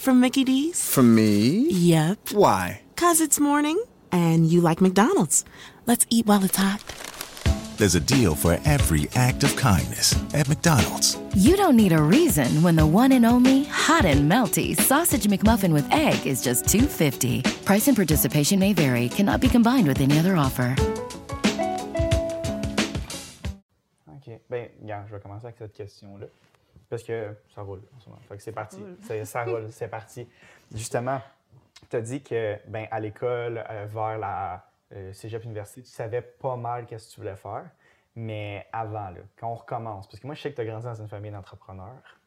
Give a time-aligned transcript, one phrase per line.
[0.00, 0.82] from Mickey D's.
[0.88, 1.68] From me?
[1.70, 2.30] Yep.
[2.32, 2.80] Why?
[2.96, 5.44] Cause it's morning and you like McDonald's.
[5.86, 6.82] Let's eat while it's hot.
[7.76, 11.18] There's a deal for every act of kindness at McDonald's.
[11.34, 15.72] You don't need a reason when the one and only hot and melty sausage McMuffin
[15.72, 17.64] with egg is just 2.50.
[17.64, 19.08] Price and participation may vary.
[19.08, 20.74] Cannot be combined with any other offer.
[24.08, 24.40] OK.
[24.50, 26.26] Ben, regarde, je vais commencer avec cette question-là.
[26.90, 28.20] Parce que ça roule en ce moment.
[28.28, 28.84] Fait que c'est parti.
[29.02, 30.28] C'est- Ça roule, c'est parti.
[30.74, 31.20] Justement,
[31.88, 36.20] tu as dit que, ben, à l'école, euh, vers la euh, cégep université, tu savais
[36.20, 37.64] pas mal qu'est-ce que tu voulais faire.
[38.16, 40.84] Mais avant, là, quand on recommence, parce que moi, je sais que tu as grandi
[40.84, 42.18] dans une famille d'entrepreneurs.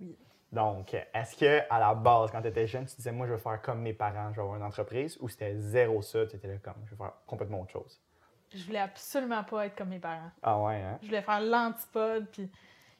[0.00, 0.14] Oui.
[0.52, 3.38] Donc, est-ce que à la base, quand tu étais jeune, tu disais, moi, je veux
[3.38, 6.48] faire comme mes parents, je vais avoir une entreprise, ou c'était zéro ça, tu étais
[6.48, 7.98] là comme, je vais faire complètement autre chose?
[8.52, 10.30] Je voulais absolument pas être comme mes parents.
[10.42, 10.98] Ah ouais, hein?
[11.00, 12.50] Je voulais faire l'antipode, puis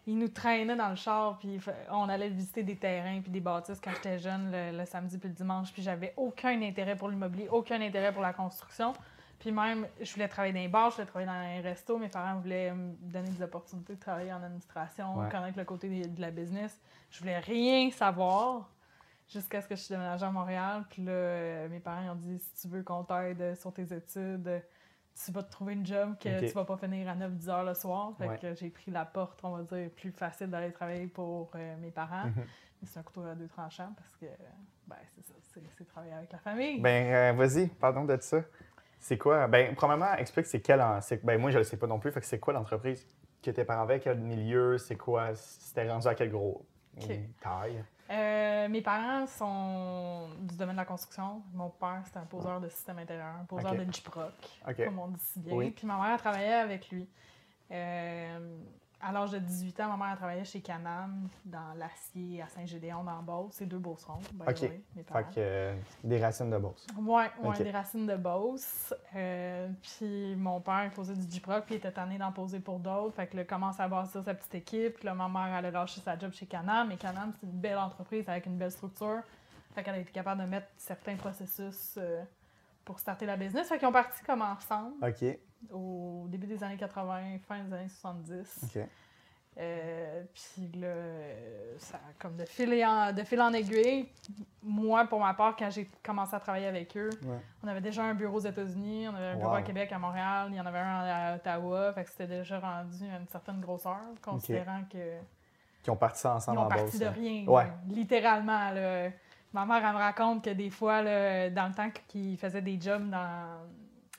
[0.06, 1.59] ils nous traînaient dans le char, puis
[1.91, 5.29] on allait visiter des terrains puis des bâtisses quand j'étais jeune, le, le samedi puis
[5.29, 8.93] le dimanche, puis j'avais aucun intérêt pour l'immobilier, aucun intérêt pour la construction.
[9.39, 12.09] Puis même, je voulais travailler dans les bars, je voulais travailler dans un resto, mes
[12.09, 15.28] parents voulaient me donner des opportunités de travailler en administration, Ouais.
[15.31, 16.78] connaître le côté de, de la business.
[17.11, 18.69] Je voulais rien savoir
[19.28, 20.84] jusqu'à ce que je suis déménagée à Montréal.
[20.91, 24.62] Puis là, euh, mes parents ont dit si tu veux qu'on t'aide sur tes études,
[25.14, 26.47] tu vas te trouver une job que Ok.
[26.48, 28.12] tu vas pas finir à 9-10 heures le soir.
[28.19, 28.39] Fait Ouais.
[28.39, 31.91] que j'ai pris la porte, on va dire, plus facile d'aller travailler pour euh, mes
[31.91, 32.27] parents.
[32.27, 32.34] Mhm.
[32.83, 34.27] Mais c'est un couteau à deux tranchants parce que,
[34.86, 35.34] ben, c'est ça,
[35.76, 36.81] c'est, travailler avec la famille.
[36.81, 38.38] Ben, euh, vas-y, pardon de ça.
[38.99, 39.47] C'est quoi?
[39.49, 40.82] Ben, premièrement, explique c'est quel.
[41.22, 42.10] Ben, moi, je le sais pas non plus.
[42.12, 43.06] Fait que c'est quoi l'entreprise
[43.43, 44.00] que tes parents avaient?
[44.00, 44.78] Quel milieu?
[44.78, 45.34] C'est quoi?
[45.34, 46.65] C'était rendu à quel gros?
[47.41, 47.82] Taille?
[48.10, 51.43] Euh, mes parents sont du domaine de la construction.
[51.54, 54.32] Mon père, c'était un poseur de système intérieur, un poseur de J-Proc,
[54.69, 54.84] Ok.
[54.84, 55.71] comme on dit si bien.
[55.71, 57.09] Puis ma mère travaillait avec lui.
[57.70, 58.59] Euh,
[59.03, 63.22] à l'âge de 18 ans, ma mère travaillait chez Canam, dans l'acier à Saint-Gédéon, dans
[63.22, 63.55] Beauce.
[63.55, 64.61] C'est deux Beaucerons, the OK.
[64.62, 65.25] way, mes parents.
[65.25, 65.75] Fait que euh,
[66.05, 66.87] des racines de bourse.
[66.99, 68.94] Ouais, ouais, des racines de Beauce.
[69.16, 72.78] Euh, puis mon père il posait du J-Proc, puis il était tanné d'en poser pour
[72.78, 73.15] d'autres.
[73.15, 74.97] Fait que là, commence à bâtir sa petite équipe.
[74.97, 76.88] Puis là, ma mère, elle a lâché sa job chez Canam.
[76.88, 79.22] Mais Canam, c'est une belle entreprise avec une belle structure.
[79.75, 82.22] Fait qu'elle a été capable de mettre certains processus euh,
[82.84, 83.69] pour starter la business.
[83.69, 85.38] Fait qu'ils ont parti comme ensemble OK.
[85.72, 88.60] Au début des années 80, fin des années 70.
[88.76, 88.82] OK.
[89.59, 90.94] Euh, puis là,
[91.78, 94.09] ça comme de fil, en, de fil en aiguille.
[94.62, 97.37] Moi, pour ma part, quand j'ai commencé à travailler avec eux, Ouais.
[97.62, 100.49] on avait déjà un bureau aux États-Unis, on avait un bureau à Québec, à Montréal,
[100.50, 101.93] il y en avait un à Ottawa.
[101.93, 105.16] Fait que c'était déjà rendu à une certaine grosseur, considérant que
[105.82, 107.44] Qui ont parti ça ensemble ils ont en parti de rien.
[107.47, 107.65] Ouais.
[107.65, 107.75] là.
[107.88, 108.70] Littéralement.
[108.70, 109.10] là.
[109.53, 112.81] Ma mère, elle me raconte que des fois, là, dans le temps qu'ils faisaient des
[112.81, 113.59] jobs dans,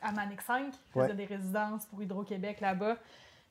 [0.01, 1.13] à Manic 5, ils faisaient Ouais.
[1.13, 2.97] des résidences pour Hydro-Québec là-bas.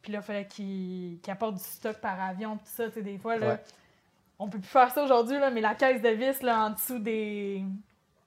[0.02, 2.86] Puis là, il fallait qu'ils qu'ils apportent du stock par avion, tout ça.
[2.88, 3.60] Tu sais, des fois, là, Ouais.
[4.38, 7.62] on peut plus faire ça aujourd'hui, mais la caisse de vis là, en dessous des.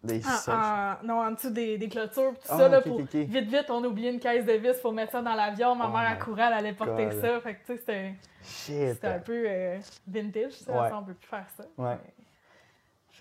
[0.06, 0.26] Sièges.
[0.50, 3.82] en- non, en dessous des, des clôtures, tout Ah, ça, là, pour vite, vite, on
[3.86, 5.76] a oublié une caisse de vis, faut mettre ça dans l'avion.
[5.76, 7.22] Ma Oh mère, elle courait, elle allait porter God.
[7.22, 7.40] ça.
[7.40, 8.16] Fait que, tu sais,
[8.94, 9.08] c'était.
[9.08, 10.90] Un peu euh, vintage, ça, Ouais.
[10.90, 11.64] ça, on peut plus faire ça.
[11.78, 11.96] Ouais.
[12.04, 12.23] Mais-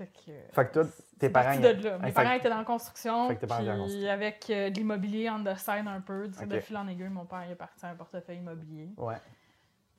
[0.06, 0.54] Fait que.
[0.54, 0.84] Fait que toi,
[1.18, 1.58] tes parents.
[1.58, 1.98] de là.
[1.98, 4.10] Mes parents étaient dans la construction, fait que tes parents étaient construction.
[4.10, 6.28] avec euh, l'immobilier on the side un peu.
[6.28, 8.90] De fil en aiguille, mon père est parti à un portefeuille immobilier.
[8.96, 9.16] Ouais.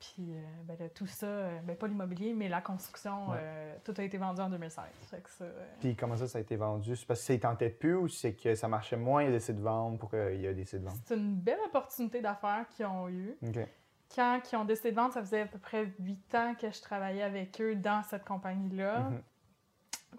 [0.00, 3.38] Puis euh, ben, là, tout ça, euh, ben, pas l'immobilier, mais la construction, Ouais.
[3.40, 4.84] euh, tout a été vendu en 2016.
[5.10, 6.94] Fait que ça, euh, Puis comment ça, ça a été vendu?
[6.94, 9.62] C'est parce ne tentait plus ou c'est que ça marchait moins, il a décidé de
[9.64, 10.98] vendre pour qu'il y a décidé de vendre?
[11.06, 13.36] c'est une belle opportunité d'affaires qu'ils ont eue.
[14.14, 16.80] Quand ils ont décidé de vendre, ça faisait à peu près huit ans que je
[16.82, 19.00] travaillais avec eux dans cette compagnie-là.
[19.00, 19.22] Mhm.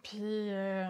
[0.03, 0.89] Puis, euh,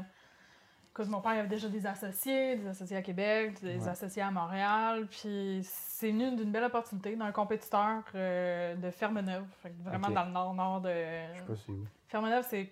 [0.92, 3.88] écoute, mon père avait déjà des associés, des associés à Québec, des Ouais.
[3.90, 5.08] associés à Montréal.
[5.10, 9.46] Puis, c'est venu d'une belle opportunité d'un compétiteur euh, de Fermeneuve,
[9.80, 10.90] vraiment dans le nord-nord de.
[10.90, 11.88] Je sais pas c'est où.
[12.08, 12.72] Fermeneuve, c'est,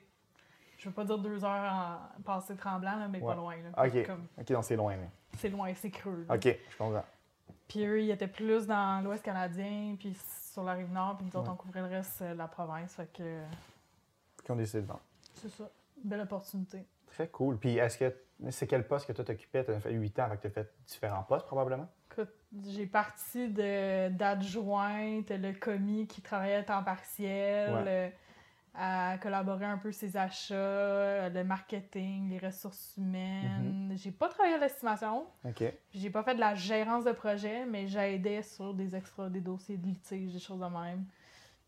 [0.77, 1.73] je veux pas dire deux heures
[2.17, 3.33] en passé tremblant, là, mais Ouais.
[3.33, 3.55] pas loin.
[3.55, 3.85] là.
[3.85, 4.05] OK.
[4.05, 4.95] Comme, OK, donc c'est loin.
[5.37, 6.25] c'est loin, c'est creux.
[6.27, 6.35] là.
[6.35, 7.05] OK, je comprends.
[7.67, 10.15] Puis eux, ils étaient plus dans l'Ouest canadien, puis
[10.51, 11.53] sur la rive nord, puis nous autres, Ouais.
[11.53, 12.93] on couvrait le reste euh, de la province.
[12.93, 13.41] Fait que
[14.43, 14.99] Qui ont décidé de vendre.
[15.33, 15.63] c'est ça.
[16.03, 16.85] Belle opportunité.
[17.07, 17.57] Très cool.
[17.57, 18.13] Puis est-ce que
[18.49, 19.63] c'est quel poste que toi t'occupais?
[19.63, 21.87] Tu as fait 8 ans, que tu as fait différents postes probablement?
[22.11, 22.33] Écoute,
[22.67, 27.83] j'ai parti d'adjointe, le commis qui travaillait à temps partiel, Ouais.
[27.87, 28.09] euh,
[28.75, 33.91] à collaborer un peu ses achats, le marketing, les ressources humaines.
[33.91, 33.97] Mm-hmm.
[33.97, 35.63] J'ai pas travaillé à l'estimation, OK.
[35.93, 39.77] j'ai pas fait de la gérance de projet, mais j'aidais sur des extras, des dossiers
[39.77, 41.05] de litige, des choses de même.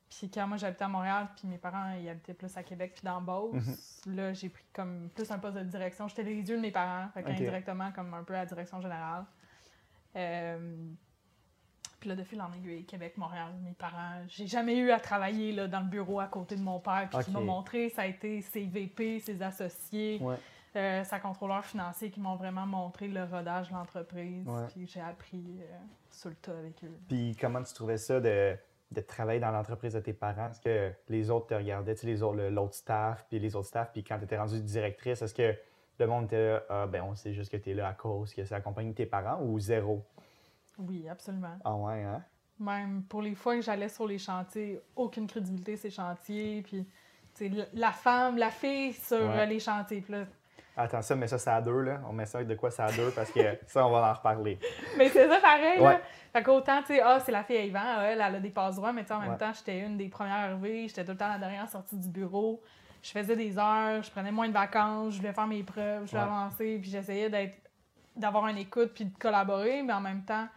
[0.10, 3.04] Puis quand moi j'habitais à Montréal, puis mes parents ils habitaient plus à Québec puis
[3.04, 6.07] dans Beauce, là j'ai pris comme plus un poste de direction.
[6.07, 7.30] J'étais les yeux de mes parents, fait Ok.
[7.30, 9.25] indirectement comme un peu à la direction générale.
[10.16, 10.78] Euh,
[12.00, 15.52] puis là, de fil en aiguille, Québec, Montréal, mes parents, j'ai jamais eu à travailler
[15.54, 17.08] là, dans le bureau à côté de mon père.
[17.12, 20.36] Puis qui m'a montré, ça a été ses VP, ses associés, Ouais.
[20.75, 24.46] euh, sa contrôleur financier qui m'ont vraiment montré le rodage de l'entreprise.
[24.48, 24.68] Ouais.
[24.68, 25.78] Puis j'ai appris euh,
[26.12, 26.96] sur le tas avec eux.
[27.08, 28.56] Puis comment tu trouvais ça de,
[28.96, 30.50] de travailler dans l'entreprise de tes parents?
[30.50, 33.56] Est-ce que les autres te regardaient, tu sais, les autres, le- l'autre staff, puis les
[33.56, 35.54] autres staffs, puis quand tu étais rendue directrice, est-ce que
[36.00, 38.34] le monde était là, ah, ben on sait juste que tu es là à cause
[38.34, 40.04] que compagnie de tes parents ou zéro?
[40.78, 41.58] Oui, absolument.
[41.64, 42.24] Ah ouais, hein?
[42.60, 46.62] Même pour les fois que j'allais sur les chantiers, aucune crédibilité ces chantiers.
[46.62, 46.86] Puis,
[47.36, 49.42] tu sais, la femme, la fille sur Ouais.
[49.42, 50.02] euh, les chantiers.
[50.02, 50.26] Puis là,
[50.77, 52.01] Attends, ça, mais ça, c'est à deux, là.
[52.10, 54.60] On met ça de quoi c'est à deux parce que ça, on va en reparler.
[54.98, 55.94] Mais c'est ça pareil, Ouais.
[55.94, 56.01] là.
[56.33, 58.50] Fait qu'autant, tu sais, ah, c'est la fille à Yvan, ah, elle, elle a des
[58.50, 59.38] passe droits, mais tu sais, en même Ouais.
[59.38, 62.62] temps, j'étais une des premières arrivées, j'étais tout le temps la dernière sortie du bureau.
[63.01, 66.12] Je faisais des heures, je prenais moins de vacances, je voulais faire mes preuves, je
[66.12, 66.27] voulais Ouais.
[66.27, 67.54] avancer, puis j'essayais d'être
[68.18, 70.48] d'avoir une écoute puis de collaborer, mais en même temps,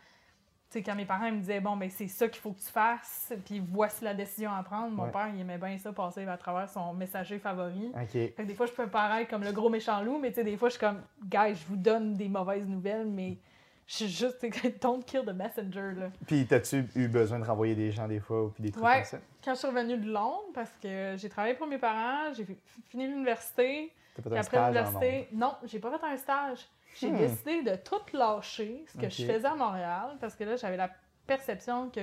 [0.71, 3.33] sais, quand mes parents me disaient, bon, ben c'est ça qu'il faut que tu fasses,
[3.45, 5.11] puis voici la décision à prendre, mon Ouais.
[5.11, 7.91] père, il aimait bien ça, passer à travers son messager favori.
[7.95, 8.11] OK.
[8.13, 10.45] Fait que des fois, je peux paraître comme le gros méchant loup, mais tu sais,
[10.45, 13.39] des fois, je suis comme, guys, je vous donne des mauvaises nouvelles, mais
[13.87, 14.43] je suis juste,
[14.83, 16.11] don't kill the messenger, là.
[16.27, 18.97] Puis, t'as-tu eu besoin de renvoyer des gens des fois ou puis des trucs Ouais.
[18.97, 19.19] comme ça?
[19.43, 22.59] Quand je suis revenue de Londres, parce que j'ai travaillé pour mes parents, j'ai fi-
[22.91, 24.95] fini l'université, T'as fait puis un après stage
[25.33, 26.67] en non, j'ai pas fait un stage.
[27.01, 27.17] J'ai Hmm.
[27.19, 30.91] décidé de tout lâcher, ce que je faisais à Montréal, parce que là, j'avais la
[31.27, 32.01] perception que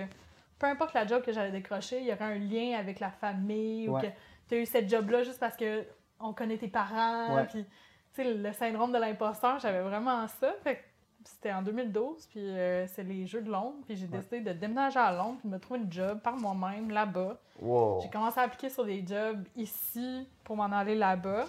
[0.59, 3.89] peu importe la job que j'allais décrocher, il y aurait un lien avec la famille,
[3.89, 4.07] ou que
[4.47, 5.83] tu as eu cette job-là juste parce que
[6.19, 7.45] on connaît tes parents, Ouais.
[7.45, 7.65] puis
[8.13, 10.53] tu sais, le syndrome de l'imposteur, j'avais vraiment ça.
[10.63, 10.83] Fait
[11.27, 14.99] c'était en 2012, puis euh, c'est les Jeux de Londres, puis j'ai décidé de déménager
[14.99, 17.37] à Londres, puis de me trouver une job par moi-même là-bas.
[17.59, 17.99] Wow.
[18.03, 21.45] J'ai commencé à appliquer sur des jobs ici pour m'en aller là-bas.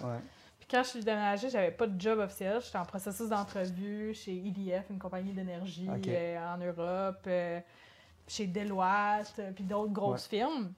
[0.66, 2.60] Puis quand je suis déménagée, j'avais pas de job officiel.
[2.60, 7.60] J'étais en processus d'entrevue chez EDF, une compagnie d'énergie euh, en Europe, euh,
[8.26, 10.72] chez Deloitte, euh, puis d'autres grosses firmes.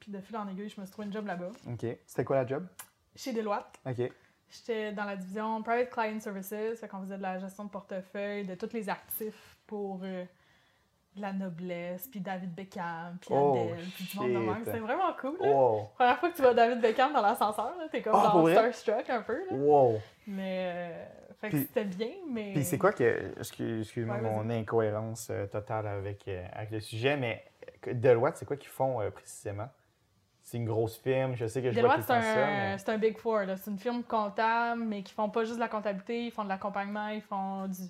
[0.00, 1.50] Puis de fil en aiguille, je me suis trouvé une job là-bas.
[1.68, 1.86] OK.
[2.06, 2.66] C'était quoi la job?
[3.14, 3.78] Chez Deloitte.
[3.86, 4.10] OK.
[4.50, 8.46] J'étais dans la division Private Client Services, fait qu'on faisait de la gestion de portefeuille,
[8.46, 10.24] de tous les actifs pour euh,
[11.20, 14.64] la noblesse, puis David Beckham, puis Oh, Adele, puis du monde de même.
[14.64, 15.36] C'était vraiment cool.
[15.40, 15.48] là.
[15.50, 15.88] Wow.
[15.96, 18.48] Première fois que tu vois David Beckham dans l'ascenseur, t'es comme pour dans?
[18.48, 19.38] Starstruck un peu.
[19.50, 19.56] Là.
[19.56, 19.98] Wow.
[20.26, 21.04] Mais euh,
[21.40, 22.52] fait que Puis- c'était bien, mais.
[22.52, 23.32] Puis c'est quoi que.
[23.38, 27.44] excuse- Excuse-moi Ouais, mon incohérence euh, totale avec, euh, avec le sujet, mais
[27.86, 29.68] Deloitte, c'est quoi qu'ils font précisément?
[30.42, 32.78] C'est une grosse firme, je sais que je vois Deloitte, le c'est un, mais.
[32.78, 33.40] c'est un Big Four.
[33.56, 36.48] C'est une firme comptable, mais qui font pas juste de la comptabilité, ils font de
[36.48, 37.82] l'accompagnement, ils font du,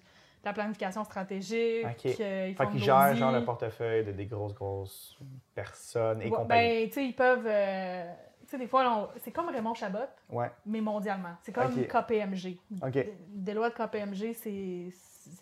[0.44, 2.06] la planification stratégique, OK.
[2.20, 5.18] euh, ils Fait qu'ils de gèrent genre le portefeuille de des grosses, grosses
[5.54, 6.44] personnes et Ouais.
[6.46, 7.46] Ben, tu sais, ils peuvent.
[7.46, 8.12] euh,
[8.42, 9.98] tu sais, des fois, c'est comme Raymond Chabot,
[10.30, 10.50] Ouais.
[10.64, 11.34] mais mondialement.
[11.42, 11.84] C'est comme.
[11.86, 12.58] KPMG.
[12.82, 13.06] OK.
[13.28, 14.88] Deloitte, KPMG, c'est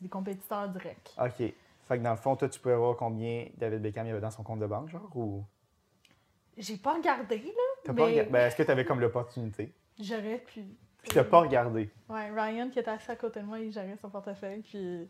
[0.00, 1.14] des compétiteurs directs.
[1.20, 1.52] OK.
[1.86, 4.20] Fait que dans le fond, toi, tu peux voir combien David Beckham il y avait
[4.20, 5.44] dans son compte de banque, genre, ou?
[6.56, 7.52] J'ai pas regardé, là.
[7.84, 8.30] T'as mais pas regardé?
[8.30, 9.72] Ben, est-ce que tu avais comme l'opportunité?
[10.00, 10.64] J'aurais pu.
[11.06, 11.88] Puis t'as pas regardé.
[12.08, 15.08] Ouais, Ryan qui était assis à côté de moi, il gérait son portefeuille, puis.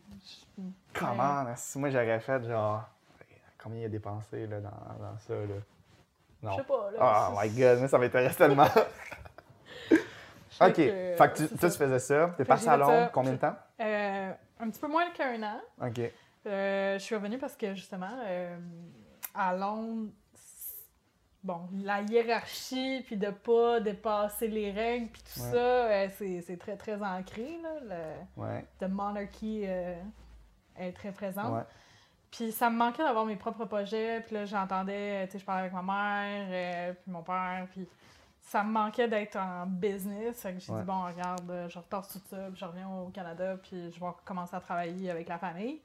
[0.92, 1.46] Comment?
[1.56, 2.84] Si moi j'aurais fait genre.
[3.58, 5.54] Combien il a dépensé là, dans, dans ça, là?
[6.42, 6.50] Non.
[6.52, 7.30] Je sais pas, là.
[7.32, 8.68] Oh my god, moi ça m'intéresse tellement.
[10.58, 10.72] Ok.
[10.76, 11.70] que, fait que tu, toi, ça.
[11.70, 12.34] tu faisais ça.
[12.36, 13.54] T'es parti j'ai à Londres combien de temps?
[13.78, 15.60] Euh, un petit peu moins qu'un an.
[15.86, 16.00] Ok.
[16.46, 18.56] Euh, je suis revenue parce que justement, euh,
[19.34, 20.08] à Londres,
[21.46, 25.50] bon, la hiérarchie, puis de pas dépasser les règles, puis tout Ouais.
[25.52, 26.08] ça, euh,
[26.44, 27.58] c'est très, très ancré.
[27.62, 27.70] Là,
[28.36, 28.64] le, Ouais.
[28.80, 29.94] the monarchy euh,
[30.76, 31.52] est très présente.
[31.54, 31.62] Ouais.
[32.30, 34.20] Puis ça me manquait d'avoir mes propres projets.
[34.26, 37.86] Puis là, j'entendais, tu sais, je parlais avec ma mère, euh, puis mon père, puis
[38.42, 40.42] ça me manquait d'être en business.
[40.42, 43.08] Fait que j'ai dit, bon, regarde, euh, je retasse tout ça, puis je reviens au
[43.10, 45.80] Canada, puis je vais commencer à travailler avec la famille.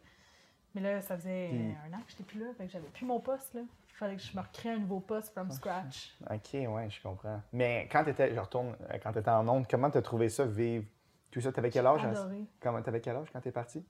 [0.74, 1.50] Mais là, ça faisait
[1.86, 3.62] un an que j'étais plus là, fait que j'avais plus mon poste, là.
[4.02, 6.12] Fallait que je me recrée un nouveau poste from scratch.
[6.28, 7.40] Ok, ouais, je comprends.
[7.54, 10.86] Mais quand t'étais, je retourne, euh, quand t'étais en Londres, comment t'as trouvé ça, vivre?
[11.30, 11.52] Tout ça?
[11.52, 12.04] T'avais quel âge?
[12.04, 12.46] Adoré.
[12.60, 13.86] Comment, t'avais quel âge quand t'es parti?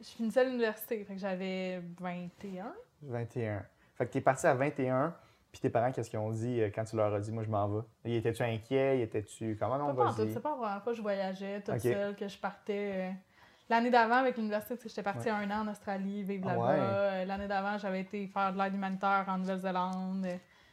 [0.00, 2.74] Je finissais l'université, fait que j'avais 21.
[3.02, 3.64] 21.
[3.94, 5.14] Fait que t'es parti à 21,
[5.52, 7.48] puis tes parents, qu'est-ce qu'ils ont dit euh, quand tu leur as dit, moi, je
[7.48, 7.82] m'en vais?
[8.06, 8.98] Y Étais-tu inquiet?
[8.98, 9.56] Y Étais-tu.
[9.56, 11.80] Comment on va pantoute, c'est pas la première fois que je voyageais toute Ok.
[11.80, 12.92] seule, que je partais.
[12.94, 13.10] euh,
[13.70, 16.66] L'année d'avant, avec l'université, j'étais partie un an en Australie, vivre Ah là-bas.
[16.68, 16.78] ouais.
[16.80, 20.26] Euh, L'année d'avant, j'avais été faire de l'aide humanitaire en Nouvelle-Zélande.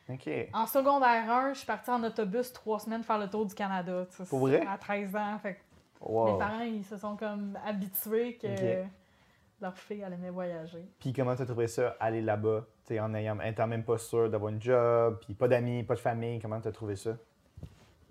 [0.09, 0.29] OK.
[0.53, 4.05] En secondaire 1, je suis partie en autobus trois semaines faire le tour du Canada.
[4.29, 4.65] Pour vrai?
[4.67, 5.39] À 13 ans.
[5.41, 5.57] Fait
[6.01, 6.33] Wow.
[6.33, 8.47] mes parents, ils se sont comme habitués que
[9.61, 10.83] leur fille, elle aimait voyager.
[10.99, 12.65] Puis comment t'as trouvé ça, aller là-bas,
[12.99, 16.59] en étant même pas sûr d'avoir une job, puis pas d'amis, pas de famille, comment
[16.59, 17.11] t'as trouvé ça?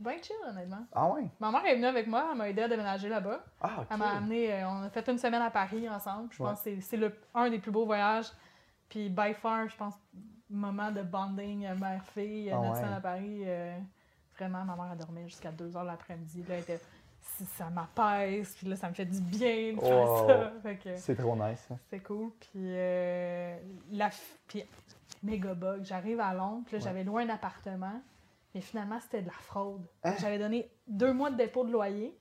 [0.00, 0.84] Ben chill, honnêtement.
[0.94, 1.28] Ah ouais?
[1.38, 3.44] Ma mère est venue avec moi, elle m'a aidé à déménager là-bas.
[3.60, 3.86] Ah, OK.
[3.90, 6.28] Elle m'a amené, euh, on a fait une semaine à Paris ensemble.
[6.32, 6.48] Je Ouais.
[6.48, 8.32] pense que c'est- le- un des plus beaux voyages.
[8.88, 9.94] Puis, by far, je pense,
[10.48, 12.78] moment de bonding euh, mère-fille, euh, Ah notre ouais.
[12.80, 13.42] semaine à Paris.
[13.44, 13.78] euh,
[14.36, 16.44] vraiment, ma mère, elle dormait jusqu'à 2 h l'après-midi.
[16.48, 16.80] Là, elle était,
[17.56, 20.26] ça m'apaise, puis là, ça me fait du bien de faire Wow.
[20.26, 20.52] ça.
[20.96, 21.68] C'est trop nice.
[21.70, 21.76] hein.
[21.90, 22.30] c'est cool.
[22.40, 23.56] Puis, euh,
[23.92, 24.64] la, f- puis
[25.22, 25.84] méga bug.
[25.84, 26.84] J'arrive à Londres, puis là, Ouais.
[26.88, 28.00] j'avais loué un appartement.
[28.54, 29.86] Mais finalement, c'était de la fraude.
[30.02, 30.14] Hein?
[30.20, 32.16] J'avais donné deux mois de dépôt de loyer.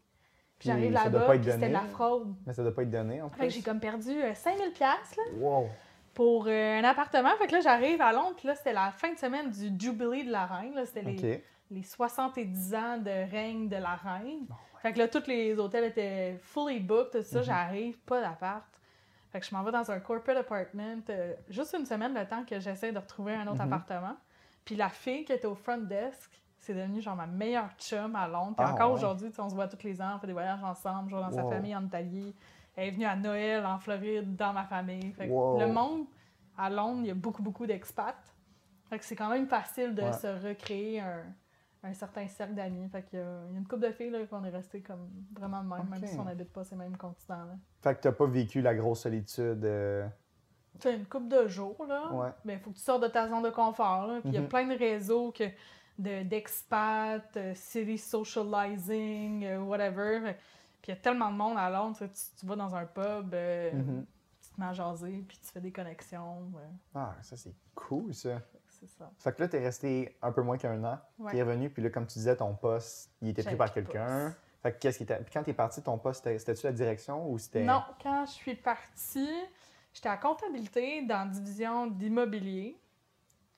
[0.59, 2.35] Puis j'arrive là-bas, c'était de la fraude.
[2.45, 3.51] Mais ça doit pas être donné, en Fait que plus.
[3.55, 5.69] j'ai comme perdu euh, 5000 pièces Wow.
[6.13, 7.29] pour euh, un appartement.
[7.37, 10.25] Fait que là, j'arrive à Londres, puis là, c'était la fin de semaine du Jubilee
[10.25, 10.73] de la reine.
[10.85, 11.41] C'était les, OK.
[11.71, 14.45] les 70 ans de règne de la reine.
[14.49, 17.23] Oh Fait que là, tous les hôtels étaient fully booked, tout Mhm.
[17.23, 17.41] ça.
[17.41, 18.65] J'arrive, pas d'appart.
[19.31, 22.43] Fait que je m'en vais dans un corporate apartment, euh, juste une semaine le temps
[22.43, 23.71] que j'essaie de retrouver un autre Mhm.
[23.73, 24.17] appartement.
[24.65, 28.27] Puis la fille qui était au front desk, c'est devenue genre ma meilleure chum à
[28.27, 28.55] Londres.
[28.57, 28.97] Puis Ah, encore ouais.
[28.97, 31.43] aujourd'hui, on se voit tous les ans, on fait des voyages ensemble, vais dans sa
[31.45, 32.35] famille en Italie.
[32.75, 35.11] Elle est venue à Noël en Floride dans ma famille.
[35.13, 35.59] Fait que Wow.
[35.59, 36.05] le monde
[36.57, 38.15] à Londres, il y a beaucoup, beaucoup d'expats.
[38.89, 40.13] Fait que c'est quand même facile de Ouais.
[40.13, 41.23] se recréer un,
[41.83, 42.87] un certain cercle d'amis.
[42.89, 44.81] Fait qu'il y a, il y a une couple de filles là, qu'on est resté
[44.81, 47.45] comme vraiment même, même si on n'habite pas ces mêmes continents.
[47.45, 47.55] Là.
[47.81, 49.63] Fait que t'as pas vécu la grosse solitude.
[49.63, 50.07] euh,
[50.81, 52.11] Sais, une couple de jours, là.
[52.13, 52.29] Ouais.
[52.45, 54.07] Mais il faut que tu sortes de ta zone de confort.
[54.07, 54.19] Là.
[54.21, 54.47] Puis il y a Mhm.
[54.47, 55.43] plein de réseaux que,
[55.97, 60.33] de, d'expats, euh, city socializing, euh, whatever.
[60.81, 61.97] Puis il y a tellement de monde à Londres.
[61.99, 62.07] tu
[62.39, 64.05] Tu, vas dans un pub, euh, Mhm.
[64.41, 66.43] tu te mets à jaser, puis tu fais des connexions.
[66.95, 68.41] Ah, ça, c'est cool, ça.
[68.67, 69.11] c'est ça.
[69.19, 70.99] Fait que là, t'es resté un peu moins qu'un an.
[71.17, 71.33] Ouais.
[71.33, 74.33] T'es revenu, puis là, comme tu disais, ton poste, il était pris par de quelqu'un.
[74.63, 75.05] Fait que qu'est-ce qui.
[75.05, 77.63] Puis quand t'es parti, ton poste, c'était- c'était-tu la direction ou c'était?
[77.63, 79.29] Non, quand je suis partie,
[79.93, 82.77] j'étais à comptabilité dans la division d'immobilier.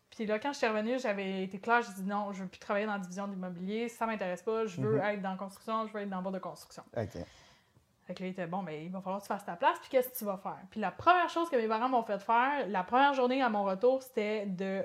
[0.10, 2.60] Puis là, quand je suis revenue, j'avais été claire, j'ai dit non, je veux plus
[2.60, 5.06] travailler dans la division d'immobilier, ça m'intéresse pas, je veux Mhm.
[5.06, 6.84] être dans la construction, je veux être dans le bord de construction.
[6.98, 7.18] OK.
[8.08, 9.80] Fait que là, il était bon, mais il va falloir que tu fasses ta place,
[9.80, 10.58] puis qu'est-ce que tu vas faire?
[10.70, 13.64] Puis la première chose que mes parents m'ont fait faire, la première journée à mon
[13.64, 14.84] retour, c'était de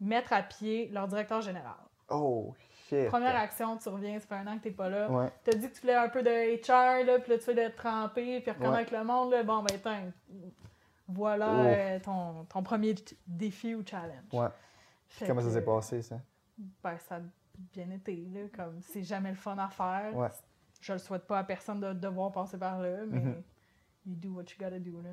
[0.00, 1.74] mettre à pied leur directeur général.
[2.10, 2.54] Oh,
[2.88, 3.08] shit.
[3.08, 5.10] Première action, tu reviens, ça fait un an que t'es pas là.
[5.10, 5.28] Ouais.
[5.44, 7.76] T'as dit que tu voulais un peu de HR, là, puis là, tu fais d'être
[7.76, 9.42] trempé, puis reconnaître le monde, là.
[9.42, 10.12] Bon, ben, tiens,
[11.08, 12.94] voilà euh, ton, ton premier
[13.26, 14.24] défi ou challenge.
[14.32, 14.48] Ouais.
[15.08, 16.20] Fait Comment ça s'est passé, ça?
[16.82, 17.20] Ben, ça a
[17.72, 20.14] bien été, là, comme c'est jamais le fun à faire.
[20.16, 20.28] Ouais.
[20.80, 23.42] Je le souhaite pas à personne de devoir passer par là, mais Mhm.
[24.06, 25.10] you do what you gotta do, là.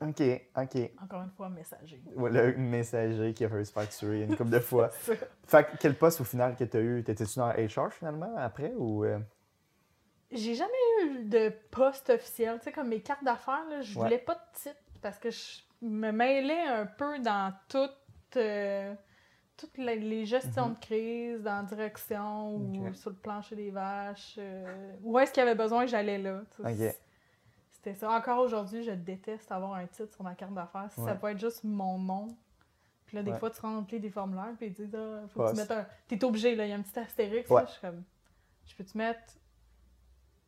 [0.00, 0.22] OK,
[0.56, 0.90] OK.
[1.02, 2.02] Encore une fois, messager.
[2.16, 4.88] Ouais, Le messager qui a failli se faire tuer une couple de fois.
[5.46, 7.02] Fait que quel poste au final que t'as eu?
[7.04, 9.04] T'étais-tu dans HR finalement après ou.
[9.04, 9.18] euh,
[10.32, 10.72] J'ai jamais
[11.04, 12.58] eu de poste officiel.
[12.58, 14.04] Tu sais, comme mes cartes d'affaires, je Ouais.
[14.04, 17.92] voulais pas de titre parce que je me mêlais un peu dans toutes,
[18.36, 18.94] euh,
[19.56, 22.58] toutes les, gestions de crise, dans la direction ou
[22.88, 22.94] Mhm.
[22.94, 24.34] Sur le plancher des vaches.
[24.38, 26.40] euh, où est-ce qu'il y avait besoin, j'allais là.
[26.56, 26.88] tu sais.
[26.88, 26.94] Ok.
[27.84, 28.10] C'était ça.
[28.10, 30.88] Encore aujourd'hui, je déteste avoir un titre sur ma carte d'affaires.
[30.90, 32.34] Si ça peut être juste mon nom.
[33.04, 33.38] Puis là, des Ouais.
[33.38, 35.86] fois, tu remplis des formulaires, puis ils disent ah, faut que tu mettes un.
[36.08, 37.50] T'es obligé, là, il y a un petit astérix.
[37.50, 38.02] Là, je suis comme.
[38.66, 39.20] Je peux-tu mettre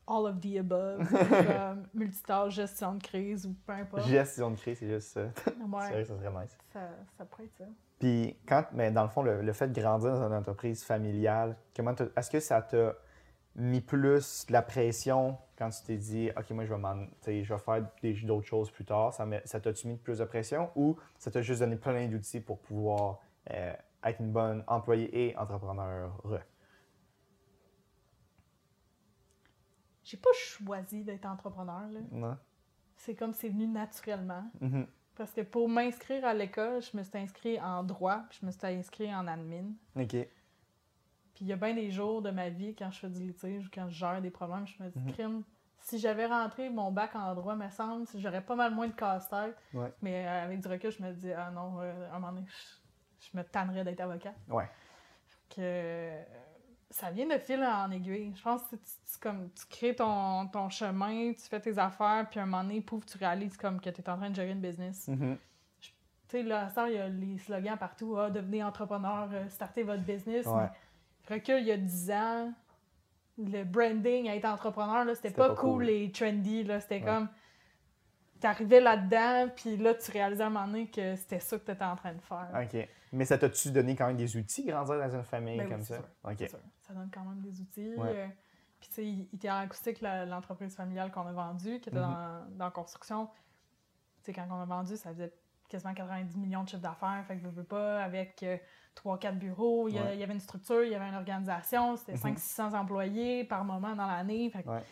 [0.08, 4.04] all of the above, comme multitâche, gestion de crise ou peu importe?
[4.06, 5.28] Gestion de crise, c'est juste ça.
[5.44, 6.56] c'est Ouais, vrai ça serait nice.
[6.72, 6.80] ça,
[7.18, 7.64] ça pourrait être ça.
[7.98, 11.56] Puis, quand, mais dans le fond, le, le fait de grandir dans une entreprise familiale,
[11.74, 12.94] comment est-ce que ça t'a
[13.56, 17.82] mis plus de la pression quand tu t'es dit, OK, moi, je vais, je faire
[18.24, 19.14] d'autres choses plus tard?
[19.14, 23.18] Ça, t'a-tu mis plus de pression ou ça t'a juste donné plein d'outils pour pouvoir
[23.50, 23.72] euh,
[24.04, 26.12] être une bonne employée et entrepreneur?
[30.04, 31.88] J'ai pas choisi d'être entrepreneur.
[31.90, 32.00] là.
[32.12, 32.36] Non?
[32.96, 34.44] C'est comme c'est venu naturellement.
[34.60, 34.86] Mhm.
[35.16, 38.50] Parce que pour m'inscrire à l'école, je me suis inscrite en droit, puis je me
[38.52, 39.72] suis inscrite en admin.
[39.96, 40.16] OK.
[41.36, 43.66] Puis il y a bien des jours de ma vie, quand je fais du litige
[43.66, 45.12] ou quand je gère des problèmes, je me dis, Mhm.
[45.12, 45.42] crime,
[45.80, 49.56] si j'avais rentré mon bac en droit, me semble, j'aurais pas mal moins de casse-tête.
[49.74, 49.92] Ouais.
[50.02, 52.46] Mais euh, avec du recul, je me dis, ah non, euh, à un moment donné,
[52.48, 54.32] je, je me tannerais d'être avocat.
[54.48, 54.68] Ouais.
[55.50, 56.22] que euh,
[56.90, 58.32] ça vient de fil en aiguille.
[58.34, 62.26] Je pense que tu, tu- comme, tu crées ton, ton chemin, tu fais tes affaires,
[62.30, 64.34] puis à un moment donné, pouf, tu réalises comme que tu es en train de
[64.34, 65.06] gérer une business.
[65.06, 65.36] Mhm.
[65.80, 65.92] Tu
[66.28, 70.44] sais, là, à il y a les slogans partout, ah, devenez entrepreneur, startez votre business.
[70.46, 70.62] Ouais.
[70.62, 70.68] Mais
[71.34, 72.52] recule, il y a 10 ans,
[73.38, 75.90] le branding, être entrepreneur, là, c'était C'était pas, pas cool, cool.
[75.90, 76.64] et trendy.
[76.64, 77.04] Là, c'était Ouais.
[77.04, 77.28] comme.
[78.38, 81.84] T'arrivais là-dedans, puis là, tu réalisais à un moment donné que c'était ça que t'étais
[81.84, 82.48] en train de faire.
[82.54, 82.86] OK.
[83.12, 85.96] Mais ça t'a-tu donné quand même des outils, grandir dans une famille Ben comme ça?
[85.96, 86.38] sûr, OK.
[86.50, 86.58] sûr.
[86.82, 87.94] Ça donne quand même des outils.
[87.96, 88.08] Ouais.
[88.10, 88.26] euh,
[88.78, 92.56] puis, tu sais, Itinéraire Acoustique, la- l'entreprise familiale qu'on a vendue, qui était Mhm.
[92.58, 93.32] dans, construction, tu
[94.24, 95.32] sais, quand on a vendu, ça faisait
[95.70, 97.24] quasiment 90 millions de chiffres d'affaires.
[97.26, 98.44] Fait que je veux pas, avec
[98.96, 100.14] 3-4 bureaux, il y, a- Ouais.
[100.14, 102.18] il y avait une structure, il y avait une organisation, c'était Mhm.
[102.36, 104.48] 500-600 employés par moment dans l'année.
[104.50, 104.82] Fait que, Ouais.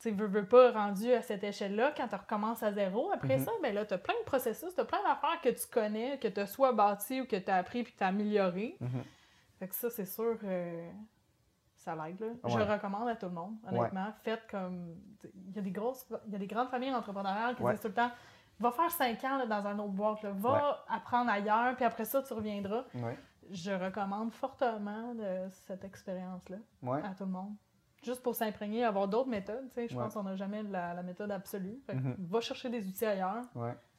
[0.00, 3.44] tu veux, veux pas, rendu à cette échelle-là, quand tu recommences à zéro, après Mhm.
[3.44, 6.18] ça, ben là, tu as plein de processus, tu as plein d'affaires que tu connais,
[6.18, 8.76] que tu as soit bâti ou que tu as appris puis que tu as amélioré.
[8.80, 9.02] Mhm.
[9.58, 10.90] Fait que ça, c'est sûr, euh,
[11.76, 12.20] ça l'aide.
[12.20, 12.26] là.
[12.44, 12.64] Je Ouais.
[12.64, 14.12] le recommande à tout le monde, honnêtement.
[14.22, 14.94] Faites comme.
[15.48, 16.06] Il y a des grosses.
[16.26, 18.10] Il y a des grandes familles entrepreneuriales qui disent tout le temps
[18.60, 20.30] va faire cinq ans là, dans un autre boîte, là.
[20.32, 20.74] va Ouais.
[20.96, 22.84] apprendre ailleurs, puis après ça, tu reviendras.
[22.94, 23.16] Ouais.
[23.50, 27.00] Je recommande fortement de cette expérience-là Ouais.
[27.02, 27.54] à tout le monde.
[28.04, 29.68] Juste pour s'imprégner, avoir d'autres méthodes.
[29.76, 29.88] Je Ouais.
[30.04, 31.80] pense qu'on n'a jamais la, la méthode absolue.
[31.86, 32.16] Fait que Mhm.
[32.30, 33.42] Va chercher des outils ailleurs,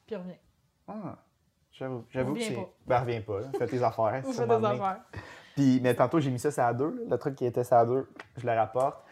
[0.06, 0.36] puis reviens.
[0.88, 1.16] Ah,
[1.72, 2.04] j'avoue.
[2.08, 2.68] J'avoue que c'est.
[2.86, 3.40] Ben, reviens pas.
[3.40, 3.48] là.
[3.58, 4.22] Fais tes affaires.
[4.26, 4.66] Ou fais donné.
[4.68, 5.00] affaires.
[5.54, 7.04] Puis, mais tantôt, j'ai mis ça, à deux.
[7.08, 9.04] Le truc qui était ça à deux, je le rapporte.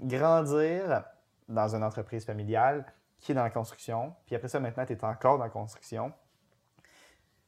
[0.00, 1.04] Grandir
[1.48, 2.84] dans une entreprise familiale
[3.20, 6.12] qui est dans la construction, puis après ça, maintenant, tu es encore dans la construction.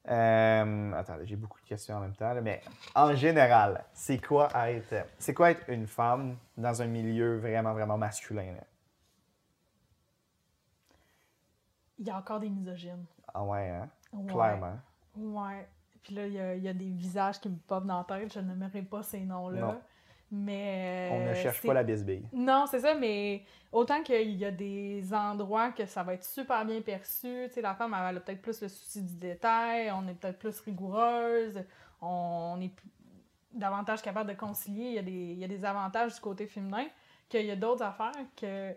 [0.07, 2.61] Euh, attends, là, j'ai beaucoup de questions en même temps, là, mais
[2.95, 7.97] en général, c'est quoi être c'est quoi être une femme dans un milieu vraiment, vraiment
[7.97, 8.53] masculin?
[8.53, 8.65] là?
[11.99, 13.07] Il y a encore des misogynes.
[13.33, 13.89] Ah ouais, hein?
[14.13, 14.33] Ouais.
[14.33, 14.79] Clairement.
[15.17, 15.69] Ouais.
[16.03, 18.05] Puis là, il y a, il y a des visages qui me popent dans la
[18.05, 18.33] tête.
[18.35, 19.81] Je nommerai pas ces noms-là.
[20.35, 21.11] Mais.
[21.13, 22.25] On ne euh, cherche pas la bisbille.
[22.33, 26.65] Non, c'est ça, mais autant qu'il y a des endroits que ça va être super
[26.65, 27.47] bien perçu.
[27.49, 30.39] Tu sais, la femme, elle a peut-être plus le souci du détail, on est peut-être
[30.39, 31.63] plus rigoureuse,
[32.01, 32.73] on est
[33.53, 34.87] davantage capable de concilier.
[34.87, 36.87] Il y a des, il y a des avantages du côté féminin,
[37.29, 38.73] qu'il y a d'autres affaires que.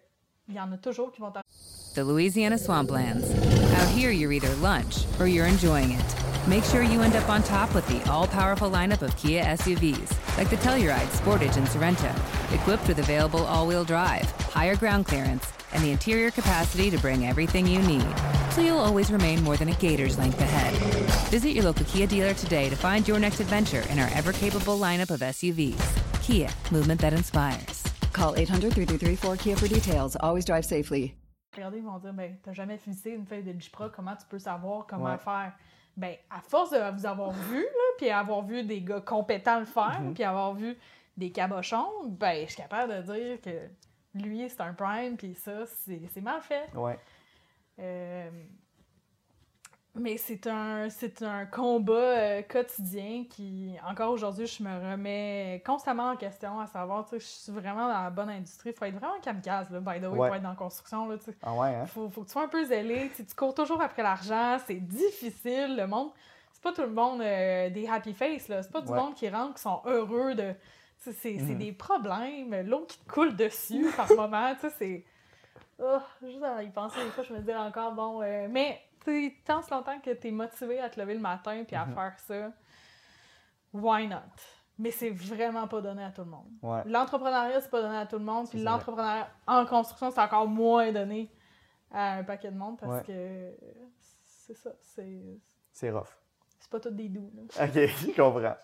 [0.50, 1.34] Il y en a toujours qui vont
[1.94, 3.30] The Louisiana Swamplands.
[3.76, 6.37] Out here, you're either lunch or you're enjoying it.
[6.48, 10.38] Make sure you end up on top with the all powerful lineup of Kia SUVs,
[10.38, 12.10] like the Telluride, Sportage, and Sorento,
[12.53, 17.25] equipped with available all wheel drive, higher ground clearance, and the interior capacity to bring
[17.27, 18.05] everything you need.
[18.51, 20.74] So you'll always remain more than a gator's length ahead.
[21.29, 24.79] Visit your local Kia dealer today to find your next adventure in our ever capable
[24.79, 25.81] lineup of SUVs.
[26.24, 27.83] Kia, movement that inspires.
[28.14, 30.16] Call 800 333 4KIA for details.
[30.22, 31.14] Always drive safely.
[31.55, 34.38] Regardez, ils vont dire ben, T'as jamais visité une feuille de Jipra, comment tu peux
[34.40, 35.18] savoir comment Ouais.
[35.18, 35.53] faire
[35.98, 39.66] Ben, à force de vous avoir vu, là, puis avoir vu des gars compétents le
[39.66, 40.14] faire, Mhm.
[40.14, 40.77] puis avoir vu
[41.18, 43.68] des cabochons, ben, je suis capable de dire que
[44.14, 46.70] lui, c'est un prime, puis ça, c'est c'est mal fait.
[46.75, 46.98] Ouais.
[47.79, 48.29] Euh,
[50.00, 56.12] mais c'est un, c'est un combat euh, quotidien qui, encore aujourd'hui, je me remets constamment
[56.12, 58.70] en question à savoir, tu sais, je suis vraiment dans la bonne industrie.
[58.72, 60.27] Il faut être vraiment kamikaze, là, by the way, Ouais.
[60.27, 61.07] pour être dans la construction.
[61.10, 61.38] Là, tu sais.
[61.44, 61.86] Ah ouais, hein?
[61.88, 63.12] faut, faut que tu sois un peu zélé.
[63.16, 64.57] Tu cours toujours après l'argent.
[64.66, 65.75] C'est difficile.
[65.77, 66.10] Le monde,
[66.53, 68.48] c'est pas tout le monde euh, des happy face.
[68.48, 68.64] là.
[68.64, 68.98] C'est pas du Ouais.
[69.00, 70.51] monde qui rentre, qui sont heureux de.
[71.03, 71.57] tu sais, C'est c'est Mhm.
[71.60, 72.62] des problèmes.
[72.68, 74.53] L'eau qui te coule dessus par moment.
[74.55, 75.05] Tu sais, c'est.
[75.79, 78.22] Oh, juste à y penser, des fois, je me dis encore, bon.
[78.24, 78.81] euh, mais,
[79.46, 81.93] tant si longtemps que tu es motivé à te lever le matin puis à Mhm.
[81.96, 82.51] faire ça,
[83.74, 84.17] why not?
[84.79, 86.48] Mais c'est vraiment pas donné à tout le monde.
[86.61, 86.83] Ouais.
[86.85, 88.48] L'entrepreneuriat, c'est pas donné à tout le monde.
[88.50, 91.31] Puis l'entrepreneuriat en construction, c'est encore moins donné
[91.91, 93.03] à un paquet de monde parce Ouais.
[93.03, 93.57] que
[94.24, 95.39] c'est ça, c'est
[95.72, 96.07] C'est rough.
[96.59, 97.31] c'est pas tout des doux.
[97.35, 97.41] là.
[97.65, 98.55] OK, je comprends.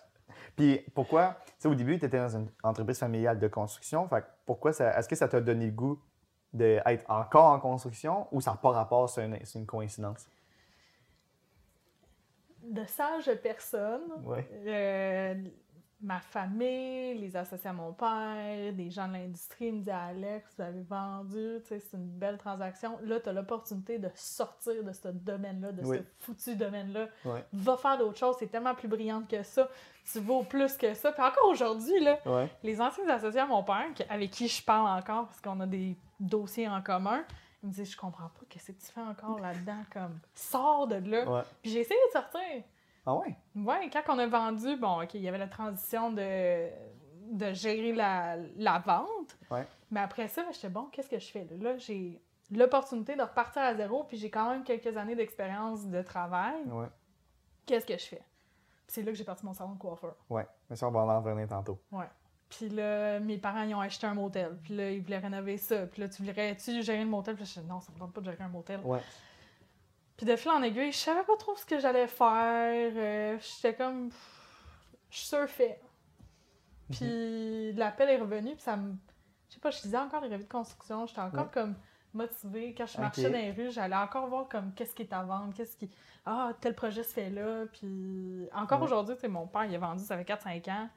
[0.56, 4.06] Puis pourquoi, tu sais, au début, tu étais dans une entreprise familiale de construction.
[4.08, 6.00] Fait que pourquoi ça, est-ce que ça t'a donné le goût
[6.52, 10.28] d'être encore en construction ou ça n'a pas rapport, c'est une, c'est une coïncidence?
[12.64, 14.48] De sages personnes, Ouais.
[14.66, 15.34] euh,
[16.00, 20.62] ma famille, les associés à mon père, des gens de l'industrie me disaient Alex, vous
[20.62, 22.98] avez vendu, c'est une belle transaction.
[23.04, 25.98] Là, tu as l'opportunité de sortir de ce domaine-là, de Oui.
[25.98, 27.08] ce foutu domaine-là.
[27.24, 27.44] Ouais.
[27.52, 29.68] Va faire d'autres choses, c'est tellement plus brillante que ça.
[30.10, 31.12] Tu vaux plus que ça.
[31.12, 32.50] Puis encore aujourd'hui, là, Ouais.
[32.62, 35.96] les anciens associés à mon père, avec qui je parle encore parce qu'on a des
[36.20, 37.24] dossiers en commun,
[37.64, 39.82] ils me disent Je comprends pas, qu'est-ce que tu fais encore là-dedans?
[39.92, 41.28] Comme, sors de là.
[41.28, 41.42] Ouais.
[41.62, 42.62] Puis j'ai essayé de sortir.
[43.06, 43.36] Ah ouais?
[43.56, 46.68] Ouais, quand on a vendu, bon, OK, il y avait la transition de,
[47.32, 49.36] de gérer la, la vente.
[49.50, 49.66] Ouais.
[49.90, 51.44] Mais après ça, j'étais bon, qu'est-ce que je fais?
[51.50, 55.86] Là, Là, j'ai l'opportunité de repartir à zéro, puis j'ai quand même quelques années d'expérience
[55.86, 56.62] de travail.
[56.66, 56.86] Ouais.
[57.66, 58.22] Qu'est-ce que je fais?
[58.86, 60.14] Puis c'est là que j'ai parti mon salon de coiffeur.
[60.28, 60.46] Ouais.
[60.68, 61.80] Mais ça, on va en revenir tantôt.
[61.90, 62.08] Ouais.
[62.56, 64.56] Puis là, mes parents, ils ont acheté un motel.
[64.62, 65.86] Puis là, ils voulaient rénover ça.
[65.86, 67.34] Puis là, tu voudrais-tu gérer le motel?
[67.34, 68.80] Puis là, je disais, non, ça me tente pas de gérer un motel.
[68.84, 69.00] Ouais.
[70.16, 72.92] Puis de fil en aiguille, je savais pas trop ce que j'allais faire.
[72.94, 74.10] Euh, J'étais comme.
[75.10, 75.80] Je surfais.
[76.90, 78.94] Puis l'appel est revenu, puis ça me.
[79.48, 81.50] Je sais pas, je lisais encore les revues de construction, j'étais encore Ouais.
[81.52, 81.74] comme
[82.12, 82.74] motivée.
[82.76, 85.52] Quand je marchais dans les rues, j'allais encore voir comme qu'est-ce qui est à vendre,
[85.54, 85.90] qu'est-ce qui.
[86.26, 87.64] Ah, tel projet se fait là.
[87.72, 88.84] Puis encore Ouais.
[88.86, 90.88] aujourd'hui, tu sais, mon père, il a vendu, ça fait 4-5 ans.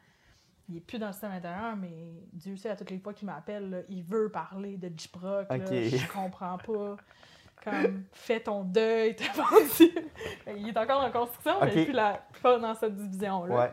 [0.70, 3.26] Il est plus dans le système intérieur, mais Dieu sait, à toutes les fois qu'il
[3.28, 5.50] m'appelle, là, il veut parler de J-Proc.
[5.50, 5.56] là.
[5.56, 5.72] Ok.
[5.72, 6.98] Je comprends pas.
[7.64, 9.92] Comme, fais ton deuil, t'as vendu.
[10.58, 11.74] il est encore en construction, mais Ok.
[11.76, 13.56] il est plus, la, pas dans cette division-là.
[13.56, 13.72] Ouais.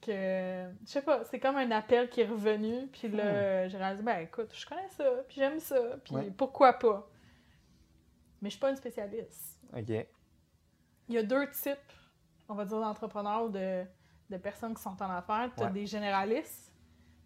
[0.00, 4.02] Que, je sais pas, c'est comme un appel qui est revenu, puis là, j'ai réalisé,
[4.02, 6.18] ben écoute, je connais ça, puis j'aime ça, puis Hmm.
[6.18, 6.30] Ouais.
[6.36, 7.08] pourquoi pas?
[8.42, 9.58] Mais je suis pas une spécialiste.
[9.74, 9.88] OK.
[9.88, 11.92] Il y a deux types,
[12.48, 13.84] on va dire, d'entrepreneurs ou de,
[14.30, 15.50] de personnes qui sont en affaires.
[15.56, 15.72] Tu as Ouais.
[15.72, 16.72] des généralistes,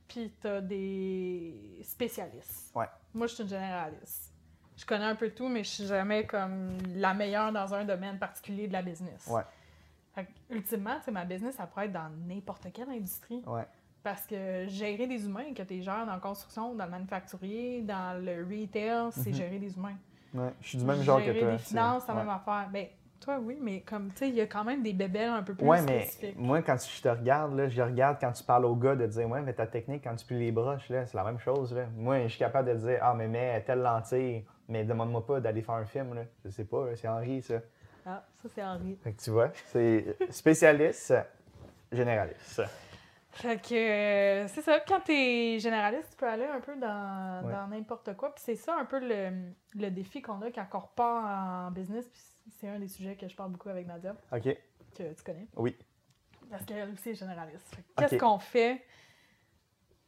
[0.08, 2.72] puis tu as des spécialistes.
[2.74, 2.86] Ouais.
[3.14, 4.32] Moi, je suis une généraliste.
[4.76, 8.18] Je connais un peu tout, mais je suis jamais comme la meilleure dans un domaine
[8.18, 9.26] particulier de la business.
[9.28, 9.42] Ouais.
[10.14, 13.42] Fait ultimement, ma business, ça pourrait être dans n'importe quelle industrie.
[13.46, 13.66] Ouais.
[14.04, 18.22] Parce que gérer des humains, que tu gères dans la construction, dans le manufacturier, dans
[18.24, 19.34] le retail, c'est Mhm.
[19.34, 19.96] gérer des humains.
[20.32, 20.52] Ouais.
[20.60, 21.50] Je suis du même genre que Gérer toi.
[21.52, 22.68] des finances, c'est la même affaire.
[22.72, 22.86] Ben,
[23.20, 25.54] toi, oui, mais comme, tu sais, il y a quand même des bébelles un peu
[25.54, 26.38] plus Ouais, mais spécifiques.
[26.38, 29.28] moi, quand je te regarde, là, je regarde quand tu parles au gars de dire
[29.28, 31.74] Ouais, mais ta technique, quand tu plies les broches, là, c'est la même chose.
[31.74, 31.86] Là.
[31.96, 35.62] Moi, je suis capable de dire Ah, mais mets telle lentille, mais demande-moi pas d'aller
[35.62, 36.14] faire un film.
[36.14, 36.22] Là.
[36.44, 37.54] Je sais pas, c'est Henri, ça.
[38.06, 38.96] Ah, ça, c'est Henri.
[39.02, 41.14] Fait que tu vois, c'est spécialiste,
[41.92, 42.62] généraliste.
[43.30, 47.52] Fait que euh, c'est ça, quand t'es généraliste, tu peux aller un peu dans Ouais.
[47.52, 48.34] dans n'importe quoi.
[48.34, 49.30] Puis c'est ça un peu le,
[49.76, 52.08] le défi qu'on a quand on repart en business.
[52.08, 52.22] Puis
[52.58, 54.56] c'est un des sujets que je parle beaucoup avec Nadia, OK.
[54.96, 55.46] que tu connais.
[55.56, 55.76] Oui.
[56.50, 57.76] Parce qu'elle aussi est généraliste.
[57.96, 58.82] Qu'est-ce qu'on fait?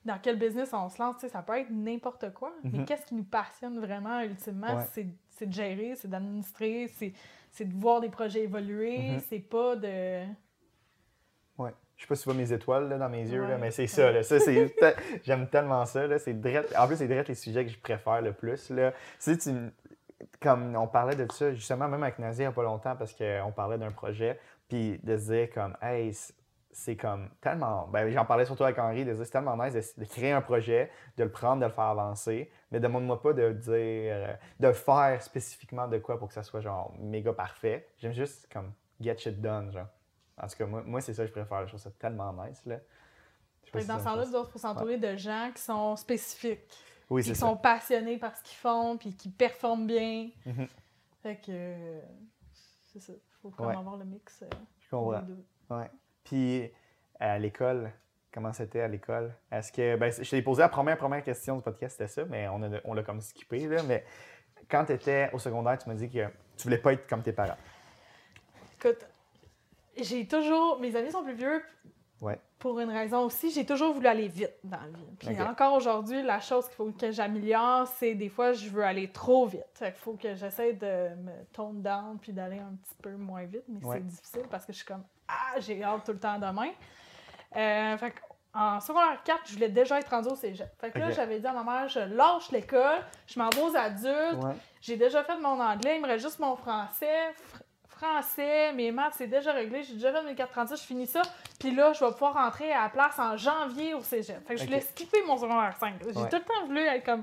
[0.04, 1.16] Dans quel business on se lance?
[1.16, 2.52] Tu sais, ça peut être n'importe quoi.
[2.64, 2.84] Mais Mhm.
[2.86, 4.76] qu'est-ce qui nous passionne vraiment, ultimement?
[4.76, 4.84] Ouais.
[5.28, 6.88] C'est, de gérer, c'est d'administrer,
[7.52, 8.98] c'est, de voir des projets évoluer.
[9.12, 9.20] Mhm.
[9.28, 10.24] C'est pas de...
[11.58, 11.72] Ouais.
[11.96, 13.86] Je sais pas si tu vois mes étoiles là, dans mes yeux, là, mais c'est
[13.86, 14.10] ça.
[14.10, 14.22] Là.
[14.22, 14.36] ça
[15.22, 16.06] J'aime tellement ça.
[16.06, 16.18] Là.
[16.18, 18.70] C'est direct- En plus, c'est direct les sujets que je préfère le plus.
[18.70, 18.94] Là.
[19.18, 19.50] Sais, tu-
[20.40, 23.14] Comme on parlait de ça, justement, même avec Nazi il n'y a pas longtemps, parce
[23.14, 26.12] qu'on parlait d'un projet, puis de se dire comme, hey,
[26.72, 27.88] c'est- comme tellement.
[27.88, 30.40] Ben, j'en parlais surtout avec Henri, de dire c'est tellement nice de, de créer un
[30.40, 35.20] projet, de le prendre, de le faire avancer, mais demande-moi pas de dire, de faire
[35.22, 37.86] spécifiquement de quoi pour que ça soit genre méga parfait.
[37.98, 39.88] J'aime juste comme get shit done, genre.
[40.40, 41.62] En tout cas, moi, moi c'est ça que je préfère.
[41.62, 42.76] Je trouve ça tellement nice, là.
[43.72, 46.72] Dans ce autres, il faut s'entourer de gens qui sont spécifiques.
[47.10, 47.60] Oui, qui sont ça.
[47.60, 50.30] passionnés par ce qu'ils font, puis qui performent bien.
[50.46, 50.66] Mhm.
[51.22, 51.98] Fait que
[52.92, 53.12] c'est ça.
[53.12, 53.76] Il faut comme Ouais.
[53.76, 54.42] avoir le mix.
[54.42, 54.46] euh,
[54.80, 55.22] Je comprends.
[55.70, 55.90] Ouais.
[56.24, 56.70] Puis
[57.18, 57.90] à l'école,
[58.32, 59.34] comment c'était à l'école?
[59.50, 59.96] Est-ce que.
[59.96, 62.80] Ben, je t'ai posé la première, première question du podcast, c'était ça, mais on, a-
[62.84, 63.82] on l'a comme skippé, là.
[63.82, 64.04] Mais
[64.70, 67.32] quand tu étais au secondaire, tu m'as dit que tu voulais pas être comme tes
[67.32, 67.56] parents.
[68.78, 69.04] Écoute,
[70.00, 70.78] j'ai toujours.
[70.80, 71.62] Mes amis sont plus vieux
[72.20, 72.38] Ouais.
[72.58, 73.50] pour une raison aussi.
[73.50, 75.06] J'ai toujours voulu aller vite dans la vie.
[75.18, 79.08] Puis encore aujourd'hui, la chose qu'il faut que j'améliore, c'est des fois, je veux aller
[79.10, 79.64] trop vite.
[79.74, 83.44] Fait qu'il faut que j'essaie de me tone down puis d'aller un petit peu moins
[83.44, 83.64] vite.
[83.68, 83.96] Mais Ouais.
[83.96, 86.70] c'est difficile parce que je suis comme Ah, j'ai hâte tout le temps demain.
[87.56, 88.14] Euh, fait
[88.52, 90.68] en secondaire 4, je voulais déjà être rendue au cégep.
[90.80, 93.76] Fait que là, j'avais dit à ma mère, je lâche l'école, je m'en vais aux
[93.76, 94.54] adultes, Ouais.
[94.80, 97.32] j'ai déjà fait mon anglais, il me reste juste mon français.
[98.00, 99.82] Fr- français, mes maths, c'est déjà réglé.
[99.82, 101.22] J'ai déjà fait mes 436, je finis ça.
[101.58, 104.46] Puis là, je vais pouvoir rentrer à la place en janvier au cégep.
[104.46, 105.94] Fait que je voulais skipper mon secondaire 5.
[106.00, 106.28] J'ai Ouais.
[106.28, 107.22] tout le temps voulu être comme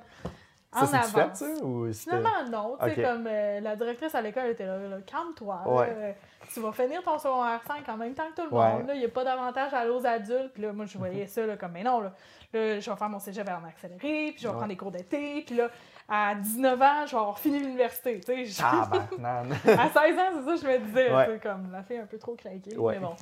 [0.74, 1.40] en Ça, avance.
[1.40, 1.46] ça?
[1.64, 2.78] Ou Finalement, non.
[2.84, 5.62] Tu sais, comme euh, la directrice à l'école était là, là, calme-toi.
[5.66, 5.88] Ouais.
[5.90, 6.12] euh,
[6.54, 8.74] tu vas finir ton secondaire 5 en même temps que tout le Ouais.
[8.74, 8.92] monde.
[8.94, 10.54] Il n'y a pas d'avantage à aller aux adultes.
[10.54, 12.12] Puis là, moi, je voyais ça là, comme, mais non, là,
[12.54, 14.54] Là, je vais faire mon cégep en accéléré, puis je vais Ouais.
[14.54, 15.44] prendre des cours d'été.
[15.46, 15.70] Puis là,
[16.10, 18.20] à 19 ans, je vais avoir fini l'université.
[18.20, 18.46] tu sais.
[18.46, 19.66] Je- Tabarnak.
[19.68, 21.14] à 16 ans, c'est ça que je me disais.
[21.14, 21.40] Ouais.
[21.42, 22.78] Comme la fille un peu trop craquée.
[22.78, 22.96] Ouais.
[22.96, 23.16] Mais bon.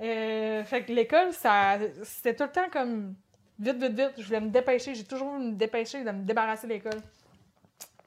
[0.00, 3.14] Euh, fait que l'école, ça, c'était tout le temps comme
[3.58, 4.12] vite, vite, vite.
[4.18, 4.94] Je voulais me dépêcher.
[4.94, 7.00] J'ai toujours voulu me dépêcher de me débarrasser de l'école.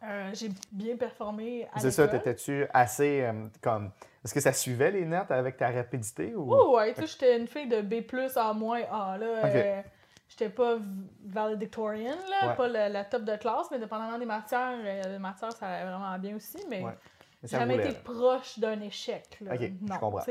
[0.03, 3.91] Euh, j'ai bien performé à C'est ça, t'étais-tu assez euh, comme.
[4.23, 6.53] Est-ce que ça suivait les notes avec ta rapidité ou?
[6.53, 7.95] Oh, ouais, j'étais une fille de B,
[8.35, 9.17] A, moins A.
[9.17, 9.83] Là.
[10.29, 10.77] J'étais pas
[11.25, 12.55] valedictorian, là, Ouais.
[12.55, 15.89] pas la, la top de classe, mais dépendamment des matières, euh, les matières, ça allait
[15.89, 16.57] vraiment bien aussi.
[16.69, 16.93] Mais Ouais.
[17.41, 19.37] Mais jamais été proche d'un échec.
[19.41, 19.53] Là.
[19.55, 20.23] Ok, je non, comprends.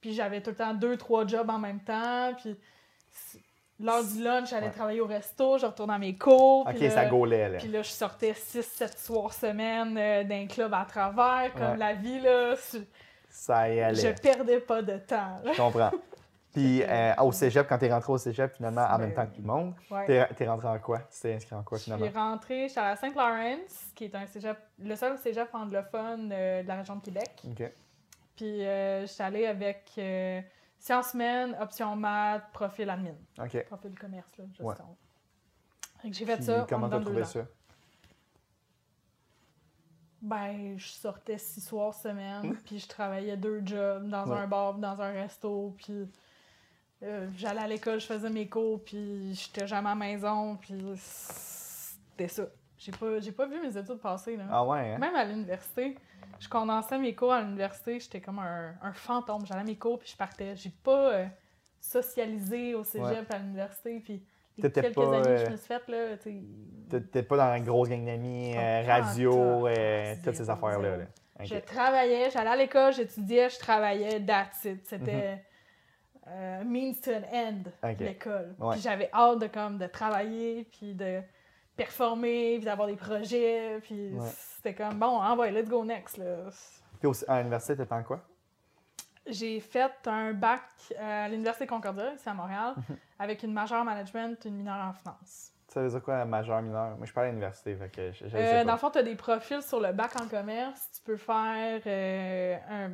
[0.00, 2.32] Puis j'avais tout le temps deux, trois jobs en même temps.
[2.36, 2.56] Puis
[3.80, 4.72] l'heure du lunch, j'allais Ouais.
[4.72, 6.60] travailler au resto, je retournais à mes cours.
[6.66, 7.58] Ok, puis là- ça gaulait, là.
[7.58, 11.52] Puis là, je sortais 6-7 soirs semaine euh, d'un club à travers.
[11.54, 12.78] Comme la vie, là, je-
[13.28, 14.00] Ça y allait.
[14.16, 15.40] je perdais pas de temps.
[15.44, 15.52] là.
[15.52, 15.90] Je comprends.
[16.56, 19.42] Puis euh, au cégep, quand t'es rentré au cégep, finalement, en même temps que tout
[19.42, 20.06] le monde, Ouais.
[20.06, 21.00] t'es t'es rentré en quoi?
[21.00, 22.06] Tu t'es inscrit en quoi, Je finalement?
[22.06, 26.62] suis rentrée, j'étais à la Saint-Laurence, qui est un cégep, le seul cégep anglophone euh,
[26.62, 27.42] de la région de Québec.
[28.36, 30.40] Puis euh, j'étais allée avec euh,
[30.78, 33.12] Sciences humaines, option maths, profil admin.
[33.66, 34.66] Profil commerce, là, gestion.
[34.66, 34.74] Ouais.
[36.10, 36.66] J'ai fait Puis ça.
[36.68, 37.40] Comment en t'as trouvé ça?
[40.22, 44.38] Ben, je sortais six soirs semaine, puis je travaillais deux jobs, dans Ouais.
[44.38, 46.10] un bar, dans un resto, puis
[47.02, 50.74] euh, j'allais à l'école, je faisais mes cours, puis j'étais jamais à la maison, puis
[50.96, 52.44] c'était ça.
[52.78, 54.44] J'ai pas, j'ai pas vu mes études passer, là.
[54.50, 54.98] Ah ouais, hein?
[54.98, 55.96] Même à l'université,
[56.38, 59.46] je condensais mes cours à l'université, j'étais comme un, un fantôme.
[59.46, 60.54] J'allais à mes cours, puis je partais.
[60.56, 61.26] J'ai pas euh,
[61.80, 63.34] socialisé au cégep Ouais.
[63.34, 64.22] à l'université, puis
[64.58, 66.42] les quelques pas, années que euh, je me suis faite, là, tu
[66.90, 70.96] T'étais pas dans une grosse gang d'amis, euh, Ah, radio, euh, Zéro, toutes ces affaires-là.
[70.98, 71.04] là.
[71.44, 74.86] Je travaillais, j'allais à l'école, j'étudiais, je travaillais, that's it.
[74.86, 75.38] C'était Mhm.
[76.28, 77.98] Euh, means to an end, Ok.
[78.00, 78.54] l'école.
[78.58, 78.72] Ouais.
[78.72, 81.20] Puis j'avais hâte de, comme, de travailler, puis de
[81.76, 84.28] performer, puis d'avoir des projets, puis Ouais.
[84.56, 86.48] c'était comme, bon, envoie, let's go next, là.
[87.00, 88.20] Puis à l'université, t'étais en quoi?
[89.28, 90.62] J'ai fait un bac
[91.00, 92.96] à l'Université Concordia, ici à Montréal, Mhm.
[93.18, 95.52] avec une majeure en management, une mineure en finance.
[95.68, 96.96] Ça veut dire quoi, majeur, mineur?
[96.96, 98.98] Moi, je pas à l'université, fait que je, je le Euh, dans le fond, tu
[98.98, 100.90] as des profils sur le bac en commerce.
[100.94, 102.90] Tu peux faire euh, un,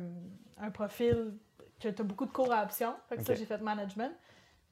[0.65, 1.33] un profil
[1.91, 2.93] que tu as beaucoup de cours à option.
[3.09, 4.11] Fait que ça, j'ai fait management.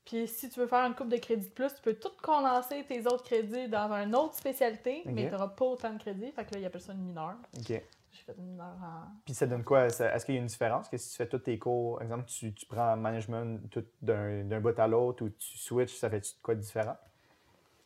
[0.05, 2.83] Puis si tu veux faire une coupe de crédits de plus, tu peux tout condenser
[2.87, 6.31] tes autres crédits dans une autre spécialité, mais tu n'auras pas autant de crédits.
[6.31, 7.35] Fait que là, ils appellent ça une mineure.
[7.57, 7.67] OK.
[7.67, 9.07] J'ai fait une mineure en.
[9.23, 9.85] Puis ça donne quoi?
[9.85, 10.89] Est-ce qu'il y a une différence?
[10.89, 14.43] Que si tu fais tous tes cours, par exemple, tu, tu prends management tout d'un
[14.43, 16.97] d'un bout à l'autre ou tu switches, ça fait quoi de différent?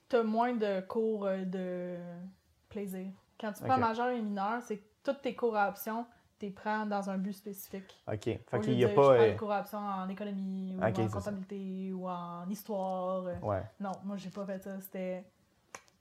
[0.09, 1.97] Tu as moins de cours euh, de
[2.69, 3.07] plaisir.
[3.39, 6.05] Quand tu prends majeur et mineur, c'est tous tes cours à option,
[6.39, 8.03] tu prends dans un but spécifique.
[8.07, 8.23] OK.
[8.23, 8.93] Fait qu'il lieu y a pas.
[8.93, 11.17] Je prends euh, des cours option en économie, ou en ça.
[11.17, 13.23] comptabilité, ou en histoire.
[13.43, 13.63] Ouais.
[13.79, 14.79] Non, moi, j'ai pas fait ça.
[14.81, 15.23] C'était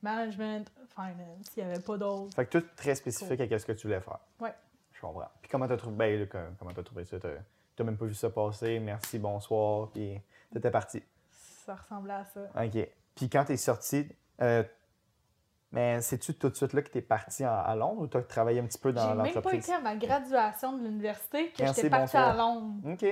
[0.02, 1.46] management, finance.
[1.56, 2.34] Il n'y avait pas d'autre.
[2.34, 4.18] Fait que tout très spécifique à ce que tu voulais faire.
[4.40, 4.54] Ouais.
[4.92, 5.28] Je comprends.
[5.40, 7.18] Puis comment t'as trouvé, ben, là, com- comment t'as trouvé ça?
[7.18, 7.28] T'as
[7.76, 10.20] t'as même pas vu ça passer, merci, bonsoir, puis
[10.52, 11.02] t'étais parti.
[11.32, 12.40] Ça ressemblait à ça.
[12.54, 12.88] OK.
[13.16, 14.06] Puis quand t'es sorti,
[14.40, 14.62] euh,
[15.74, 18.60] mais c'est-tu tout de suite là que t'es parti en- à Londres ou t'as travaillé
[18.60, 19.64] un petit peu dans J'ai même pas l'entreprise?
[19.64, 22.32] été à ma graduation de l'université que j'étais partie à.
[22.34, 22.74] Londres.
[22.92, 23.04] OK.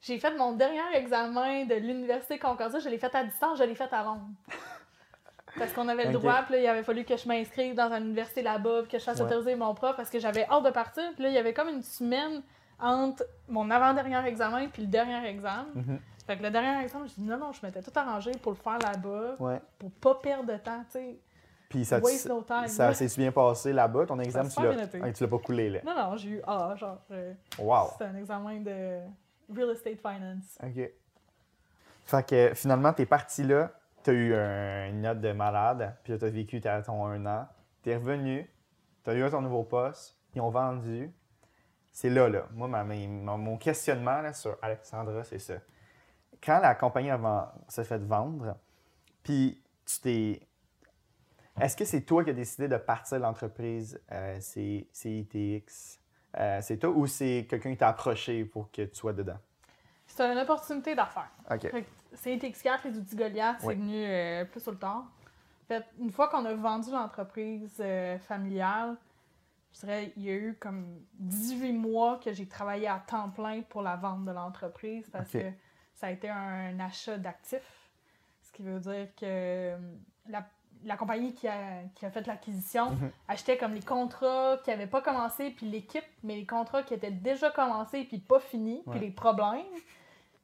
[0.00, 2.78] J'ai fait mon dernier examen de l'université Concordia.
[2.78, 4.26] Je l'ai fait à distance, je l'ai fait à Londres.
[5.58, 8.06] Parce qu'on avait le droit, puis là, il avait fallu que je m'inscrive dans une
[8.06, 9.24] université là-bas, puis que je fasse Ouais.
[9.26, 11.04] autoriser mon prof, parce que j'avais hâte de partir.
[11.14, 12.42] Puis là, il y avait comme une semaine
[12.80, 15.66] entre mon avant-dernier examen puis le dernier examen.
[15.76, 16.00] Mhm.
[16.26, 18.58] Fait que le dernier examen, je dis non, non, je m'étais tout arrangé pour le
[18.58, 19.60] faire là-bas, Ouais.
[19.78, 21.18] pour pas perdre de temps, tu sais.
[21.68, 25.22] Puis ça, Waste no time, ça s'est bien passé là-bas, ton examen, tu l'as tu
[25.24, 25.80] l'as pas coulé là.
[25.84, 26.98] Non, non, j'ai eu A, genre.
[27.10, 27.88] euh, Wow.
[27.92, 29.00] C'était un examen de
[29.52, 30.58] real estate finance.
[30.62, 30.90] OK.
[32.06, 33.70] Fait que finalement, t'es parti là,
[34.02, 37.48] t'as eu un- une note de malade, puis t'as vécu t'as ton un an,
[37.82, 38.48] t'es revenu,
[39.02, 41.10] t'as eu ton nouveau poste, ils ont vendu.
[41.92, 42.46] C'est là, là.
[42.52, 45.54] Moi, ma- ma- mon questionnement là, sur Alexandra, c'est ça.
[46.42, 47.10] Quand la compagnie
[47.68, 48.56] s'est fait vendre,
[49.22, 50.40] puis tu t'es.
[51.60, 54.00] Est-ce que c'est toi qui as décidé de partir de l'entreprise?
[54.10, 56.00] Euh, c'est c'est ITX?
[56.38, 59.38] Euh, c'est toi ou c'est quelqu'un qui t'a approché pour que tu sois dedans?
[60.06, 61.30] C'était une opportunité d'affaires.
[61.50, 61.60] OK.
[61.70, 63.74] Fait que C'est TX4, les outils Goliath, Oui.
[63.74, 65.04] c'est venu euh, plus sur le tard.
[65.68, 67.82] Fait, une fois qu'on a vendu l'entreprise
[68.28, 68.96] familiale,
[69.72, 73.62] je dirais, il y a eu comme 18 mois que j'ai travaillé à temps plein
[73.62, 75.50] pour la vente de l'entreprise parce que
[75.94, 77.90] ça a été un achat d'actifs.
[78.42, 79.74] Ce qui veut dire que
[80.28, 80.46] la,
[80.84, 81.54] la compagnie qui a,
[81.94, 83.10] qui a fait l'acquisition Mhm.
[83.28, 87.10] achetait comme les contrats qui n'avaient pas commencé, puis l'équipe, mais les contrats qui étaient
[87.10, 88.92] déjà commencés, puis pas finis, Ouais.
[88.96, 89.64] puis les problèmes.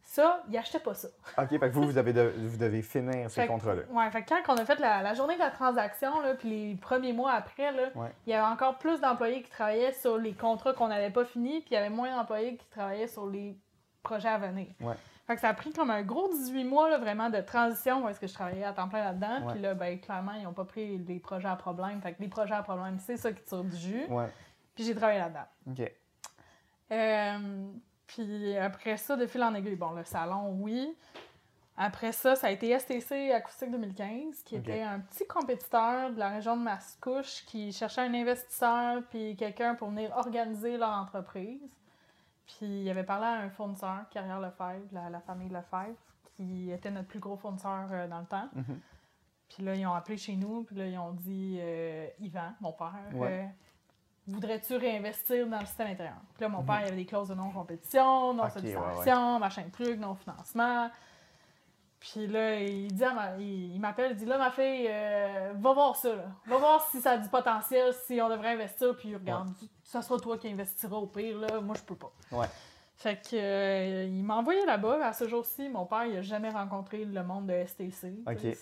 [0.03, 1.07] Ça, ils n'achetaient pas ça.
[1.39, 3.83] OK, fait que vous, vous, avez de- vous devez finir ces contrats-là.
[3.93, 6.49] Ouais, fait que quand on a fait la, la journée de la transaction, là, puis
[6.51, 8.09] les premiers mois après, là, Ouais.
[8.27, 11.61] il y avait encore plus d'employés qui travaillaient sur les contrats qu'on n'avait pas finis,
[11.61, 13.57] puis il y avait moins d'employés qui travaillaient sur les
[14.03, 14.67] projets à venir.
[14.81, 14.95] Ouais.
[15.31, 18.09] Fait que ça a pris comme un gros 18 mois là, vraiment de transition où
[18.09, 19.47] est-ce que je travaillais à temps plein là-dedans.
[19.47, 19.53] Ouais.
[19.53, 22.03] Puis là, ben, clairement, ils n'ont pas pris les projets à problème.
[22.03, 24.07] Fait que les projets à problème, c'est ça qui tire du jus.
[24.09, 24.27] Ouais.
[24.75, 25.47] Puis j'ai travaillé là-dedans.
[25.71, 25.93] OK.
[26.91, 27.69] Euh,
[28.09, 30.97] puis après ça, de fil en aiguille, bon, le salon, oui.
[31.77, 36.31] Après ça, ça a été STC Acoustique 2015, qui était un petit compétiteur de la
[36.31, 41.71] région de Mascouche qui cherchait un investisseur puis quelqu'un pour venir organiser leur entreprise.
[42.59, 45.97] Puis il avait parlé à un fournisseur, Carrière Lefebvre, la, la famille Lefebvre,
[46.37, 48.49] qui était notre plus gros fournisseur euh, dans le temps.
[48.55, 48.81] Mhm.
[49.49, 52.73] Puis là, ils ont appelé chez nous, puis là, ils ont dit euh, Yvan, mon
[52.73, 53.45] père, Ouais.
[53.45, 53.47] euh,
[54.27, 56.17] voudrais-tu réinvestir dans le système intérieur?
[56.35, 56.67] Puis là, mon Mhm.
[56.67, 60.91] père, il avait des clauses de non-compétition, non-sollicitation, machin de truc, non-financement.
[62.01, 65.53] Puis là, il dit à ma- il, il m'appelle, il dit là, ma fille, euh,
[65.57, 66.25] va voir ça, là.
[66.47, 69.51] Va voir si ça a du potentiel, si on devrait investir, puis regarde,
[69.85, 71.61] ça sera toi qui investiras au pire, là.
[71.61, 72.11] Moi, je peux pas.
[72.33, 72.47] Ouais.
[72.97, 75.07] Fait que euh, il m'a envoyé là-bas.
[75.07, 78.15] À ce jour-ci, mon père, il a jamais rencontré le monde de STC.
[78.27, 78.57] OK.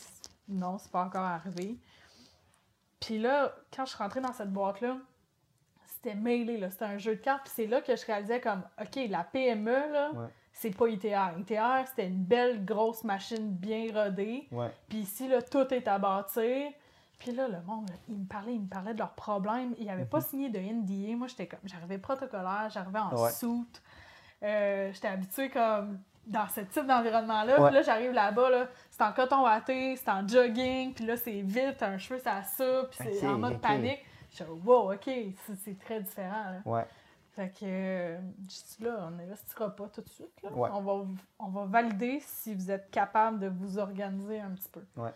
[0.49, 1.77] Non, c'est pas encore arrivé.
[3.01, 4.97] Puis là, quand je suis rentrée dans cette boîte-là,
[5.87, 6.71] c'était mêlé, là.
[6.71, 7.45] C'était un jeu de cartes.
[7.45, 10.27] Puis c'est là que je réalisais comme, OK, la PME, là, Ouais.
[10.61, 11.39] C'est pas ITR.
[11.39, 14.49] ITR, c'était une belle, grosse machine bien rodée.
[14.89, 16.71] Puis ici, là, tout est à bâtir.
[17.19, 19.75] Puis là, le monde, il me parlait, il me parlait de leurs problèmes.
[19.79, 21.17] Ils n'avaient pas signé de NDA.
[21.17, 23.31] Moi, j'étais comme, j'arrivais protocolaire, j'arrivais en Ouais.
[23.31, 23.83] soute.
[24.43, 27.55] Euh, j'étais habituée comme dans ce type d'environnement-là.
[27.67, 31.41] Puis là, j'arrive là-bas, là, c'est en coton watté, c'est en jogging, puis là, c'est
[31.41, 34.05] vite, t'as un cheveu, ça ça, puis c'est en mode panique.
[34.31, 36.45] Je suis wow, OK, c'est c'est très différent.
[36.51, 36.61] là.
[36.67, 36.85] Ouais.
[37.39, 40.43] Fait que, euh, je dis là, on n'investira pas tout de suite.
[40.43, 40.51] là.
[40.53, 40.69] Ouais.
[40.73, 41.07] On, va,
[41.39, 44.83] on va valider si vous êtes capable de vous organiser un petit peu.
[44.97, 45.13] Ouais.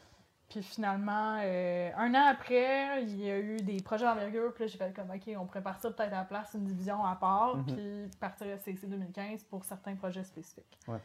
[0.49, 4.55] Puis finalement, euh, un an après, il y a eu des projets d'envergure.
[4.55, 7.05] Puis là, j'ai fait comme, OK, on pourrait partir peut-être à la place une division
[7.05, 7.65] à part, Mhm.
[7.67, 10.79] puis partir à CC 2015 pour certains projets spécifiques.
[10.87, 11.01] Ouais.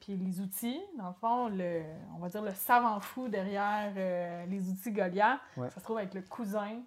[0.00, 1.82] Puis les outils, dans le fond, le,
[2.14, 6.14] on va dire le savant fou derrière euh, les outils Goliath, ça se trouve être
[6.14, 6.80] le cousin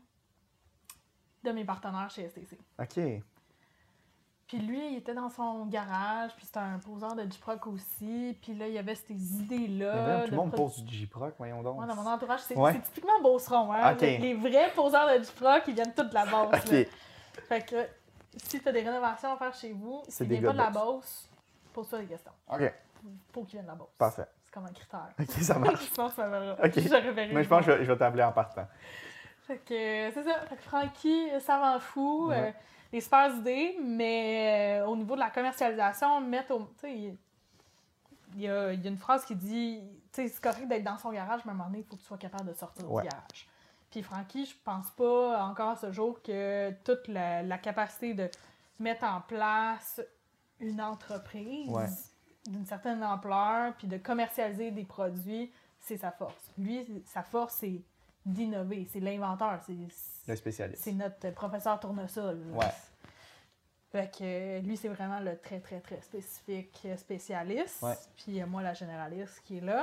[1.43, 2.57] de mes partenaires chez STC.
[2.79, 3.21] OK.
[4.51, 8.37] Puis lui, il était dans son garage, puis c'était un poseur de J-Proc aussi.
[8.41, 10.23] Puis là, il y avait ces idées-là.
[10.25, 11.79] Tout le monde pose du J-Proc, voyons donc.
[11.79, 12.77] Ouais, dans mon entourage, c'est Ouais.
[12.81, 13.71] typiquement Beauceron.
[13.71, 13.93] Hein?
[14.01, 16.53] Les, les vrais poseurs de J-Proc, ils viennent tous de la Beauce.
[16.65, 16.71] OK.
[16.71, 16.83] là.
[17.47, 17.87] Fait que
[18.35, 21.29] si tu as des rénovations à faire chez vous, des viennent pas de la Beauce,
[21.71, 22.33] pose-toi des questions.
[22.51, 22.73] OK.
[23.31, 23.87] Faut qu'ils viennent de la Beauce.
[23.97, 24.25] Parfait.
[24.43, 25.07] C'est comme un critère.
[25.17, 25.85] OK, ça marche.
[25.93, 26.53] Sinon, ça va.
[26.61, 26.71] OK.
[26.77, 28.67] Je Mais je pense que je vais, je vais t'appeler en partant.
[29.47, 30.41] Fait que c'est ça.
[30.49, 32.49] Fait que Frankie, euh, savant fou, Ouais.
[32.49, 32.51] euh,
[32.91, 36.67] des super idées, mais euh, au niveau de la commercialisation, mettre au.
[36.83, 37.17] Il-
[38.35, 41.53] y y a une phrase qui dit c'est correct d'être dans son garage, mais à
[41.53, 43.03] un moment donné, il faut que tu sois capable de sortir Ouais.
[43.03, 43.47] du garage.
[43.89, 48.29] Puis Frankie, je pense pas encore à ce jour que toute la, la capacité de
[48.79, 50.01] mettre en place
[50.59, 51.87] une entreprise Ouais.
[52.47, 56.51] d'une certaine ampleur, puis de commercialiser des produits, c'est sa force.
[56.57, 57.81] Lui, sa force, c'est
[58.25, 59.75] d'innover, c'est l'inventeur, c'est
[60.27, 60.83] Le spécialiste.
[60.83, 62.39] c'est notre professeur tournesol.
[62.53, 62.65] Ouais.
[63.91, 67.81] Fait que euh, lui, c'est vraiment le très, très, très spécifique euh, spécialiste.
[67.81, 67.95] Ouais.
[68.15, 69.81] Puis euh, moi, la généraliste qui est là.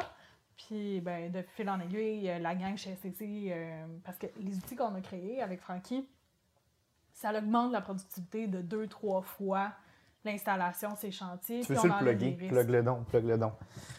[0.57, 4.74] Puis ben, de fil en aiguille, la gang chez STC, euh, parce que les outils
[4.74, 6.09] qu'on a créés avec Frankie,
[7.12, 9.72] ça augmente la productivité de deux, trois fois
[10.24, 11.61] l'installation ces chantiers.
[11.61, 12.33] Tu on le plugger?
[12.48, 13.52] Plug le don, plug le don.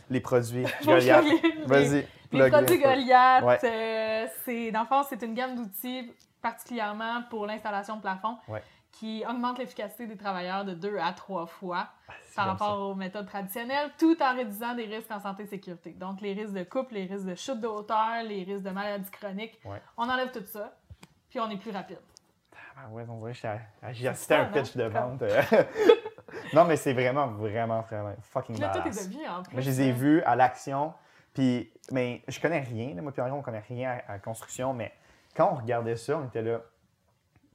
[0.09, 1.25] Les produits Goliath.
[1.65, 2.05] Vas-y.
[2.31, 3.59] Les produits Goliath, Ouais.
[3.63, 8.61] euh, c'est, dans le fond, c'est une gamme d'outils particulièrement pour l'installation de plafond Ouais.
[8.91, 11.87] qui augmente l'efficacité des travailleurs de deux à trois fois
[12.35, 15.91] par j'aime rapport aux méthodes traditionnelles, tout en réduisant des risques en santé et sécurité.
[15.91, 19.09] Donc, les risques de coupe, les risques de chute de hauteur, les risques de maladies
[19.11, 19.59] chroniques.
[19.65, 19.81] Ouais.
[19.97, 20.73] On enlève tout ça,
[21.29, 21.99] puis on est plus rapide.
[22.77, 25.21] Ah ouais, on dirait que j'étais à- j'ai assisté à un pitch de vente.
[26.33, 26.37] euh.
[26.53, 29.07] non, mais c'est vraiment, vraiment, vraiment fucking là, tout est badass.
[29.07, 29.53] de vie, en plus.
[29.53, 29.93] Moi, je les ai hein.
[29.93, 30.93] vus à l'action.
[31.33, 32.95] Puis, mais je connais rien.
[32.95, 33.01] là.
[33.01, 34.73] Moi, puis on connaît rien à, à la construction.
[34.73, 34.91] Mais
[35.35, 36.61] quand on regardait ça, on était là.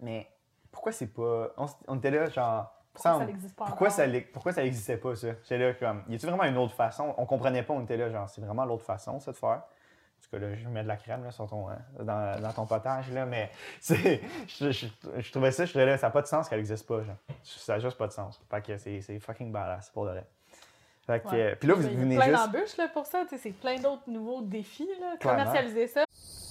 [0.00, 0.28] Mais
[0.70, 1.48] pourquoi c'est pas.
[1.86, 2.70] On, était là, genre.
[2.92, 5.28] Pourquoi ça n'existe pas pourquoi ça, l'e- pourquoi ça n'existait pas, ça?
[5.42, 6.04] J'étais là, comme.
[6.08, 7.12] Y a-tu vraiment une autre façon?
[7.16, 9.62] On comprenait pas, on était là, genre, c'est vraiment l'autre façon, ça, de faire.
[10.32, 12.52] En tout cas, là, je mets de la crème là, sur ton, euh, dans, dans
[12.52, 14.86] ton potage, là, mais c'est, je, je,
[15.18, 17.02] je trouvais ça, je trouvais là, ça n'a pas de sens qu'elle n'existe pas.
[17.02, 17.16] Genre.
[17.42, 18.40] Ça n'a juste pas de sens.
[18.50, 20.24] Fait que c'est, c'est fucking badass, pour de vrai.
[21.06, 21.40] Fait que, Ouais.
[21.42, 22.36] euh, puis là, vous Il y a venez plein juste.
[22.52, 23.22] d'embûches là, pour ça.
[23.28, 24.88] tu sais, C'est plein d'autres nouveaux défis.
[25.00, 25.16] Là.
[25.20, 26.04] Commercialiser ça.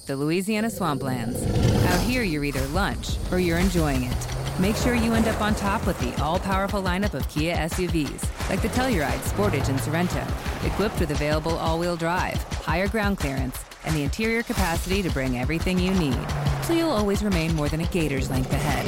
[0.05, 1.62] The Louisiana Swamplands.
[1.93, 4.27] Out here, you're either lunch or you're enjoying it.
[4.59, 8.49] Make sure you end up on top with the all powerful lineup of Kia SUVs,
[8.49, 10.25] like the Telluride, Sportage, and Sorrento,
[10.65, 15.37] equipped with available all wheel drive, higher ground clearance, and the interior capacity to bring
[15.37, 16.17] everything you need.
[16.63, 18.87] So you'll always remain more than a gator's length ahead.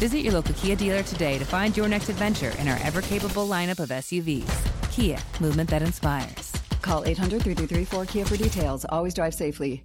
[0.00, 3.46] Visit your local Kia dealer today to find your next adventure in our ever capable
[3.46, 4.90] lineup of SUVs.
[4.90, 6.52] Kia, movement that inspires.
[6.82, 8.84] Call 800 333 4KIA for details.
[8.88, 9.84] Always drive safely.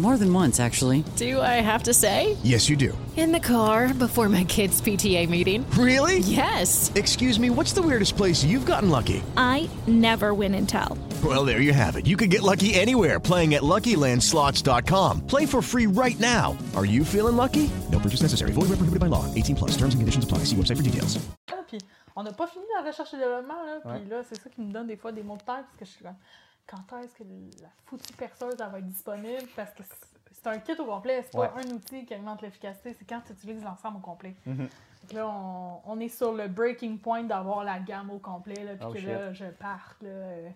[0.00, 1.04] More than once, actually.
[1.16, 2.34] Do I have to say?
[2.42, 2.96] Yes, you do.
[3.18, 5.62] In the car before my kids' PTA meeting.
[5.76, 6.20] Really?
[6.20, 6.90] Yes.
[6.94, 9.22] Excuse me, what's the weirdest place you've gotten lucky?
[9.36, 10.96] I never win and tell.
[11.22, 12.06] Well, there you have it.
[12.06, 15.26] You can get lucky anywhere playing at LuckyLandSlots.com.
[15.26, 16.56] Play for free right now.
[16.74, 17.68] Are you feeling lucky?
[17.92, 18.52] No purchase necessary.
[18.52, 19.26] Void where prohibited by law.
[19.34, 19.72] 18 plus.
[19.72, 20.44] Terms and conditions apply.
[20.44, 21.18] See website for details.
[21.50, 21.78] Ah, puis
[22.16, 23.62] on n'a pas fini la recherche et développement.
[23.66, 24.08] Là, puis Ouais.
[24.08, 25.66] là, c'est ça qui me donne des fois des mots de tête.
[25.68, 26.14] Parce que je suis comme,
[26.70, 27.24] quand est-ce que
[27.62, 29.48] la foutue perceuse elle va être disponible?
[29.56, 31.22] Parce que c'est- un kit au complet.
[31.22, 31.64] C'est pas Ouais.
[31.66, 32.94] un outil qui augmente l'efficacité.
[32.98, 34.34] C'est quand tu utilises l'ensemble au complet.
[34.46, 34.68] Mhm.
[35.10, 38.62] Que Là, on, on est sur le breaking point d'avoir la gamme au complet.
[38.64, 39.08] Là, puis Oh, que shit.
[39.08, 40.48] là, je parte là, euh,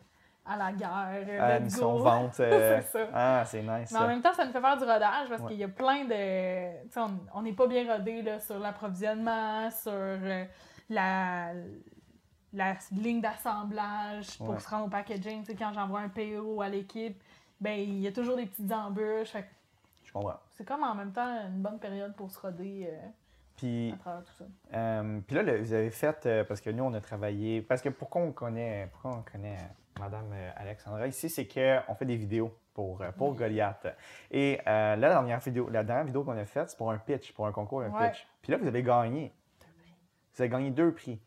[0.46, 1.08] à la guerre.
[1.28, 2.02] euh, à let's mission go.
[2.04, 2.36] vente.
[2.40, 3.08] euh, c'est ça.
[3.12, 3.90] Ah, c'est nice.
[3.92, 5.48] Mais en même temps, ça nous fait faire du rodage parce Ouais.
[5.48, 6.82] qu'il y a plein de.
[6.84, 7.00] Tu sais,
[7.34, 10.44] on- n'est pas bien rodé sur l'approvisionnement, sur euh,
[10.88, 11.48] la,
[12.54, 14.58] la ligne d'assemblage pour Ouais.
[14.60, 15.40] se rendre au packaging.
[15.40, 17.20] Tu sais, quand j'envoie un PO à l'équipe,
[17.60, 19.30] ben il y a toujours des petites embûches.
[19.30, 19.48] Fait que
[20.04, 20.38] Je comprends.
[20.50, 23.06] c'est comme en même temps une bonne période pour se roder euh,
[23.56, 24.44] Puis, à travers tout ça.
[24.74, 27.82] euh, puis là, le- vous avez fait, euh, parce que nous, on a travaillé, parce
[27.82, 29.58] que pourquoi on connaît, pourquoi on connaît
[30.00, 33.86] Madame Alexandra ici, c'est qu'on fait des vidéos pour, pour Goliath.
[34.32, 37.32] Et euh, la dernière vidéo, la dernière vidéo qu'on a faite, c'est pour un pitch,
[37.32, 38.10] pour un concours, un Ouais.
[38.10, 38.26] pitch.
[38.42, 39.32] Puis là, vous avez gagné.
[40.34, 41.20] Vous avez gagné deux prix.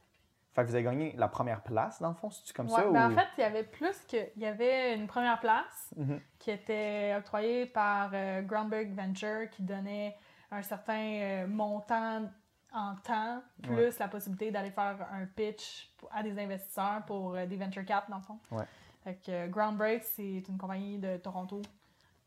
[0.57, 2.89] Fait que vous avez gagné la première place, dans le fond, c'est-tu comme Ouais, ça?
[2.89, 3.13] ben, ou...
[3.13, 4.17] En fait, il y avait plus que.
[4.35, 6.19] Il y avait une première place Mhm.
[6.39, 10.17] qui était octroyée par euh, Groundberg Venture qui donnait
[10.49, 10.97] un certain
[11.43, 12.27] euh, montant
[12.73, 13.89] en temps, plus Ouais.
[13.99, 18.17] la possibilité d'aller faire un pitch à des investisseurs pour euh, des venture cap, dans
[18.17, 18.39] le fond.
[18.49, 18.65] Ouais.
[19.03, 21.61] Fait que euh, Groundbreak, c'est une compagnie de Toronto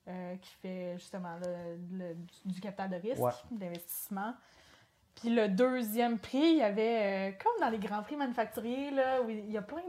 [0.07, 3.33] euh, qui fait justement le- le- du, du capital de risque, Ouais.
[3.51, 4.35] d'investissement.
[5.21, 9.21] Puis le deuxième prix, il y avait, euh, comme dans les grands prix manufacturiers, là,
[9.23, 9.83] où il y a plein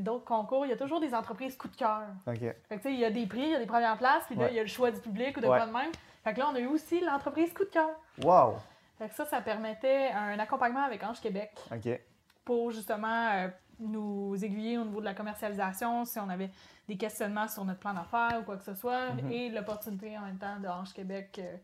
[0.00, 2.02] d'autres concours, il y a toujours des entreprises coup de cœur.
[2.26, 2.34] OK.
[2.38, 4.24] Fait que, tu sais, il y a des prix, il y a des premières places,
[4.26, 4.50] puis là, Ouais.
[4.52, 5.56] il y a le choix du public ou de Ouais.
[5.58, 5.90] quoi de même.
[6.24, 7.88] Fait que là, on a eu aussi l'entreprise coup de cœur.
[8.22, 8.56] Wow!
[8.98, 12.00] Fait que ça, ça permettait un accompagnement avec Ange Québec OK.
[12.44, 13.48] pour justement euh,
[13.78, 16.50] nous aiguiller au niveau de la commercialisation, si on avait
[16.88, 19.30] des questionnements sur notre plan d'affaires ou quoi que ce soit, Mhm.
[19.32, 21.56] et l'opportunité en même temps de Ange Québec euh,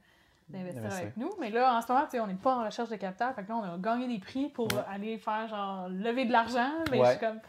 [0.53, 1.31] d'investir avec nous.
[1.41, 3.57] Mais là, en ce moment, on n'est pas en recherche de capital, fait que là,
[3.57, 4.81] on a gagné des prix pour Ouais.
[4.91, 7.07] aller faire genre lever de l'argent, mais Ouais.
[7.07, 7.41] je suis comme.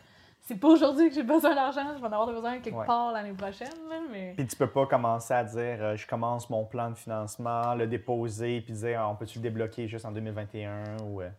[0.45, 2.85] C'est pas aujourd'hui que j'ai besoin d'argent, je vais en avoir besoin quelque Ouais.
[2.85, 3.69] part l'année prochaine,
[4.11, 4.33] mais.
[4.35, 7.87] Puis tu peux pas commencer à dire euh, je commence mon plan de financement, le
[7.87, 11.21] déposer, puis dire Ah, on peut-tu le débloquer juste en 2021 ou.
[11.21, 11.29] euh,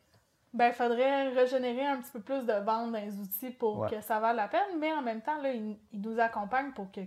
[0.55, 3.91] Ben, il faudrait régénérer un petit peu plus de ventes dans les outils pour Ouais.
[3.91, 6.91] que ça vaille la peine, mais en même temps, là, ils, ils nous accompagnent pour
[6.91, 7.01] que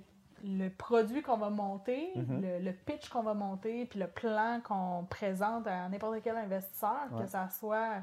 [0.43, 2.41] le produit qu'on va monter, Mhm.
[2.41, 7.07] le, le pitch qu'on va monter, puis le plan qu'on présente à n'importe quel investisseur,
[7.11, 7.23] Ouais.
[7.23, 7.95] que ça soit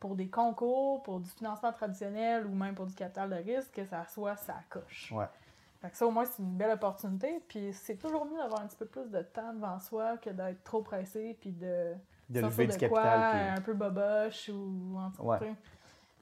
[0.00, 3.84] pour des concours, pour du financement traditionnel ou même pour du capital de risque, que
[3.84, 5.12] ça soit ça coche.
[5.12, 5.26] Ouais.
[5.80, 7.42] Fait que ça, au moins, c'est une belle opportunité.
[7.48, 10.62] Puis c'est toujours mieux d'avoir un petit peu plus de temps devant soi que d'être
[10.64, 11.94] trop pressé puis de,
[12.30, 15.38] De lever du de quoi, capital, puis- un peu boboche ou en tout Ouais.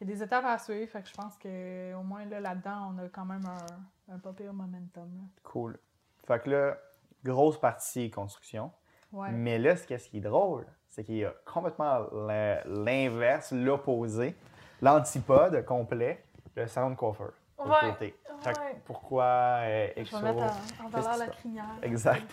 [0.00, 0.90] Il y a des étapes à suivre.
[0.90, 4.32] Fait que je pense qu'au moins là, là-dedans, on a quand même un, un pas
[4.32, 5.04] pire momentum.
[5.14, 5.22] là.
[5.42, 5.78] Cool.
[6.26, 6.76] Fait que là,
[7.24, 8.70] grosse partie construction.
[9.12, 9.30] Ouais.
[9.32, 14.34] Mais là, ce qu'est-ce qui est drôle, c'est qu'il y a complètement l'in- l'inverse, l'opposé,
[14.80, 16.24] l'antipode complet,
[16.56, 17.32] le salon de coiffeur.
[17.58, 18.14] Ouais, côté.
[18.46, 18.52] Ouais.
[18.86, 20.18] pourquoi euh, Je Exo?
[20.18, 21.64] vais mettre en, valeur la crinière.
[21.82, 22.26] Exact.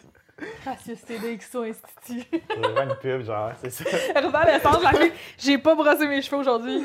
[0.64, 2.24] Gracieuseté de XO Institut.
[2.32, 3.84] C'est vraiment une pub, genre, c'est ça.
[4.22, 6.80] La fille, j'ai pas brossé mes cheveux aujourd'hui.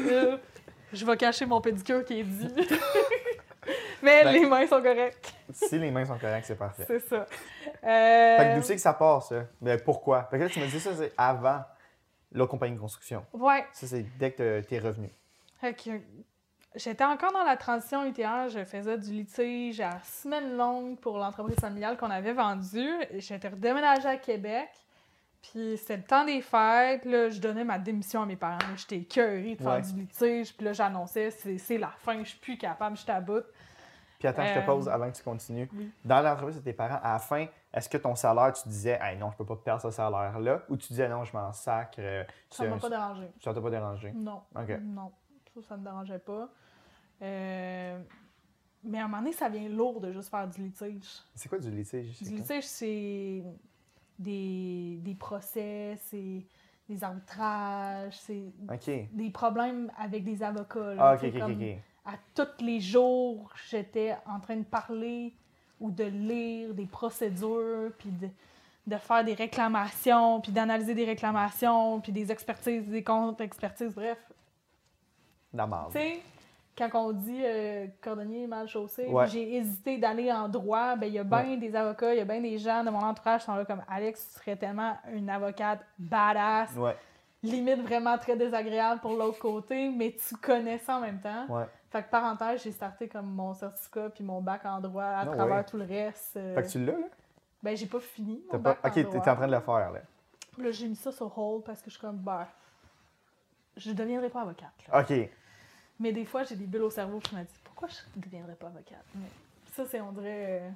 [0.93, 2.49] Euh, Je vais cacher mon pédicure qui est dit.
[4.03, 5.32] Mais Ben- les mains sont correctes.
[5.53, 6.84] si les mains sont correctes, c'est parfait.
[6.86, 7.24] C'est ça.
[7.24, 9.45] Fait Euh, que d'où c'est que ça part, ça?
[9.61, 10.24] Mais pourquoi?
[10.24, 11.62] Fait que là, tu me dis ça, c'est avant
[12.32, 13.24] la compagnie de construction.
[13.32, 13.64] Ouais.
[13.72, 15.09] Ça, c'est dès que t'es revenu.
[15.61, 15.90] Fait que
[16.74, 21.61] j'étais encore dans la transition UTR, je faisais du litige à semaine longue pour l'entreprise
[21.61, 22.90] familiale qu'on avait vendue.
[23.18, 24.68] J'étais redéménagée à Québec.
[25.43, 28.59] Puis c'était le temps des fêtes, là, je donnais ma démission à mes parents.
[28.76, 29.82] J'étais écœurée de faire Ouais.
[29.82, 30.57] du litige.
[30.57, 33.47] Puis là, j'annonçais, c'est c'est la fin, je suis plus capable, je t'aboute.
[34.20, 35.68] Puis attends, je te Euh, pose avant que tu continues.
[35.74, 35.90] oui.
[36.05, 39.18] Dans l'entreprise de tes parents, à la fin, est-ce que ton salaire, tu disais, hey,
[39.18, 40.62] non, je peux pas perdre ce salaire-là?
[40.68, 41.97] Ou tu disais, non, je m'en sacre?
[41.99, 43.26] euh, Ça c'est m'a pas dérangé.
[43.43, 44.12] Ça t'a pas dérangé?
[44.12, 44.43] Non.
[44.55, 44.78] OK.
[44.80, 45.11] Non.
[45.55, 46.49] Ça, ça me dérangeait pas.
[47.20, 47.99] Euh,
[48.84, 51.09] Mais à un moment donné, ça vient lourd de juste faire du litige.
[51.34, 52.16] C'est quoi du litige?
[52.16, 53.43] c'est Du litige, c'est
[54.23, 56.43] des, des procès, c'est
[56.89, 58.53] des arbitrages, c'est
[59.12, 60.95] des problèmes avec des avocats.
[60.95, 61.11] là.
[61.11, 61.62] Ah, comme.
[62.05, 65.33] À tous les jours, j'étais en train de parler
[65.79, 68.29] ou de lire des procédures, puis de,
[68.87, 74.18] de faire des réclamations, puis d'analyser des réclamations, puis des expertises, des contre-expertises, bref.
[75.53, 75.93] La marde.
[75.93, 76.23] Tu sais,
[76.77, 79.27] quand on dit euh, cordonnier mal chaussé, Ouais.
[79.29, 82.25] j'ai hésité d'aller en droit, ben il y a bien des avocats, il y a
[82.25, 85.29] bien des gens de mon entourage qui sont là comme Alex, tu serais tellement une
[85.29, 86.97] avocate badass, Ouais.
[87.43, 91.47] limite vraiment très désagréable pour l'autre côté, mais tu connais ça en même temps.
[91.49, 91.64] Ouais.
[91.91, 95.27] Fait que parenthèse, j'ai starté comme mon certificat puis mon bac en droit à Ah
[95.27, 95.64] travers ouais.
[95.64, 96.37] tout le reste.
[96.39, 97.07] euh, Fait que tu l'as, là?
[97.62, 98.43] Ben j'ai pas fini.
[98.51, 98.75] Mon pas...
[98.75, 100.01] bac OK, t'es en train de le faire, là.
[100.59, 102.47] Là, j'ai mis ça sur hold parce que je suis comme, ben,
[103.77, 104.70] je deviendrai pas avocate.
[104.91, 105.01] là.
[105.01, 105.31] OK.
[106.03, 108.57] Mais des fois, j'ai des bulles au cerveau, je me dis, pourquoi je ne deviendrais
[108.57, 109.05] pas avocate?
[109.14, 109.28] Mais
[109.72, 110.70] ça, c'est, on dirait, euh,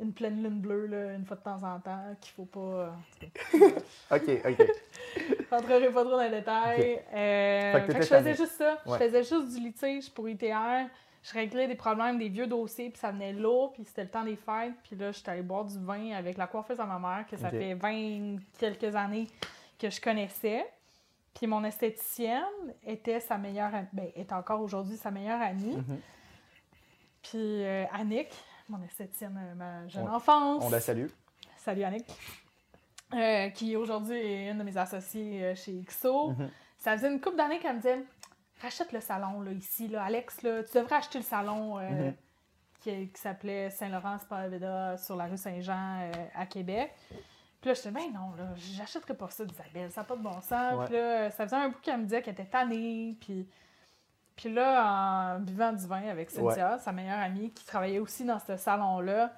[0.00, 2.60] une pleine lune bleue, là, une fois de temps en temps, qu'il faut pas.
[2.60, 2.90] euh,
[4.10, 4.66] OK, OK.
[5.16, 7.00] Je rentrerai pas trop dans les détails.
[7.12, 8.78] Euh, Fait que fait que t'étais je faisais juste ça.
[8.86, 8.98] Ouais.
[8.98, 10.86] Je faisais juste du litige pour ITR.
[11.22, 14.24] je réglais des problèmes, des vieux dossiers, puis ça venait lourd, puis c'était le temps
[14.24, 14.74] des fêtes.
[14.84, 17.50] Puis là, j'étais allée boire du vin avec la coiffeuse à ma mère, que ça
[17.50, 19.26] fait 20 quelques années
[19.78, 20.64] que je connaissais.
[21.34, 22.42] Puis mon esthéticienne
[22.84, 25.76] était sa meilleure amie, ben, est encore aujourd'hui sa meilleure amie.
[25.76, 26.00] Mhm.
[27.22, 28.28] Puis euh, Annick,
[28.68, 30.64] mon esthéticienne, euh, ma jeune On- enfance.
[30.64, 31.06] On la salue.
[31.56, 32.06] Salut Annick.
[33.14, 36.30] Euh, qui aujourd'hui est une de mes associées chez XO.
[36.30, 36.50] Mhm.
[36.78, 38.04] Ça faisait une couple d'années qu'elle me disait
[38.60, 40.04] Rachète le salon là, ici, là.
[40.04, 42.14] Alex, là, tu devrais acheter le salon euh, Mhm.
[42.80, 46.92] qui, qui s'appelait Saint-Laurent Spaveda sur la rue Saint-Jean à Québec.
[47.62, 50.40] Puis là, j'étais ben non, là, j'achèterais pas ça d'Isabelle, ça n'a pas de bon
[50.42, 50.74] sens.
[50.80, 50.84] Ouais.
[50.86, 53.16] Puis là, ça faisait un bout qu'elle me disait qu'elle était tannée.
[53.20, 53.48] Puis,
[54.36, 58.38] puis là, en buvant du vin avec Cynthia, sa meilleure amie, qui travaillait aussi dans
[58.40, 59.32] ce salon-là,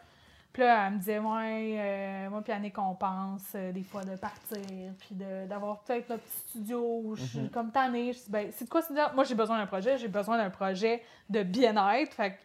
[0.54, 4.04] puis là, elle me disait, ouais, euh, moi puis Annick, on pense euh, des fois
[4.04, 4.60] de partir,
[5.00, 7.50] puis de- d'avoir peut-être notre petit studio où je suis Mhm.
[7.50, 8.12] comme tannée.
[8.12, 9.10] Je dis, ben, c'est de quoi Cynthia?
[9.14, 12.14] Moi, j'ai besoin d'un projet, j'ai besoin d'un projet de bien-être.
[12.14, 12.36] Fait que,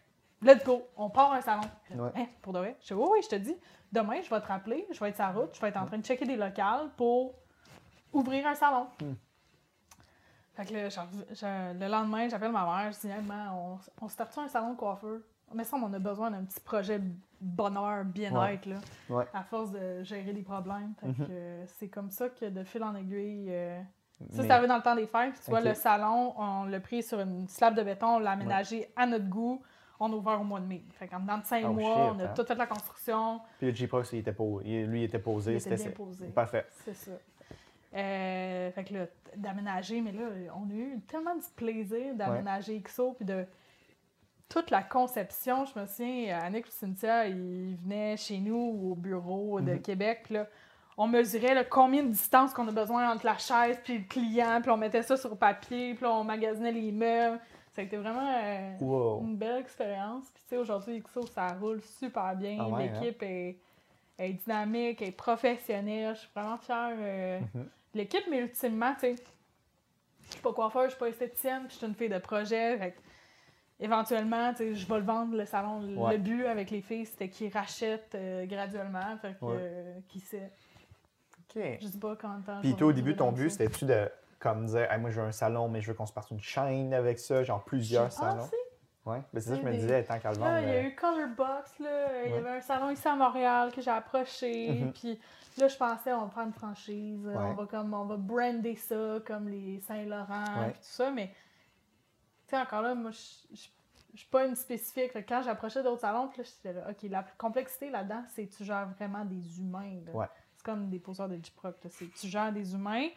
[0.42, 1.62] let's go, on part un salon.
[1.96, 2.12] Ouais.
[2.16, 2.78] Hein, pour de vrai?
[2.82, 3.56] Je dis, oui, oui, je te dis,
[3.92, 5.86] demain, je vais te rappeler, je vais être sur la route, je vais être en
[5.86, 7.34] train de checker des locales pour
[8.14, 8.88] ouvrir un salon.
[9.02, 9.14] Hmm.
[10.56, 13.22] Fait que je- le lendemain, j'appelle ma mère, je dis, Hey,
[13.54, 15.20] on, on se tape un salon de coiffeur?
[15.54, 17.02] Mais ça, on a besoin d'un petit projet
[17.42, 18.76] bonheur, bien-être, là,
[19.10, 19.26] Ouais.
[19.34, 20.94] à force de gérer des problèmes.
[21.00, 21.16] Fait Mhm.
[21.16, 23.48] que euh, c'est comme ça que de fil en aiguille.
[23.50, 23.82] euh,
[24.20, 25.42] Ça, Mais- c'est arrivé dans le temps des fêtes.
[25.44, 28.92] Tu vois, le salon, on l'a pris sur une slab de béton, on l'a aménagé
[28.98, 29.62] à notre goût.
[30.00, 30.82] On a ouvert au mois de mai.
[30.94, 31.82] Fait qu'en dedans de cinq Oh, mois,
[32.12, 32.34] shit, on a hein.
[32.36, 33.42] tout fait la construction.
[33.58, 34.32] Puis le J-Prox, il était
[34.88, 35.54] lui, il était posé.
[35.54, 36.28] Il était bien posé.
[36.28, 36.66] Parfait.
[36.86, 37.12] C'est ça.
[37.96, 40.26] Euh, fait que là, d'aménager, mais là,
[40.56, 43.46] on a eu tellement de plaisir d'aménager XO, puis de
[44.48, 45.66] toute la conception.
[45.66, 49.82] Je me souviens, Annick et Cynthia, ils venaient chez nous au bureau de Mhm.
[49.82, 50.48] Québec, puis là,
[50.98, 54.60] on mesurait là, combien de distance qu'on a besoin entre la chaise puis le client,
[54.62, 57.40] puis on mettait ça sur papier, puis on magasinait les meubles.
[57.80, 59.22] Ça a été vraiment euh, Wow.
[59.22, 60.26] une belle expérience.
[60.34, 62.58] Puis tu sais, aujourd'hui, XO, ça roule super bien.
[62.60, 63.58] Ah ouais, L'équipe est,
[64.18, 66.14] est dynamique, est professionnelle.
[66.16, 67.64] Je suis vraiment fière euh, Mhm.
[67.64, 69.16] de l'équipe, mais ultimement, tu sais,
[70.28, 72.78] je suis pas coiffeur, je suis pas esthéticienne, puis je suis une fille de projet.
[72.78, 72.98] Fait que
[73.80, 75.80] éventuellement, tu sais, je vais le vendre, le salon.
[75.96, 76.12] Ouais.
[76.14, 79.16] Le but avec les filles, c'était qu'ils rachètent euh, graduellement.
[79.22, 79.56] Fait que, Ouais.
[79.58, 80.52] euh, qui sait?
[81.56, 81.64] OK.
[81.80, 82.60] Je sais pas de temps.
[82.62, 84.10] Puis toi, au début, ton but, c'était-tu de
[84.40, 86.40] comme dire, Hey, moi, je veux un salon, mais je veux qu'on se parte une
[86.40, 88.38] chaîne avec ça, genre plusieurs salons?
[88.38, 88.56] pensé.
[89.06, 89.22] Ouais.
[89.34, 90.52] Ben, c'est ça que je me Des- disais, tant qu'à le vendre.
[90.52, 92.26] Là, il y a euh, eu Colorbox, là.
[92.26, 94.72] Il y avait un salon ici à Montréal que j'ai approché.
[94.72, 94.92] Mhm.
[94.94, 95.20] Puis
[95.58, 97.26] là, je pensais, on va prendre une franchise.
[97.26, 97.34] Ouais.
[97.38, 101.12] On va comme, on va brander ça comme les Saint-Laurent, puis tout ça.
[101.12, 101.28] Mais,
[102.48, 105.12] tu sais, encore là, moi, je suis pas une spécifique.
[105.28, 108.64] Quand j'approchais d'autres salons, puis là, j'étais là, OK, la complexité là-dedans, c'est que tu
[108.64, 110.00] gères vraiment des humains.
[110.56, 111.88] C'est comme des poseurs de que
[112.20, 113.08] Tu gères des humains,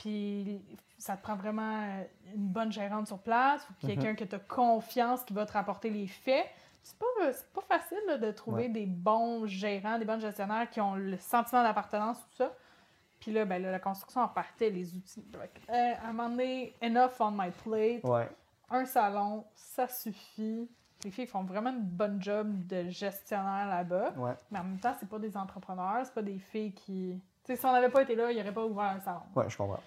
[0.00, 0.60] puis
[0.98, 4.38] ça te prend vraiment euh, une bonne gérante sur place, ou quelqu'un que tu as
[4.38, 6.46] confiance qui va te rapporter les faits.
[6.82, 8.68] C'est pas, c'est pas facile là, de trouver Ouais.
[8.70, 12.52] des bons gérants, des bons gestionnaires qui ont le sentiment d'appartenance, tout ça.
[13.20, 15.22] Puis là, ben, là, la construction en partait, les outils.
[15.68, 18.02] Euh, à un moment donné, enough on my plate.
[18.02, 18.28] Ouais.
[18.70, 20.66] Un salon, ça suffit.
[21.04, 24.12] Les filles font vraiment une bonne job de gestionnaire là-bas.
[24.16, 24.32] Ouais.
[24.50, 27.20] Mais en même temps, c'est pas des entrepreneurs, c'est pas des filles qui.
[27.44, 29.20] Tu sais, si on n'avait pas été là, ils n'auraient pas ouvert un salon.
[29.34, 29.80] Ouais, je comprends.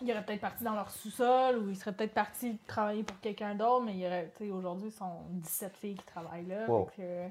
[0.00, 3.54] Ils auraient peut-être parti dans leur sous-sol ou ils seraient peut-être partis travailler pour quelqu'un
[3.54, 6.66] d'autre, mais il y aurait, tu sais, aujourd'hui, ils sont 17 filles qui travaillent là.
[6.68, 6.90] Wow.
[6.96, 7.28] que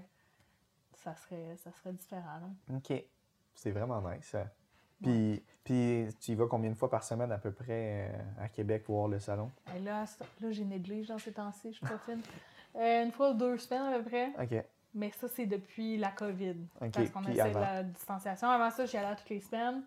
[1.04, 2.40] ça serait, ça serait différent.
[2.70, 2.76] là.
[2.78, 3.04] OK.
[3.54, 4.26] C'est vraiment nice.
[4.26, 4.46] ça.
[5.02, 8.50] Puis, puis tu y vas combien de fois par semaine à peu près euh, à
[8.50, 9.50] Québec voir le salon?
[9.76, 10.06] Et là,
[10.40, 12.22] là j'ai négligé dans ces temps-ci, je suis pas fine.
[12.76, 14.32] Euh, une fois ou deux semaines à peu près.
[14.40, 14.64] OK.
[14.94, 16.56] Mais ça, c'est depuis la COVID.
[16.92, 17.60] Parce qu'on de avant?
[17.60, 18.50] la distanciation.
[18.50, 19.84] Avant ça, j'y allais toutes les semaines.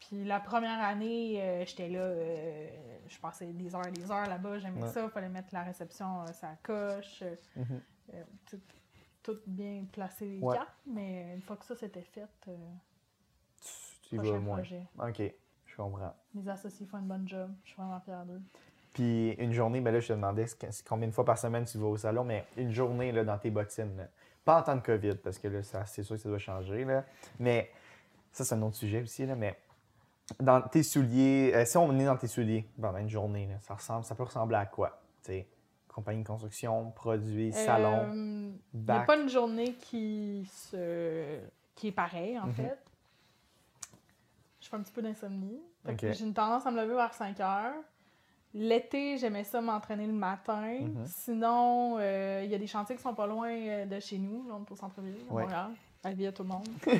[0.00, 2.68] Puis la première année, euh, j'étais là, euh,
[3.08, 4.58] je passais des heures et des heures là-bas.
[4.58, 4.88] J'aimais Ouais.
[4.88, 5.02] ça.
[5.04, 7.22] Il fallait mettre la réception euh, sur la coche.
[7.22, 7.80] euh, Mhm.
[8.14, 8.60] euh, tout,
[9.22, 10.56] tout bien placer les Ouais.
[10.56, 10.76] cartes.
[10.86, 12.56] Mais une fois que ça c'était fait, euh,
[14.02, 14.56] Tu y vas Prochain moins.
[14.56, 14.82] projet.
[14.98, 15.34] OK.
[15.66, 16.14] Je comprends.
[16.34, 17.50] mes associés font une bonne job.
[17.64, 18.40] Je suis vraiment fière d'eux.
[18.92, 20.46] Puis une journée, ben là, je te demandais
[20.86, 23.50] combien de fois par semaine tu vas au salon, mais une journée là, dans tes
[23.50, 23.96] bottines.
[23.96, 24.08] là.
[24.44, 26.84] Pas en temps de COVID, parce que là, c'est sûr que ça doit changer.
[26.84, 27.04] Là.
[27.38, 27.70] Mais
[28.32, 29.24] ça, c'est un autre sujet aussi.
[29.24, 29.58] Là, mais
[30.40, 33.74] dans tes souliers, euh, si on est dans tes souliers pendant une journée, là, ça,
[33.74, 35.00] ressemble, ça peut ressembler à quoi?
[35.88, 41.38] Compagnie de construction, produits, salon, Euh, Il n'y a pas une journée qui, se...
[41.76, 42.54] qui est pareille, en Mhm.
[42.54, 42.78] fait.
[44.60, 45.60] Je fais un petit peu d'insomnie.
[46.14, 47.74] J'ai une tendance à me lever vers 5 heures.
[48.56, 50.78] L'été, j'aimais ça m'entraîner le matin.
[50.80, 51.04] Mhm.
[51.06, 54.46] Sinon, euh, il y a des chantiers qui sont pas loin euh, de chez nous.
[54.48, 55.42] Là, au centre-ville, à Ouais.
[55.42, 55.70] Montréal.
[56.04, 56.68] Avis à tout le monde.
[56.84, 56.90] Si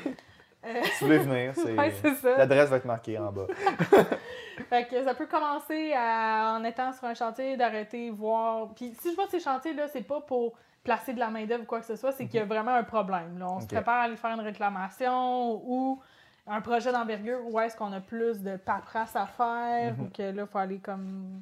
[1.00, 1.76] vous voulez venir, c'est...
[1.76, 1.92] Ouais,
[2.38, 3.46] l'adresse va être marquée en bas.
[4.70, 8.68] Fait que ça peut commencer à- en étant sur un chantier, d'arrêter, voir.
[8.74, 11.80] Puis si je vois ces chantiers-là, c'est pas pour placer de la main-d'œuvre ou quoi
[11.80, 13.38] que ce soit, c'est qu'il y a vraiment un problème.
[13.38, 13.46] là.
[13.50, 16.00] On se prépare à aller faire une réclamation ou
[16.47, 20.05] un projet d'envergure où est-ce qu'on a plus de paperasse à faire Mhm.
[20.05, 21.40] ou que là, il faut aller comme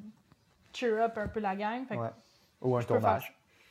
[0.73, 1.85] cheer up un peu la gang.
[1.85, 2.09] Fait que Ouais.
[2.61, 3.23] Ou un tournage.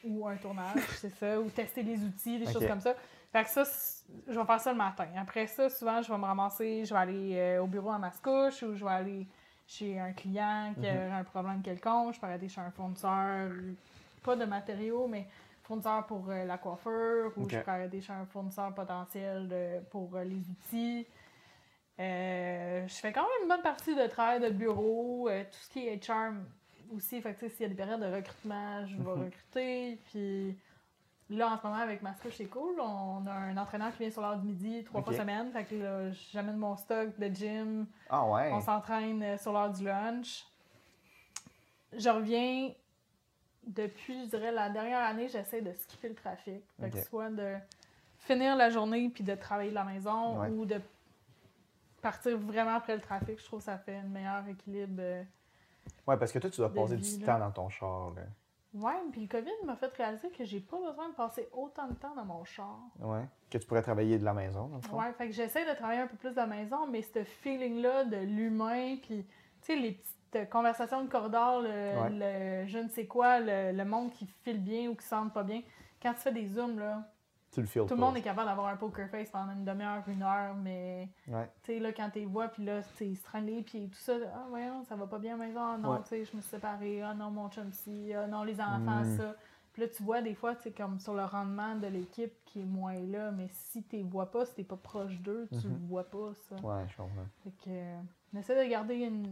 [0.03, 1.41] faire- Ou un tournage, c'est ça.
[1.41, 2.95] Ou tester les outils, des choses comme ça.
[3.33, 3.62] Fait que ça,
[4.28, 5.07] je vais faire ça le matin.
[5.16, 8.62] Après ça, souvent, je vais me ramasser, je vais aller euh, au bureau à Mascouche
[8.62, 9.26] ou je vais aller
[9.66, 11.12] chez un client qui Mhm.
[11.12, 12.14] a un problème quelconque.
[12.14, 13.49] Je peux aller chez un fournisseur,
[14.22, 15.26] pas de matériaux, mais
[15.62, 20.11] fournisseur pour euh, la coiffure ou je peux aller chez un fournisseur potentiel de- pour
[20.14, 21.07] euh, les outils.
[22.01, 25.70] Euh, je fais quand même une bonne partie de travail de bureau, euh, tout ce
[25.70, 26.45] qui est charm
[26.97, 27.20] aussi.
[27.20, 29.24] Fait que, tu sais, s'il y a des périodes de recrutement, je vais Mhm.
[29.24, 29.99] recruter.
[30.11, 30.57] Puis
[31.30, 32.80] là, en ce moment, avec Mascouche, c'est cool.
[32.80, 35.18] On a un entraîneur qui vient sur l'heure du midi, trois fois Ok.
[35.20, 35.53] semaine.
[35.53, 37.86] Fait que là, j'amène mon stock de gym.
[38.09, 38.51] Ah ouais.
[38.53, 40.47] On s'entraîne euh, sur l'heure du lunch.
[41.93, 42.72] Je reviens
[43.66, 46.62] depuis, je dirais, la dernière année, j'essaie de skipper le trafic.
[46.80, 47.55] Fait que soit de
[48.18, 50.49] finir la journée puis de travailler de la maison Ouais.
[50.49, 50.80] ou de
[52.03, 53.39] partir vraiment après le trafic.
[53.39, 54.97] Je trouve que ça fait un meilleur équilibre.
[55.01, 55.23] euh.
[56.07, 57.33] Ouais, parce que toi, tu dois passer vie, du là.
[57.35, 58.11] temps dans ton char.
[58.15, 58.23] là.
[58.75, 61.95] Ouais, puis le COVID m'a fait réaliser que j'ai pas besoin de passer autant de
[61.95, 62.79] temps dans mon char.
[63.01, 63.25] Ouais.
[63.51, 64.99] Que tu pourrais travailler de la maison, dans le fond.
[64.99, 68.05] Ouais, fait que j'essaie de travailler un peu plus de la maison, mais ce feeling-là
[68.05, 69.27] de l'humain, puis
[69.61, 73.85] tu sais, les petites conversations de corridor, le, le je ne sais quoi, le, le
[73.85, 75.61] monde qui file bien ou qui sent pas bien.
[76.01, 77.07] Quand tu fais des zooms, là,
[77.53, 80.23] Tu le tout le monde est capable d'avoir un poker face pendant une demi-heure, une
[80.23, 81.51] heure, mais Ouais.
[81.63, 83.05] tu sais, là, quand t'es vois, puis là, tu
[83.45, 86.03] les pieds, tout ça, ah, voyons, ça va pas bien maison, ah non, Ouais.
[86.03, 89.03] tu sais, je me suis séparée, ah non, mon chum ci, ah non, les enfants,
[89.03, 89.17] Mm.
[89.19, 89.35] ça.
[89.75, 92.61] Puis là, tu vois, des fois, tu sais, comme sur le rendement de l'équipe qui
[92.63, 95.87] est moins là, mais si tu vois pas, si t'es pas proche d'eux, tu Mhm.
[95.89, 96.57] vois pas ça.
[96.57, 97.27] Ouais, je comprends.
[97.45, 98.01] Fait que, euh,
[98.35, 99.23] on essaie de garder un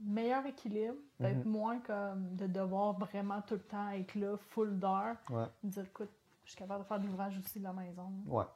[0.00, 1.50] meilleur équilibre, peut-être Mhm.
[1.50, 5.16] moins comme de devoir vraiment tout le temps être là, full d'heures.
[5.30, 5.46] Ouais.
[5.64, 6.10] Dire, écoute,
[6.48, 8.10] je suis capable de faire de l'ouvrage aussi de la maison.
[8.24, 8.46] Ouais.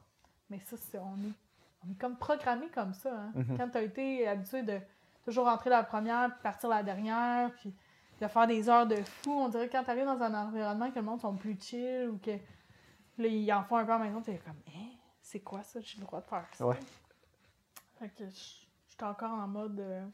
[0.48, 1.32] Mais ça, c'est, on, est,
[1.86, 3.14] on est comme programmé comme ça.
[3.14, 3.32] Hein?
[3.34, 3.58] Mhm.
[3.58, 4.80] Quand tu as été habitué de
[5.26, 7.74] toujours rentrer la première, puis partir la dernière, puis
[8.18, 10.90] de faire des heures de fou, on dirait que quand tu arrives dans un environnement
[10.90, 13.98] que le monde sont plus chill ou que là, ils en font un peu à
[13.98, 14.88] la maison, tu es comme, hein,
[15.20, 15.78] c'est quoi ça?
[15.82, 16.66] J'ai le droit de faire ça?
[16.66, 16.76] Ouais.
[17.98, 18.66] Fait que je suis
[19.02, 20.06] encore en mode euh,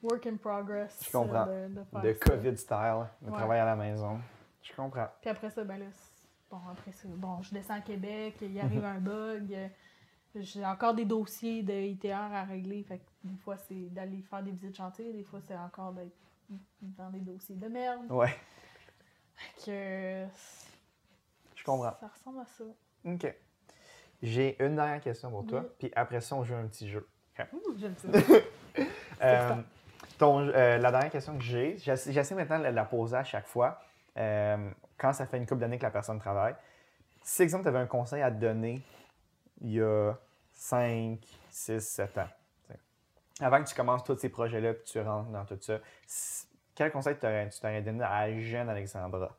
[0.00, 0.96] work in progress.
[1.04, 1.46] Je comprends.
[1.48, 2.18] euh, De, de faire De ça.
[2.20, 3.36] COVID style, le Ouais.
[3.36, 4.20] travail à la maison.
[4.62, 5.08] Je comprends.
[5.20, 5.86] Puis après ça, ben là,
[6.54, 9.56] bon, après ça, bon, je descends à Québec, il arrive un bug,
[10.36, 14.42] j'ai encore des dossiers de ITR à régler, fait que des fois c'est d'aller faire
[14.42, 16.12] des visites chantier, des fois c'est encore d'être
[16.80, 18.10] dans des dossiers de merde.
[18.10, 18.34] Ouais.
[19.34, 20.26] Fait que
[21.56, 21.94] Je comprends.
[22.00, 22.64] ça ressemble à ça.
[23.04, 23.34] OK.
[24.22, 25.68] J'ai une dernière question pour toi, Oui.
[25.78, 27.06] puis après ça, on joue un petit jeu.
[27.52, 28.08] Ouh, j'aime ça.
[29.22, 29.54] Euh,
[30.18, 33.46] ton- euh, la dernière question que j'ai, j'essa- j'essaie maintenant de la poser à chaque
[33.46, 33.80] fois,
[34.16, 34.70] euh,
[35.04, 36.54] quand ça fait une couple d'années que la personne travaille.
[37.22, 38.82] Si, exemple, tu avais un conseil à te donner
[39.60, 40.14] il y a
[40.52, 41.18] 5,
[41.50, 42.28] 6, 7 ans,
[42.64, 42.78] t'sais,
[43.40, 45.78] avant que tu commences tous ces projets-là puis tu rentres dans tout ça,
[46.74, 49.36] quel conseil t'aurais- tu t'aurais donné à la jeune Alexandra?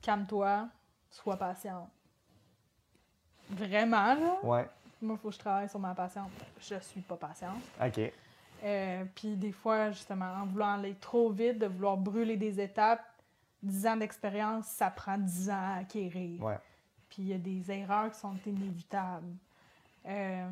[0.00, 0.68] Calme-toi,
[1.10, 1.90] sois patiente.
[3.50, 4.38] Vraiment, là?
[4.42, 4.68] Ouais.
[5.02, 6.30] Moi, il faut que je travaille sur ma patience.
[6.62, 7.60] Je suis pas patiente.
[7.78, 8.10] OK.
[8.64, 13.07] Euh, puis des fois, justement, en voulant aller trop vite, de vouloir brûler des étapes,
[13.62, 16.42] 10 ans d'expérience, ça prend 10 ans à acquérir.
[16.42, 16.58] Ouais.
[17.08, 19.34] Puis il y a des erreurs qui sont inévitables.
[20.06, 20.48] Euh,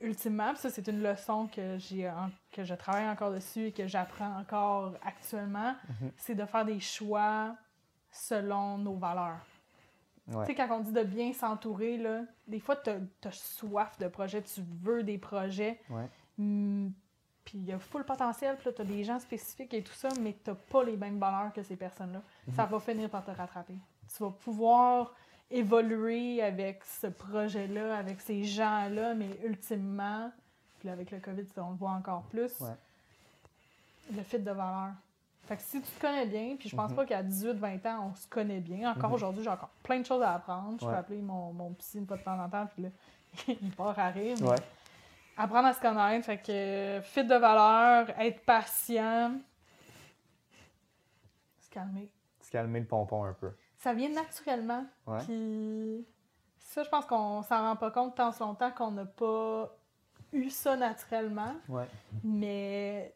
[0.00, 2.10] ultimement, ça c'est une leçon que, j'ai
[2.50, 6.12] que je travaille encore dessus et que j'apprends encore actuellement, Mhm.
[6.16, 7.54] c'est de faire des choix
[8.10, 9.44] selon nos valeurs.
[10.28, 10.46] Ouais.
[10.46, 12.00] Tu sais, quand on dit de bien s'entourer,
[12.46, 15.80] des fois, tu as, soif de projets, tu veux des projets.
[15.90, 16.08] Ouais.
[17.44, 19.92] Puis il y a full potentiel, puis là, tu as des gens spécifiques et tout
[19.94, 22.22] ça, mais tu pas les mêmes valeurs que ces personnes-là.
[22.54, 23.74] Ça va finir par te rattraper.
[24.16, 25.12] Tu vas pouvoir
[25.50, 30.30] évoluer avec ce projet-là, avec ces gens-là, mais ultimement,
[30.78, 32.70] puis avec le COVID, on le voit encore plus, Ouais.
[34.14, 34.92] le fit de valeur.
[35.46, 36.96] Fait que si tu te connais bien, puis je pense Mhm.
[36.96, 38.90] pas qu'à 18-20 ans, on se connaît bien.
[38.92, 39.14] Encore Mhm.
[39.16, 40.78] aujourd'hui, j'ai encore plein de choses à apprendre.
[40.80, 40.92] Je Ouais.
[40.92, 42.88] peux appeler mon, mon psy une fois de temps en temps, puis là,
[43.60, 44.36] il part à rire.
[44.40, 44.56] mais Ouais.
[45.36, 49.32] Apprendre à se connaître, fait que fit de valeur, être patient,
[51.60, 52.10] se calmer.
[52.40, 53.50] Se calmer le pompon un peu.
[53.78, 54.84] Ça vient naturellement.
[55.06, 55.18] Ouais.
[55.24, 56.06] Puis
[56.58, 59.74] ça, je pense qu'on s'en rend pas compte tant ce longtemps qu'on n'a pas
[60.32, 61.54] eu ça naturellement.
[61.68, 61.86] Ouais.
[62.22, 63.14] Mais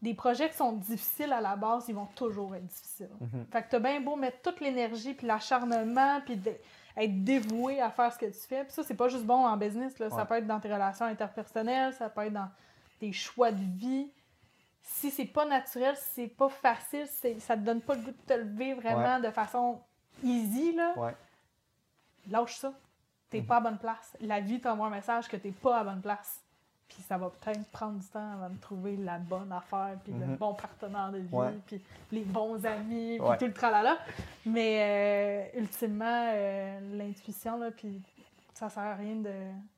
[0.00, 3.10] des projets qui sont difficiles à la base, ils vont toujours être difficiles.
[3.20, 3.46] Mhm.
[3.52, 6.54] Fait que t'as bien beau mettre toute l'énergie, puis l'acharnement, puis de-
[6.96, 8.64] être dévoué à faire ce que tu fais.
[8.64, 9.98] Puis ça, c'est pas juste bon en business.
[9.98, 10.10] Là.
[10.10, 12.48] Ça peut être dans tes relations interpersonnelles, ça peut être dans
[12.98, 14.10] tes choix de vie.
[14.82, 18.10] Si c'est pas naturel, si c'est pas facile, c'est- ça te donne pas le goût
[18.10, 19.20] de te lever vraiment Ouais.
[19.20, 19.80] de façon
[20.24, 21.14] easy, là, Ouais.
[22.28, 22.72] lâche ça.
[23.30, 24.16] T'es pas à bonne place.
[24.20, 26.39] La vie t'envoie un message que t'es pas à bonne place.
[26.90, 30.26] Puis ça va peut-être prendre du temps avant de trouver la bonne affaire, puis le
[30.26, 30.36] Mhm.
[30.36, 31.52] bon partenaire de vie, Ouais.
[31.66, 31.80] puis
[32.12, 33.38] les bons amis, puis Ouais.
[33.38, 33.96] tout le tralala.
[34.44, 38.02] Mais euh, ultimement, euh, l'intuition, là, puis
[38.54, 39.30] ça sert à rien de,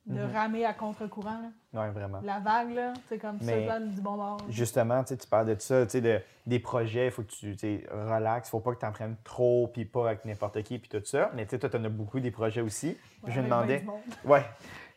[0.06, 0.32] de Mhm.
[0.32, 1.42] ramer à contre-courant.
[1.72, 2.20] Ouais, vraiment.
[2.24, 4.38] La vague, là, c'est comme ça, là, du bon bord.
[4.48, 7.54] Justement, tu parles de ça, tu sais, de, des projets, il faut que tu
[7.92, 10.88] relaxes, il faut pas que tu en prennes trop, puis pas avec n'importe qui, puis
[10.88, 11.30] tout ça.
[11.34, 12.96] Mais tu sais, toi, tu en as beaucoup des projets aussi.
[13.28, 13.84] Je me demandais.
[14.24, 14.44] Ouais.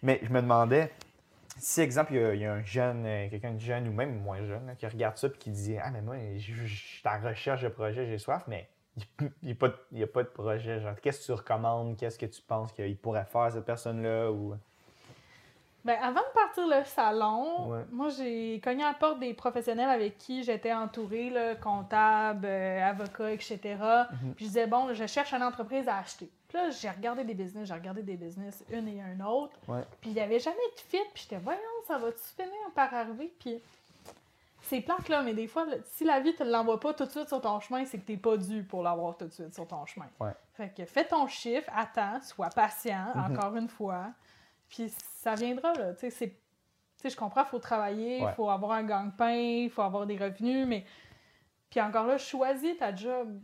[0.01, 0.91] Mais je me demandais,
[1.57, 3.91] si, exemple, il y a, il y a un jeune, euh, quelqu'un de jeune ou
[3.93, 6.65] même moins jeune, là, qui regarde ça, puis qui dit Ah, mais moi, je je-
[6.65, 8.67] je suis en recherche de projet, j'ai soif, mais
[9.21, 10.79] il n'y a, a pas de projet.
[10.79, 11.97] Genre, qu'est-ce que tu recommandes?
[11.97, 14.55] Qu'est-ce que tu penses qu'il pourrait faire, cette personne-là ou...
[15.83, 17.83] Ben, avant de partir le salon, Ouais.
[17.91, 22.83] moi, j'ai cogné à la porte des professionnels avec qui j'étais entourée, là, comptables, euh,
[22.89, 23.59] avocats, etc.
[23.69, 24.33] Mhm.
[24.33, 26.27] Puis je disais, bon, je cherche une entreprise à acheter.
[26.55, 29.53] Là, j'ai regardé des business, j'ai regardé des business, une et un autre.
[29.67, 29.83] Ouais.
[29.99, 30.97] Puis il n'y avait jamais de fit.
[31.13, 33.33] Puis j'étais, voyons, ça va-tu finir par arriver?
[33.39, 33.61] Puis
[34.61, 37.09] c'est plate, là, mais des fois, là, si la vie te l'envoie pas tout de
[37.11, 39.67] suite sur ton chemin, c'est que t'es pas dû pour l'avoir tout de suite sur
[39.67, 40.07] ton chemin.
[40.19, 40.31] Ouais.
[40.53, 43.35] Fait que fais ton chiffre, attends, sois patient, Mhm.
[43.37, 44.07] encore une fois.
[44.69, 45.93] Puis ça viendra, là.
[45.93, 46.35] Tu sais, c'est- tu
[47.01, 48.31] sais, je comprends, il faut travailler, il Ouais.
[48.31, 50.85] faut avoir un gang-pain, il faut avoir des revenus, mais.
[51.69, 53.37] Puis encore là, choisis ta job.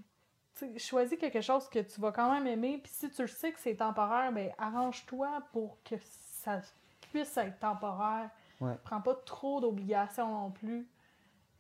[0.78, 2.80] Choisis quelque chose que tu vas quand même aimer.
[2.82, 6.62] Puis si tu le sais que c'est temporaire, ben arrange-toi pour que ça
[7.12, 8.30] puisse être temporaire.
[8.60, 8.74] Ouais.
[8.84, 10.88] Prends pas trop d'obligations non plus.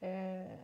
[0.03, 0.55] Euh,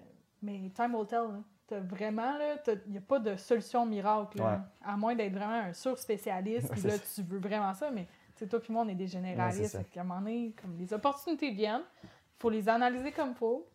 [0.41, 1.41] mais time will tell.
[1.67, 4.37] T'as vraiment, il n'y a pas de solution miracle.
[4.37, 4.51] là.
[4.51, 4.59] Ouais.
[4.85, 6.69] À moins d'être vraiment un sur-spécialiste.
[6.71, 7.03] Puis là, ça.
[7.15, 7.91] tu veux vraiment ça.
[7.91, 8.07] Mais
[8.45, 9.89] toi puis moi, on est des généralistes.
[9.89, 12.09] qu'à un moment donné, comme les opportunités viennent, il
[12.39, 13.67] faut les analyser comme il faut.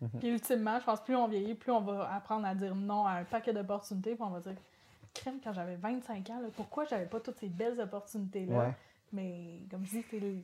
[0.00, 0.08] Mhm.
[0.18, 3.12] Puis ultimement, je pense plus on vieillit, plus on va apprendre à dire non à
[3.12, 4.14] un paquet d'opportunités.
[4.14, 4.54] Puis on va dire,
[5.12, 8.58] crème, quand j'avais 25 ans, là, pourquoi j'avais pas toutes ces belles opportunités-là?
[8.58, 8.72] Ouais.
[9.12, 10.36] Mais comme je dis, c'est le-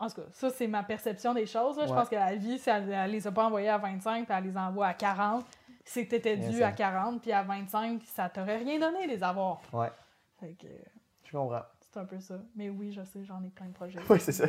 [0.00, 1.78] En tout cas, ça, c'est ma perception des choses.
[1.78, 1.86] là.
[1.86, 4.34] Je pense que la vie, si elle, elle les a pas envoyées à 25 puis
[4.36, 5.46] elle les envoie à 40,
[5.84, 9.62] c'est que t'étais dû à 40 puis à 25, ça t'aurait rien donné les avoir.
[9.72, 9.90] Ouais,
[10.40, 10.66] Fait que
[11.24, 11.62] je comprends.
[11.80, 12.34] c'est un peu ça.
[12.56, 13.98] Mais oui, je sais, j'en ai plein de projets.
[14.10, 14.44] Oui, c'est ça.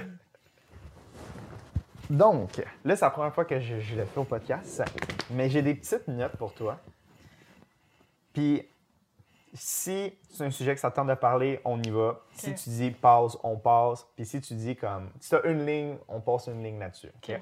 [2.10, 4.84] Donc, là, c'est la première fois que je, je le fais au podcast,
[5.30, 6.80] mais j'ai des petites notes pour toi.
[8.34, 8.68] Puis,
[9.54, 12.22] si c'est un sujet que ça te tente de parler, on y va.
[12.34, 14.06] Si tu dis pause, on passe.
[14.16, 17.08] Puis si tu dis comme, si tu as une ligne, on passe une ligne là-dessus.
[17.08, 17.30] OK?
[17.30, 17.42] Ok.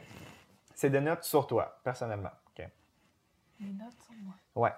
[0.73, 2.31] C'est des notes sur toi, personnellement.
[2.47, 2.65] OK?
[3.59, 4.35] Mes notes sur moi.
[4.55, 4.73] Ouais.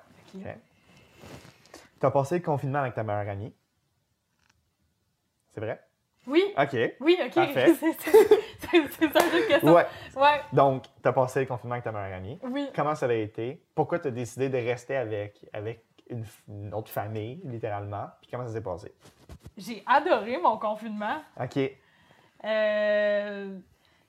[1.99, 3.53] Tu as passé le confinement avec ta meilleure amie?
[5.53, 5.81] C'est vrai?
[6.25, 6.43] Oui.
[6.57, 6.77] OK.
[7.01, 7.33] Oui, ok.
[7.33, 7.73] Parfait.
[8.99, 9.73] c'est ça juste que ça.
[9.73, 9.85] Ouais.
[10.15, 10.41] Ouais.
[10.53, 12.39] Donc, tu as passé le confinement avec ta meilleure amie.
[12.43, 12.69] Oui.
[12.75, 13.61] Comment ça a été?
[13.75, 18.07] Pourquoi tu as décidé de rester avec, avec une, autre famille, littéralement?
[18.21, 18.93] Puis comment ça s'est passé?
[19.57, 21.17] J'ai adoré mon confinement.
[21.39, 21.59] OK.
[22.45, 23.59] Euh,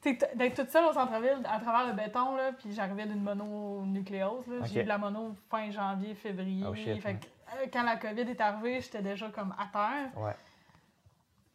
[0.03, 4.47] d'être toute seule au centre-ville à travers le béton, là, puis j'arrivais d'une mononucléose.
[4.47, 4.65] là.
[4.65, 6.65] J'ai eu de la mono fin janvier, février.
[6.67, 10.23] Oh, shit, Fait que, euh, quand la COVID est arrivée, j'étais déjà comme à terre.
[10.23, 10.33] Ouais.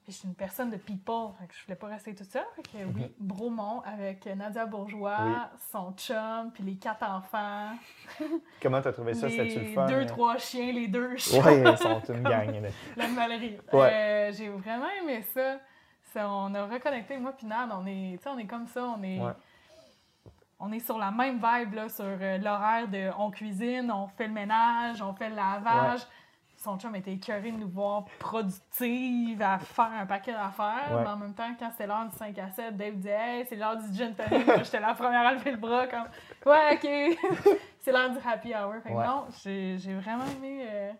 [0.06, 2.46] Puis je suis une personne de people, fait que je voulais pas rester toute seule.
[2.56, 3.10] Fait que oui, Mhm.
[3.20, 5.32] Bromont avec Nadia Bourgeois, Oui.
[5.72, 7.70] son chum, puis les quatre enfants.
[8.62, 9.28] Comment tu as trouvé ça?
[9.28, 9.88] C'était-tu le les fun?
[9.88, 11.40] deux, trois chiens, les deux chats.
[11.44, 12.62] Ouais, ils sont une gang.
[12.62, 12.70] là.
[12.96, 13.58] L'animalerie.
[13.74, 13.90] Ouais.
[13.92, 15.58] Euh, J'ai vraiment aimé ça.
[16.14, 19.20] Ça, On a reconnecté, moi puis Nad, on est, on est comme ça, on est,
[19.20, 19.34] Ouais.
[20.60, 24.28] on est sur la même vibe là, sur euh, l'horaire de on cuisine, on fait
[24.28, 26.02] le ménage, on fait le lavage.
[26.66, 30.92] Son chum était écœuré de nous voir productives à faire un paquet d'affaires.
[30.92, 31.02] Ouais.
[31.04, 33.56] Mais en même temps, quand c'était l'heure du 5 à 7, Dave disait Hey, c'est
[33.56, 34.64] l'heure du gin tonic.
[34.64, 36.08] J'étais la première à lever le bras comme
[36.46, 38.74] Ouais, ok, c'est l'heure du happy hour.
[38.82, 39.06] Fait que Ouais.
[39.06, 40.92] non, j'ai j'ai vraiment aimé euh,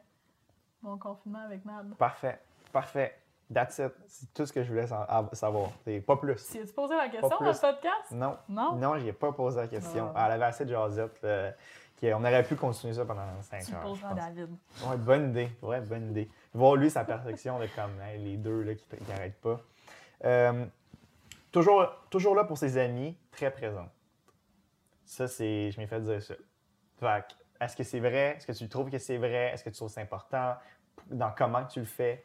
[0.84, 1.96] mon confinement avec Nad.
[1.96, 2.40] Parfait.
[2.72, 3.18] Parfait.
[3.54, 3.92] That's it.
[4.08, 5.70] C'est tout ce que je voulais sa- av- savoir.
[5.84, 6.36] C'est pas plus.
[6.52, 8.12] Tu as-tu posé la question dans le podcast?
[8.12, 8.38] Non.
[8.50, 8.72] Non?
[8.74, 10.12] Non, j'y ai pas posé la question.
[10.16, 10.26] Ah.
[10.28, 11.20] Elle avait assez de jasette.
[12.02, 13.96] Là, qu'on aurait pu continuer ça pendant 5 Tu heures.
[13.96, 14.16] je.
[14.16, 14.50] David.
[14.88, 15.50] Ouais, bonne idée.
[15.62, 16.30] Ouais, bonne idée.
[16.54, 19.60] Voir lui, sa perception de comme les deux là, qui n'arrêtent pas.
[20.24, 20.66] Euh,
[21.52, 23.90] toujours, toujours là pour ses amis, très présente.
[25.06, 25.72] Ça, c'est.
[25.72, 26.34] Je m'ai fait dire ça.
[27.00, 27.26] Fait
[27.62, 28.36] est-ce que c'est vrai?
[28.38, 29.52] Est-ce que tu trouves que c'est vrai?
[29.54, 30.56] Est-ce que tu trouves que c'est important?
[31.08, 32.24] Dans comment tu le fais?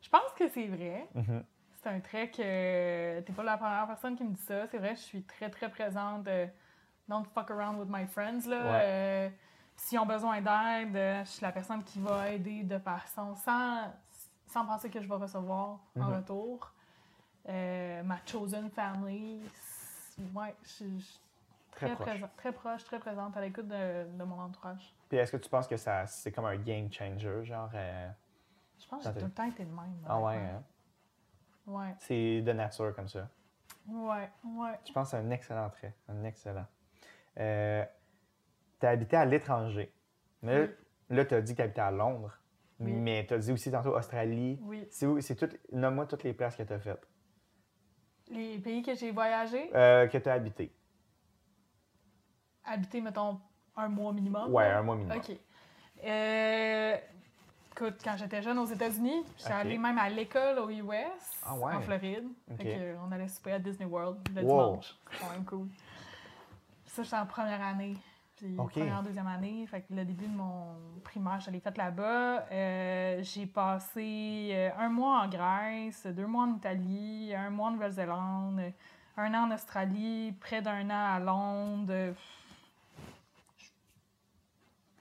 [0.00, 1.06] Je pense que c'est vrai.
[1.14, 1.44] Mhm.
[1.82, 4.66] C'est un trait que t'es pas la première personne qui me dit ça.
[4.68, 6.26] C'est vrai, je suis très très présente.
[6.28, 6.46] euh,
[7.08, 8.46] don't fuck around with my friends.
[8.46, 8.56] Là.
[8.56, 8.80] Ouais.
[8.82, 9.28] Euh,
[9.78, 13.92] S'ils ont besoin d'aide, euh, je suis la personne qui va aider de façon sans,
[14.46, 16.14] sans penser que je vais recevoir en Mhm.
[16.14, 16.72] retour.
[17.48, 19.42] Euh, ma chosen family,
[20.34, 21.20] ouais, je suis
[21.72, 24.94] Très très, présent- très proche, très présente à l'écoute de, de mon entourage.
[25.10, 27.68] Puis est-ce que tu penses que ça, c'est comme un game changer, genre.
[27.74, 28.08] euh,
[28.78, 29.94] Je pense que j'ai tout le temps été de même.
[30.08, 30.62] Ah ouais, hein?
[31.66, 33.28] Ouais, C'est de nature comme ça.
[33.88, 34.80] ouais, ouais.
[34.86, 35.94] Je pense que c'est un excellent trait.
[36.08, 36.66] Un excellent.
[37.38, 37.84] Euh,
[38.80, 39.92] tu as habité à l'étranger.
[40.42, 40.70] Mais
[41.10, 42.38] là, tu as dit que tu habitais à Londres.
[42.78, 42.92] Oui.
[42.92, 44.58] Mais tu as dit aussi tantôt Australie.
[44.62, 44.86] Oui.
[44.90, 45.48] C'est tout...
[45.72, 47.06] Nomme-moi toutes les places que tu as faites.
[48.28, 50.72] Les pays que j'ai voyagé, Euh, que tu as habité.
[52.64, 53.40] habiter, mettons,
[53.76, 54.52] un mois minimum.
[54.52, 54.78] Ouais, là?
[54.78, 55.16] un mois minimum.
[55.18, 55.36] OK.
[56.04, 56.96] Euh,
[57.72, 60.92] écoute, quand j'étais jeune aux États-Unis, j'étais allée même à l'école aux US,
[61.44, 61.74] Ah ouais?
[61.74, 62.26] en Floride.
[62.56, 64.48] Fait que, on allait souper à Disney World le Wow.
[64.72, 64.98] dimanche.
[65.12, 65.68] C'est quand même cool.
[66.96, 67.94] Ça, j'étais en première année.
[68.36, 68.72] Puis OK.
[68.72, 69.66] première, deuxième année.
[69.66, 72.46] Fait que le début de mon primaire, je l'ai fait là-bas.
[72.50, 77.72] Euh, j'ai passé euh, un mois en Grèce, deux mois en Italie, un mois en
[77.72, 78.72] Nouvelle-Zélande,
[79.18, 82.14] un an en Australie, près d'un an à Londres.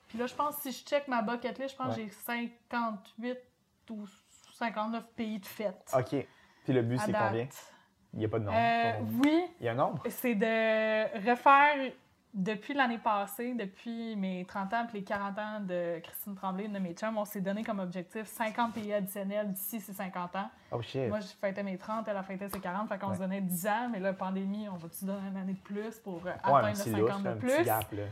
[0.09, 3.37] Puis là, je pense, si je check ma bucket list, je pense que j'ai 58
[3.89, 4.05] ou
[4.51, 5.95] 59 pays de fête.
[5.97, 6.27] OK.
[6.65, 7.47] Puis le but, c'est combien?
[8.15, 8.57] Il n'y a pas de nombre.
[8.57, 8.91] Euh,
[9.23, 10.03] oui, Il y a un nombre?
[10.09, 11.91] c'est de refaire
[12.33, 16.73] depuis l'année passée, depuis mes 30 ans puis les 40 ans de Christine Tremblay, une
[16.73, 20.49] de mes chums, on s'est donné comme objectif 50 pays additionnels d'ici ces 50 ans.
[20.71, 21.07] Oh shit.
[21.07, 23.15] Moi, je fêtais mes 30, elle a fêté ses 40, fait qu'on Ouais.
[23.15, 26.17] se donnait 10 ans, mais là, pandémie, on va-tu donner une année de plus pour
[26.25, 27.49] euh, Ouais, atteindre le c'est 50 louche, de un plus?
[27.51, 28.03] petit gap, là.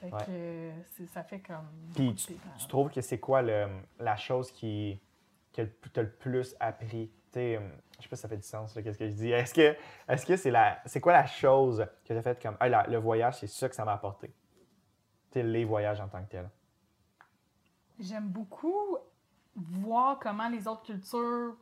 [0.00, 0.72] Fait Ouais.
[0.98, 1.68] que ça fait comme.
[1.94, 3.68] Puis tu, trouves que c'est quoi le-
[4.00, 4.98] la chose qui,
[5.52, 7.10] que tu as le plus appris?
[7.32, 9.30] Sais, hum, je sais pas si ça fait du sens, qu'est-ce que je dis.
[9.30, 9.76] Est-ce que
[10.08, 12.86] est-ce que c'est la c'est quoi la chose que tu as fait comme Hey, la-
[12.88, 14.28] le voyage, c'est ça que ça m'a apporté?
[15.30, 16.50] Tu sais, les voyages en tant que tel.
[18.00, 18.96] J'aime beaucoup
[19.54, 21.54] voir comment les autres cultures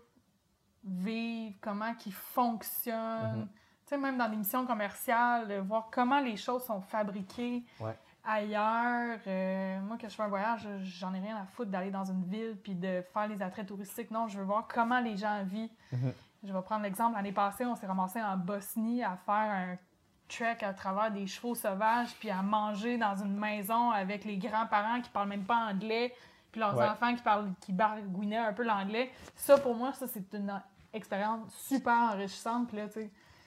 [0.85, 3.41] vivent, comment ils fonctionnent.
[3.41, 3.49] Mhm.
[3.85, 7.97] Tu sais, même dans des missions commerciales, voir comment les choses sont fabriquées Ouais.
[8.29, 9.19] Ailleurs.
[9.27, 12.25] Euh, moi, quand je fais un voyage, j'en ai rien à foutre d'aller dans une
[12.25, 14.11] ville puis de faire les attraits touristiques.
[14.11, 15.71] Non, je veux voir comment les gens vivent.
[15.93, 16.13] Mhm.
[16.45, 17.17] Je vais prendre l'exemple.
[17.17, 19.77] L'année passée, on s'est ramassé en Bosnie à faire un
[20.29, 25.01] trek à travers des chevaux sauvages, puis à manger dans une maison avec les grands-parents
[25.01, 26.15] qui parlent même pas anglais,
[26.53, 26.87] puis leurs Ouais.
[26.87, 29.11] enfants qui parlent, qui baragouinaient un peu l'anglais.
[29.35, 30.53] Ça, pour moi, ça, c'est une
[30.93, 32.73] expérience super enrichissante.
[32.73, 32.87] Là,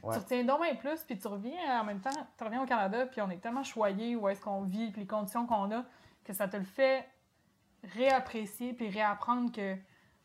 [0.04, 0.14] Ouais.
[0.16, 3.06] tu retiens donc bien plus, puis tu reviens en même temps, tu reviens au Canada,
[3.06, 5.84] puis on est tellement choyé où est-ce qu'on vit, puis les conditions qu'on a,
[6.24, 7.08] que ça te le fait
[7.96, 9.76] réapprécier, puis réapprendre que,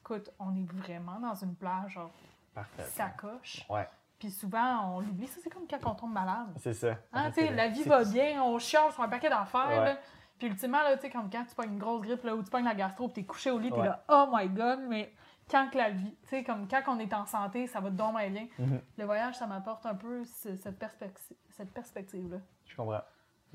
[0.01, 2.11] écoute, on est vraiment dans une plage, genre,
[2.55, 2.83] Parfait.
[2.85, 3.67] sacoche.
[3.69, 5.27] Ouais, Puis souvent, on l'oublie.
[5.27, 6.49] Ça, c'est comme quand on tombe malade.
[6.59, 6.97] c'est ça.
[7.13, 9.83] Hein, tu sais, la vie va bien, on chiale sur un paquet d'affaires.
[9.83, 9.97] Ouais.
[10.39, 12.51] Puis ultimement, là, tu sais, comme quand tu pognes une grosse grippe là, ou tu
[12.51, 15.13] pognes la gastro, puis t'es couché au lit, t'es là, oh my god, mais
[15.51, 18.17] quand que la vie, tu sais, comme quand on est en santé, ça va donc
[18.17, 18.47] bien bien.
[18.59, 18.81] Mhm.
[18.99, 22.39] Le voyage, ça m'apporte un peu ce- cette, perspective, cette perspective-là.
[22.67, 23.03] Je comprends.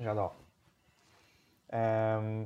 [0.00, 0.34] J'adore.
[1.74, 2.44] Euh,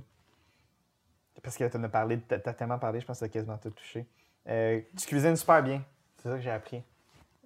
[1.42, 3.58] parce que tu en as parlé, tu as tellement parlé, je pense que as quasiment
[3.58, 4.06] tout touché.
[4.48, 5.82] Euh, tu cuisines super bien.
[6.16, 6.82] C'est ça que j'ai appris.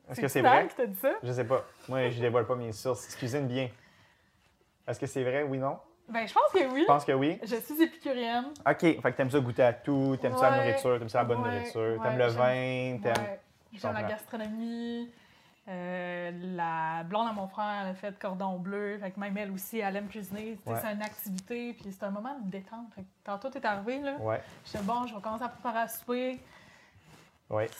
[0.08, 0.68] Est-ce que c'est vrai?
[0.68, 1.12] qui t'a dit ça?
[1.22, 1.64] Je sais pas.
[1.88, 3.08] Moi, je dévoile pas mes sources.
[3.08, 3.68] Tu cuisines bien.
[4.86, 5.78] Est-ce que c'est vrai, oui, non?
[6.10, 6.80] Ben, je pense que oui.
[6.82, 7.38] Je pense que oui.
[7.42, 8.46] Je suis épicurienne.
[8.68, 8.80] OK.
[8.80, 10.66] Fait que t'aimes ça goûter à tout, t'aimes ça la Ouais.
[10.68, 13.24] nourriture, t'aimes ça la bonne Ouais, nourriture, ouais, t'aimes le vin, t'aimes...
[13.24, 13.40] Ouais.
[13.72, 15.10] J'aime la gastronomie.
[15.68, 18.98] Euh, la blonde à mon frère, elle a fait cordon bleu.
[18.98, 20.58] Fait que même elle aussi, elle aime cuisiner.
[20.66, 20.74] Ouais.
[20.82, 22.92] C'est une activité, puis c'est un moment de détente.
[22.94, 24.16] Fait que tantôt, t'es arrivé, là.
[24.18, 26.40] Ouais, J'étais bon, je vais commencer à préparer à souper.
[27.50, 27.70] ouais.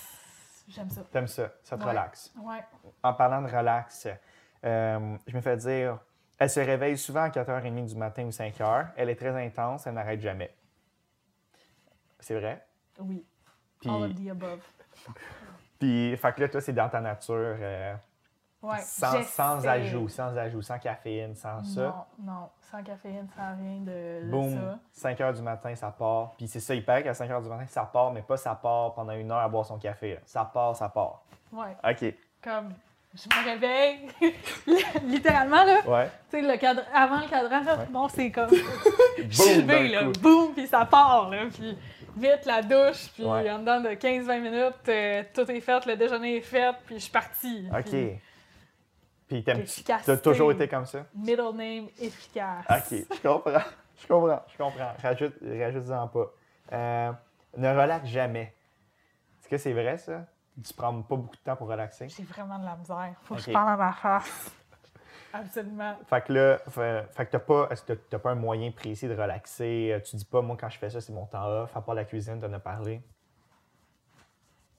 [0.68, 1.00] J'aime ça.
[1.10, 1.88] T'aimes ça, ça te Ouais.
[1.90, 2.32] relaxe.
[2.40, 2.62] Ouais.
[3.02, 4.06] En parlant de relax,
[4.64, 5.98] euh, je me fais dire,
[6.40, 8.88] elle se réveille souvent à 4h30 du matin ou 5h.
[8.96, 10.52] Elle est très intense, elle n'arrête jamais.
[12.18, 12.66] C'est vrai?
[12.98, 13.24] Oui.
[13.80, 14.60] Puis, All of the above.
[15.78, 17.94] puis fait que là, toi, c'est dans ta nature, euh,
[18.62, 18.80] Ouais.
[18.82, 22.06] sans, sans ajout, sans ajout, sans caféine, sans ça.
[22.18, 22.48] Non, non.
[22.70, 24.78] Sans caféine, sans rien de, de Boum, ça.
[24.92, 26.32] 5 h du matin, ça part.
[26.36, 28.54] Puis c'est ça, il paraît qu'à 5 h du matin, ça part, mais pas ça
[28.54, 30.14] part pendant une heure à boire son café.
[30.16, 30.20] là.
[30.26, 31.22] Ça part, ça part.
[31.52, 31.74] Ouais.
[31.82, 32.14] OK.
[32.42, 32.74] Comme,
[33.14, 34.08] je me réveille,
[35.04, 35.80] littéralement, là.
[35.86, 36.10] Ouais.
[36.30, 38.50] Tu sais, le cadre, avant le cadran, là, bon, c'est comme.
[39.18, 41.46] Je suis levée, là, boum, puis ça part, là.
[41.52, 41.76] Puis
[42.16, 43.50] vite, la douche, puis Ouais.
[43.50, 47.00] en dedans de 15-20 minutes, euh, tout est fait, le déjeuner est fait, puis je
[47.02, 47.66] suis partie.
[47.72, 47.90] OK.
[47.90, 48.20] Puis
[49.28, 49.64] Puis t'aimes-
[50.04, 51.06] t'as toujours été comme ça?
[51.14, 52.64] middle name efficace.
[52.68, 53.62] OK, je comprends.
[54.02, 54.92] Je comprends, je comprends.
[55.02, 56.32] Rajoute, rajoute-en pas.
[56.72, 57.12] Euh,
[57.56, 58.54] ne relaxe jamais.
[59.40, 60.24] Est-ce que c'est vrai, ça?
[60.64, 62.08] Tu prends pas beaucoup de temps pour relaxer?
[62.08, 63.14] J'ai vraiment de la misère.
[63.22, 64.50] Faut que je parle à ma face.
[65.32, 65.94] Absolument.
[66.08, 69.06] Fait que là, fait, fait que t'as pas, est-ce que t'as- pas un moyen précis
[69.06, 69.90] de relaxer?
[69.92, 71.94] Euh, Tu dis pas, moi, quand je fais ça, c'est mon temps off, à part
[71.94, 73.00] la cuisine, t'en as parlé.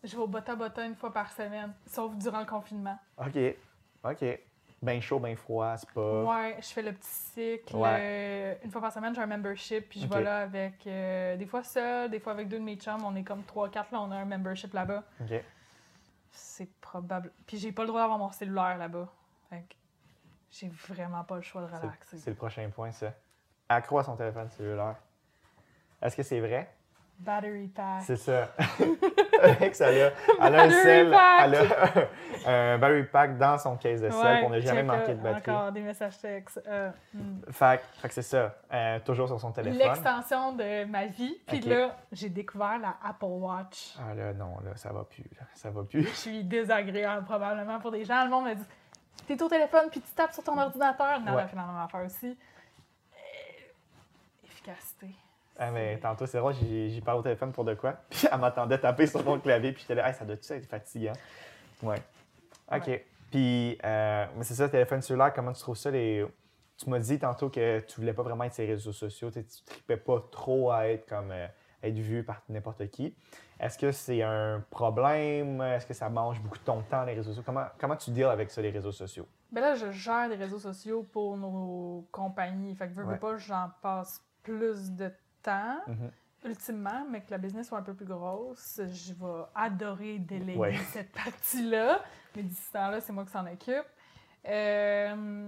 [0.03, 2.97] Je vais au Bota Bota une fois par semaine, sauf durant le confinement.
[3.17, 3.37] OK.
[4.03, 4.39] OK.
[4.81, 6.23] Ben chaud, ben froid, c'est pas.
[6.23, 7.75] Ouais, je fais le petit cycle.
[7.75, 7.97] Ouais.
[8.01, 11.45] euh, une fois par semaine, j'ai un membership, puis je vais là avec, euh, des
[11.45, 13.03] fois seul, des fois avec deux de mes chums.
[13.05, 15.03] On est comme 3-4, là, on a un membership là-bas.
[15.21, 15.39] OK.
[16.31, 17.31] C'est probable.
[17.45, 19.07] Puis j'ai pas le droit d'avoir mon cellulaire là-bas.
[19.49, 19.75] Fait que
[20.51, 22.17] j'ai vraiment pas le choix de relaxer.
[22.17, 23.13] C'est le prochain point, ça.
[23.69, 24.97] Accro à son téléphone cellulaire.
[26.01, 26.73] Est-ce que c'est vrai?
[27.23, 28.01] Battery pack.
[28.01, 28.49] C'est ça.
[29.41, 30.11] Alex, elle a,
[30.47, 34.41] elle a un sel, elle a un battery pack dans son case de sel Ouais,
[34.41, 35.51] pour ne jamais euh, de batterie.
[35.51, 36.61] Encore des messages textes.
[36.67, 37.41] euh, hmm.
[37.51, 38.55] Fait, que- fait que c'est ça.
[38.73, 39.79] Euh, toujours sur son téléphone.
[39.79, 41.37] L'extension de ma vie.
[41.47, 43.95] Puis là, j'ai découvert la Apple Watch.
[43.99, 45.23] Ah là, non, là, ça va plus.
[45.39, 45.45] Là.
[45.53, 46.03] Ça va plus.
[46.03, 48.23] Je suis désagréable probablement pour des gens.
[48.23, 48.65] Le monde me dit
[49.27, 51.19] T'es au téléphone puis tu tapes sur ton ordinateur.
[51.21, 51.41] Non, Ouais.
[51.43, 52.37] la finalement affaire aussi.
[53.13, 53.17] Euh,
[54.45, 55.07] efficacité.
[55.63, 57.91] Ah, mais tantôt, c'est drôle, j'ai j'ai parlé au téléphone pour de quoi?
[58.09, 61.13] Puis elle m'attendait taper sur mon clavier, puis j'étais là, hey, ça doit-tu être fatigant?
[61.83, 62.01] Ouais.
[62.73, 63.05] OK.
[63.29, 65.91] Puis, euh, mais c'est ça, le téléphone cellulaire, comment tu trouves ça?
[65.91, 66.25] Les...
[66.77, 69.43] Tu m'as dit tantôt que tu voulais pas vraiment être sur les réseaux sociaux, tu
[69.65, 71.45] tripais pas trop à être comme euh,
[71.83, 73.15] être vu par n'importe qui.
[73.59, 75.61] Est-ce que c'est un problème?
[75.61, 77.43] Est-ce que ça mange beaucoup de ton temps, les réseaux sociaux?
[77.45, 79.27] Comment, comment tu deals avec ça, les réseaux sociaux?
[79.51, 82.73] Ben là, je gère des réseaux sociaux pour nos compagnies.
[82.75, 83.17] Fait que veux, veux Ouais.
[83.19, 85.77] pas, j'en passe plus de temps.
[85.87, 86.11] Mhm.
[86.43, 90.75] Ultimement, mais que la business soit un peu plus grosse, je vais adorer déléguer Ouais.
[90.91, 92.01] cette partie-là.
[92.35, 93.85] Mais d'ici ce temps-là, c'est moi qui s'en occupe.
[94.47, 95.47] Euh,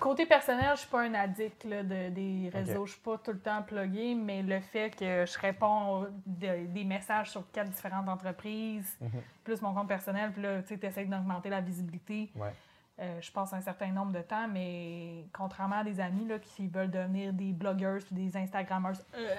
[0.00, 2.80] Côté personnel, je suis pas un addict là, de- des réseaux.
[2.80, 2.86] Ok.
[2.88, 6.82] Je suis pas tout le temps pluguée, mais le fait que je réponds de- des
[6.84, 9.22] messages sur quatre différentes entreprises, Mhm.
[9.44, 12.32] plus mon compte personnel, puis là, tu essaies d'augmenter la visibilité.
[12.34, 12.52] Ouais.
[13.00, 16.68] Euh, je passe un certain nombre de temps, mais contrairement à des amis là, qui
[16.68, 19.34] veulent devenir des blogueurs puis des Instagrammeurs, euh,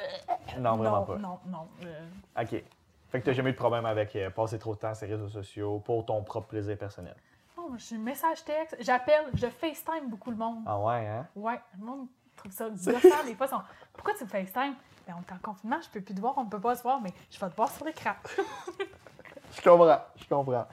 [0.60, 1.18] Non, vraiment non, pas.
[1.18, 1.68] Non, non.
[1.86, 2.08] euh,
[2.42, 2.64] OK.
[3.10, 5.30] Fait que t'as jamais eu de problème avec passer trop de temps sur les réseaux
[5.30, 7.16] sociaux pour ton propre plaisir personnel?
[7.58, 10.64] non, je suis message texte, j'appelle, je FaceTime beaucoup le monde.
[10.66, 11.26] Ah ouais, hein?
[11.36, 13.48] Ouais, le monde trouve ça gossant des fois.
[13.48, 13.62] sont,
[13.94, 14.76] Pourquoi tu me FaceTime?
[15.08, 16.84] Ben, on est en confinement, je peux plus te voir, on ne peut pas se
[16.84, 18.12] voir, mais je vais te voir sur l'écran.
[19.56, 20.68] Je comprends, je comprends.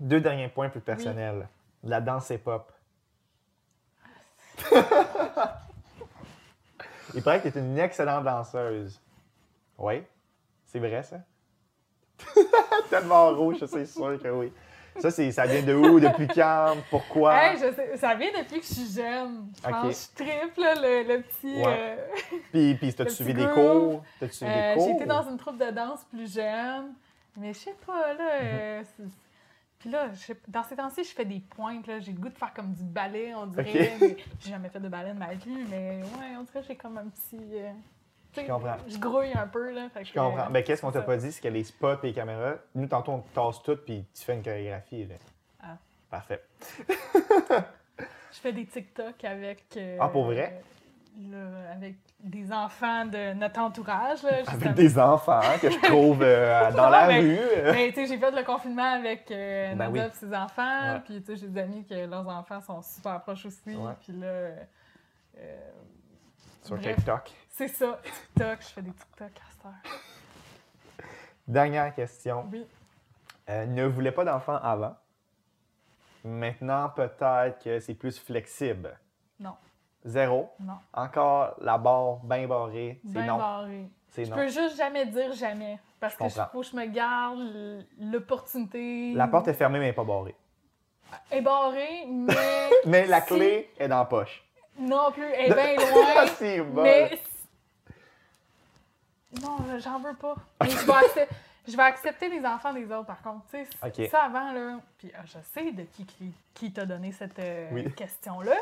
[0.00, 1.48] Euh, deux derniers points plus personnels.
[1.82, 2.70] La danse hip-hop.
[7.14, 9.00] Il paraît que tu es une excellente danseuse.
[9.78, 10.02] Oui?
[10.64, 11.18] C'est vrai, ça?
[12.90, 14.52] Tellement rouge, c'est sûr que oui.
[15.00, 15.98] Ça, ça vient de où?
[15.98, 16.76] Depuis quand?
[16.88, 17.34] Pourquoi?
[17.36, 19.48] Hey, je sais, ça vient depuis que je suis jeune.
[19.60, 19.70] Je Ok.
[19.72, 21.56] pense que je triple là, le, le petit.
[21.56, 21.96] Ouais.
[21.98, 22.06] euh,
[22.52, 24.04] Puis, puis t'as-tu petit suivi des cours?
[24.20, 24.86] T'as-tu suivi Euh, des cours?
[24.86, 26.94] J'ai été dans une troupe de danse plus jeune.
[27.36, 28.30] Mais je sais pas, là.
[28.42, 29.10] euh, Mhm.
[29.84, 31.84] Puis là, je dans ces temps-ci, je fais des pointes.
[32.00, 33.98] J'ai le goût de faire comme du ballet, on dirait.
[34.40, 36.96] J'ai jamais fait de ballet de ma vie, mais ouais, on dirait que j'ai comme
[36.96, 37.36] un petit.
[37.52, 37.70] euh,
[38.34, 38.76] Je comprends.
[38.88, 39.90] Je grouille un peu, là.
[39.90, 40.48] fait Je que, comprends.
[40.48, 41.30] Mais qu'est-ce qu'on t'a pas dit?
[41.30, 44.24] C'est que les spots et les caméras, nous, tantôt, on te tasse tout puis tu
[44.24, 45.04] fais une chorégraphie.
[45.04, 45.16] Là.
[45.62, 45.76] Ah.
[46.08, 46.42] Parfait.
[47.98, 49.64] Je fais des TikTok avec.
[49.76, 50.62] euh, Ah, pour vrai?
[51.70, 54.22] avec des enfants de notre entourage.
[54.22, 57.38] Là, Avec des enfants que je trouve euh, dans la rue.
[57.64, 60.00] mais, tu sais, j'ai fait le confinement avec euh, Ben oui.
[60.00, 60.94] et ses enfants.
[60.94, 61.00] Ouais.
[61.04, 63.76] Puis, tu sais, j'ai des amis que leurs enfants sont super proches aussi.
[63.76, 63.92] Ouais.
[64.00, 64.54] Puis là, euh,
[66.62, 67.30] Sur bref, TikTok.
[67.50, 68.58] C'est ça, TikTok.
[68.60, 70.00] Je fais des TikTok à cette heure.
[71.46, 72.48] Dernière question.
[72.50, 72.66] Oui.
[73.50, 74.96] Euh, ne voulais pas d'enfant avant.
[76.24, 78.98] Maintenant, peut-être que c'est plus flexible.
[79.38, 79.54] Non,
[80.04, 80.50] Zéro.
[80.60, 80.74] non.
[80.92, 83.00] Encore la barre bien barrée.
[83.06, 83.38] C'est Bien non.
[83.38, 83.88] barré.
[84.16, 84.36] Je non.
[84.36, 85.78] peux juste jamais dire jamais.
[85.98, 86.46] Parce Je que comprends.
[86.52, 89.12] faut que je me garde l'opportunité.
[89.14, 90.34] La porte est fermée, mais elle n'est pas barrée.
[91.30, 92.34] est barrée, mais.
[92.86, 94.44] Mais la si- clé est dans la poche.
[94.78, 96.26] Non plus, elle est bien loin.
[96.36, 96.82] C'est bon.
[96.82, 97.18] mais.
[99.42, 100.34] Non, j'en veux pas.
[100.62, 101.28] Mais je vais, accep-
[101.66, 103.44] je vais accepter les enfants des autres, par contre.
[103.50, 104.08] Tu sais, c- Ok.
[104.10, 104.78] ça avant, là.
[104.98, 107.92] Puis ah, je sais de qui, qui, qui t'a donné cette euh, Oui.
[107.94, 108.56] question-là.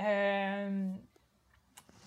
[0.00, 0.90] Euh,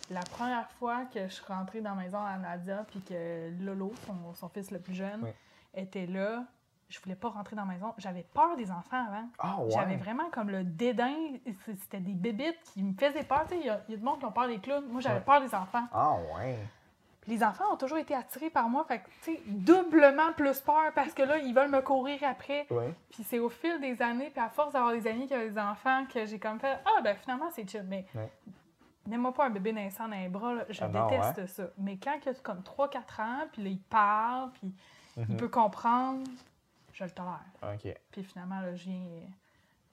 [0.09, 3.93] la première fois que je suis rentrée dans la maison à Nadia, puis que Lolo,
[4.05, 5.29] son, son fils le plus jeune, Oui.
[5.75, 6.43] était là,
[6.89, 7.93] je voulais pas rentrer dans la maison.
[7.99, 9.29] J'avais peur des enfants avant.
[9.37, 9.69] Ah ouais.
[9.71, 11.13] J'avais vraiment comme le dédain.
[11.65, 13.45] C'était des bébites qui me faisaient peur.
[13.51, 14.87] Il y, a il y a du monde qui ont peur des clowns.
[14.87, 15.21] Moi, j'avais Ouais.
[15.25, 15.85] peur des enfants.
[15.91, 16.57] Ah ouais.
[17.21, 18.85] Puis les enfants ont toujours été attirés par moi.
[18.87, 22.65] Fait que, tu sais, doublement plus peur parce que là, ils veulent me courir après.
[22.69, 22.93] Ouais.
[23.11, 25.57] Puis c'est au fil des années, puis à force d'avoir des amis qui ont des
[25.59, 27.83] enfants, que j'ai comme fait Ah, ben finalement, c'est chill.
[27.87, 28.31] Mais Ouais.
[29.05, 30.53] n'aime-moi pas un bébé naissant dans les bras.
[30.53, 30.65] là.
[30.69, 31.63] Je Ah non, déteste ça.
[31.77, 34.73] Mais quand il a comme 3-4 ans, puis là, il parle, puis
[35.17, 35.37] il Mhm.
[35.37, 36.23] peut comprendre,
[36.93, 37.39] je le tolère.
[37.63, 37.93] OK.
[38.11, 39.01] Puis finalement, là, je viens.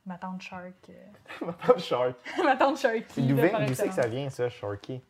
[0.06, 0.88] ma tante Shark.
[0.90, 0.94] euh,
[1.46, 2.14] Ma tante Shark.
[2.44, 3.22] ma tante Sharky.
[3.26, 3.36] D'où
[3.74, 5.02] c'est que ça vient, ça, Sharky?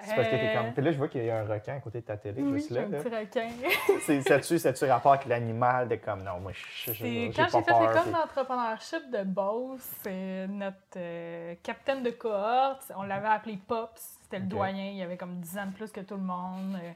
[0.00, 0.72] C'est parce que t'es Euh, comme.
[0.74, 2.54] Puis là, je vois qu'il y a un requin à côté de ta télé, Oui,
[2.54, 2.82] juste là.
[2.82, 2.98] un là.
[3.02, 3.48] petit requin.
[4.02, 8.12] C'est- Ça-tu rapport avec l'animal de comme, non, moi, je j'ai quand j'ai fait l'école
[8.12, 14.46] d'entrepreneurship de Beauce, c'est notre euh, capitaine de cohorte, on l'avait appelé Pops, c'était le
[14.46, 16.76] doyen, il avait comme 10 ans de plus que tout le monde.
[16.82, 16.90] Euh,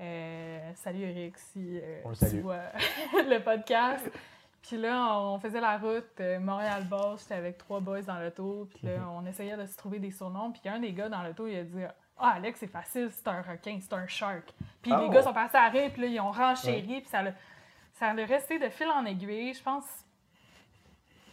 [0.00, 2.40] euh, salut Eric, si euh, On le tu salue.
[2.40, 2.60] vois
[3.14, 4.08] le podcast.
[4.66, 8.86] Puis là, on faisait la route euh, Montréal-Beauce, j'étais avec trois boys dans l'auto, puis
[8.86, 9.08] là, Mhm.
[9.16, 11.56] on essayait de se trouver des surnoms, puis a un des gars dans l'auto, il
[11.58, 11.84] a dit
[12.18, 14.52] Ah, Alex, c'est facile, c'est un requin, c'est un shark.
[14.82, 15.10] Puis les Oh.
[15.10, 17.32] gars sont passés à rire, puis là, ils ont renchéri, puis ça l'a
[17.92, 19.52] ça a resté de fil en aiguille.
[19.54, 19.84] Je pense.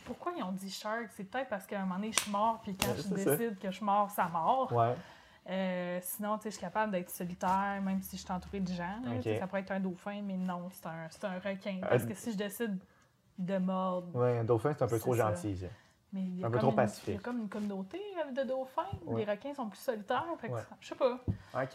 [0.05, 1.07] Pourquoi ils ont dit shark?
[1.15, 3.15] C'est peut-être parce qu'à un moment donné, je suis mort, puis quand Ouais, je ça.
[3.35, 4.71] décide que je suis mort, ça mort.
[4.73, 4.93] Ouais.
[5.49, 8.71] Euh, sinon, tu sais, je suis capable d'être solitaire, même si je suis entourée de
[8.71, 8.99] gens.
[9.39, 11.79] Ça pourrait être un dauphin, mais non, c'est un, c'est un requin.
[11.81, 12.77] Parce Euh, que si je décide
[13.37, 14.15] de mordre.
[14.15, 15.29] Ouais, un dauphin, c'est un peu trop ça.
[15.29, 15.67] gentil, ça.
[16.11, 17.07] Mais il y a Un peu trop une- pacifique.
[17.09, 18.83] Il y a comme une communauté euh, de dauphins.
[19.05, 19.25] Ouais.
[19.25, 20.25] Les requins sont plus solitaires.
[20.39, 20.61] Fait que Ouais.
[20.61, 21.19] ça- Je sais pas.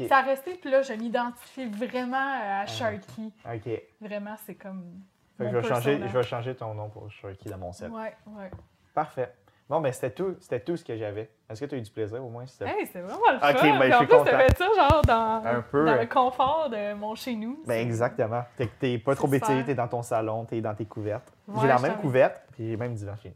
[0.09, 3.33] Ça a resté, puis là, je m'identifie vraiment à Ah, Sharky.
[3.45, 3.69] Ok.
[4.01, 5.01] Vraiment, c'est comme.
[5.37, 7.73] Fait que mon je vais, changer, je vais changer ton nom pour Sharky dans mon
[7.73, 7.91] set.
[7.91, 8.51] Ouais, ouais.
[8.95, 9.35] Parfait.
[9.69, 11.31] Bon, ben c'était tout, c'était tout ce que j'avais.
[11.49, 12.47] Est-ce que tu as eu du plaisir au moins?
[12.47, 13.79] si Hey, c'était vraiment le Ok, fun.
[13.79, 14.31] ben, Puis je en suis plus, content.
[14.57, 17.63] ça genre dans, Un peu, dans euh, le confort de mon chez nous.
[17.67, 18.45] Ben exactement.
[18.57, 19.65] T'es, t'es pas trop super.
[19.67, 21.31] t'es dans ton salon, t'es dans tes couvertes.
[21.47, 23.35] Ouais, j'ai la je même couverte, puis j'ai même divan chez nous.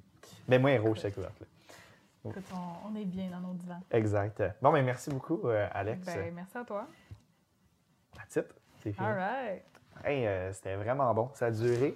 [0.49, 1.47] Mais moi, rouge, cette couverte-là.
[2.30, 3.80] Écoute, on, on est bien dans nos divans.
[3.91, 4.43] Exact.
[4.62, 6.07] Bon, ben merci beaucoup, euh, Alex.
[6.07, 6.87] Ben, merci à toi.
[8.16, 8.47] That's it.
[8.83, 9.07] C'est fini.
[9.07, 9.62] All right.
[10.05, 11.30] Hey, euh, c'était vraiment bon.
[11.35, 11.95] Ça a duré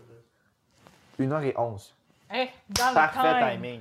[1.18, 1.92] 1h11.
[2.28, 3.62] Hey, dans Parfait le time.
[3.62, 3.80] timing.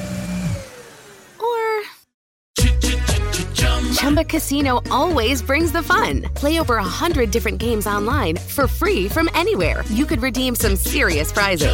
[4.01, 6.23] Chumba Casino always brings the fun.
[6.33, 9.83] Play over a hundred different games online for free from anywhere.
[9.89, 11.71] You could redeem some serious prizes.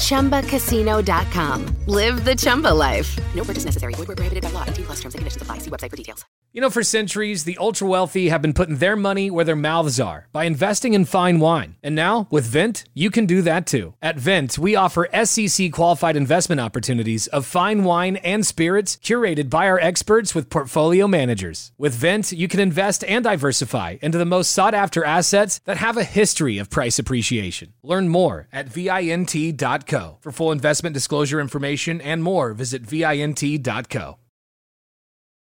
[0.00, 0.40] Chumba.
[0.40, 1.66] ChumbaCasino.com.
[1.86, 3.14] Live the Chumba life.
[3.34, 3.92] No purchase necessary.
[3.92, 4.64] Void where prohibited by law.
[4.66, 5.58] 18 plus terms and conditions apply.
[5.58, 6.24] See website for details.
[6.52, 10.00] You know, for centuries, the ultra wealthy have been putting their money where their mouths
[10.00, 11.76] are by investing in fine wine.
[11.80, 13.94] And now, with Vent, you can do that too.
[14.02, 19.68] At Vent, we offer SEC qualified investment opportunities of fine wine and spirits curated by
[19.68, 21.49] our experts with portfolio managers.
[21.78, 25.96] With Vent, you can invest and diversify into the most sought after assets that have
[25.96, 27.72] a history of price appreciation.
[27.82, 30.18] Learn more at VINT.co.
[30.20, 34.19] For full investment disclosure information and more, visit VINT.co.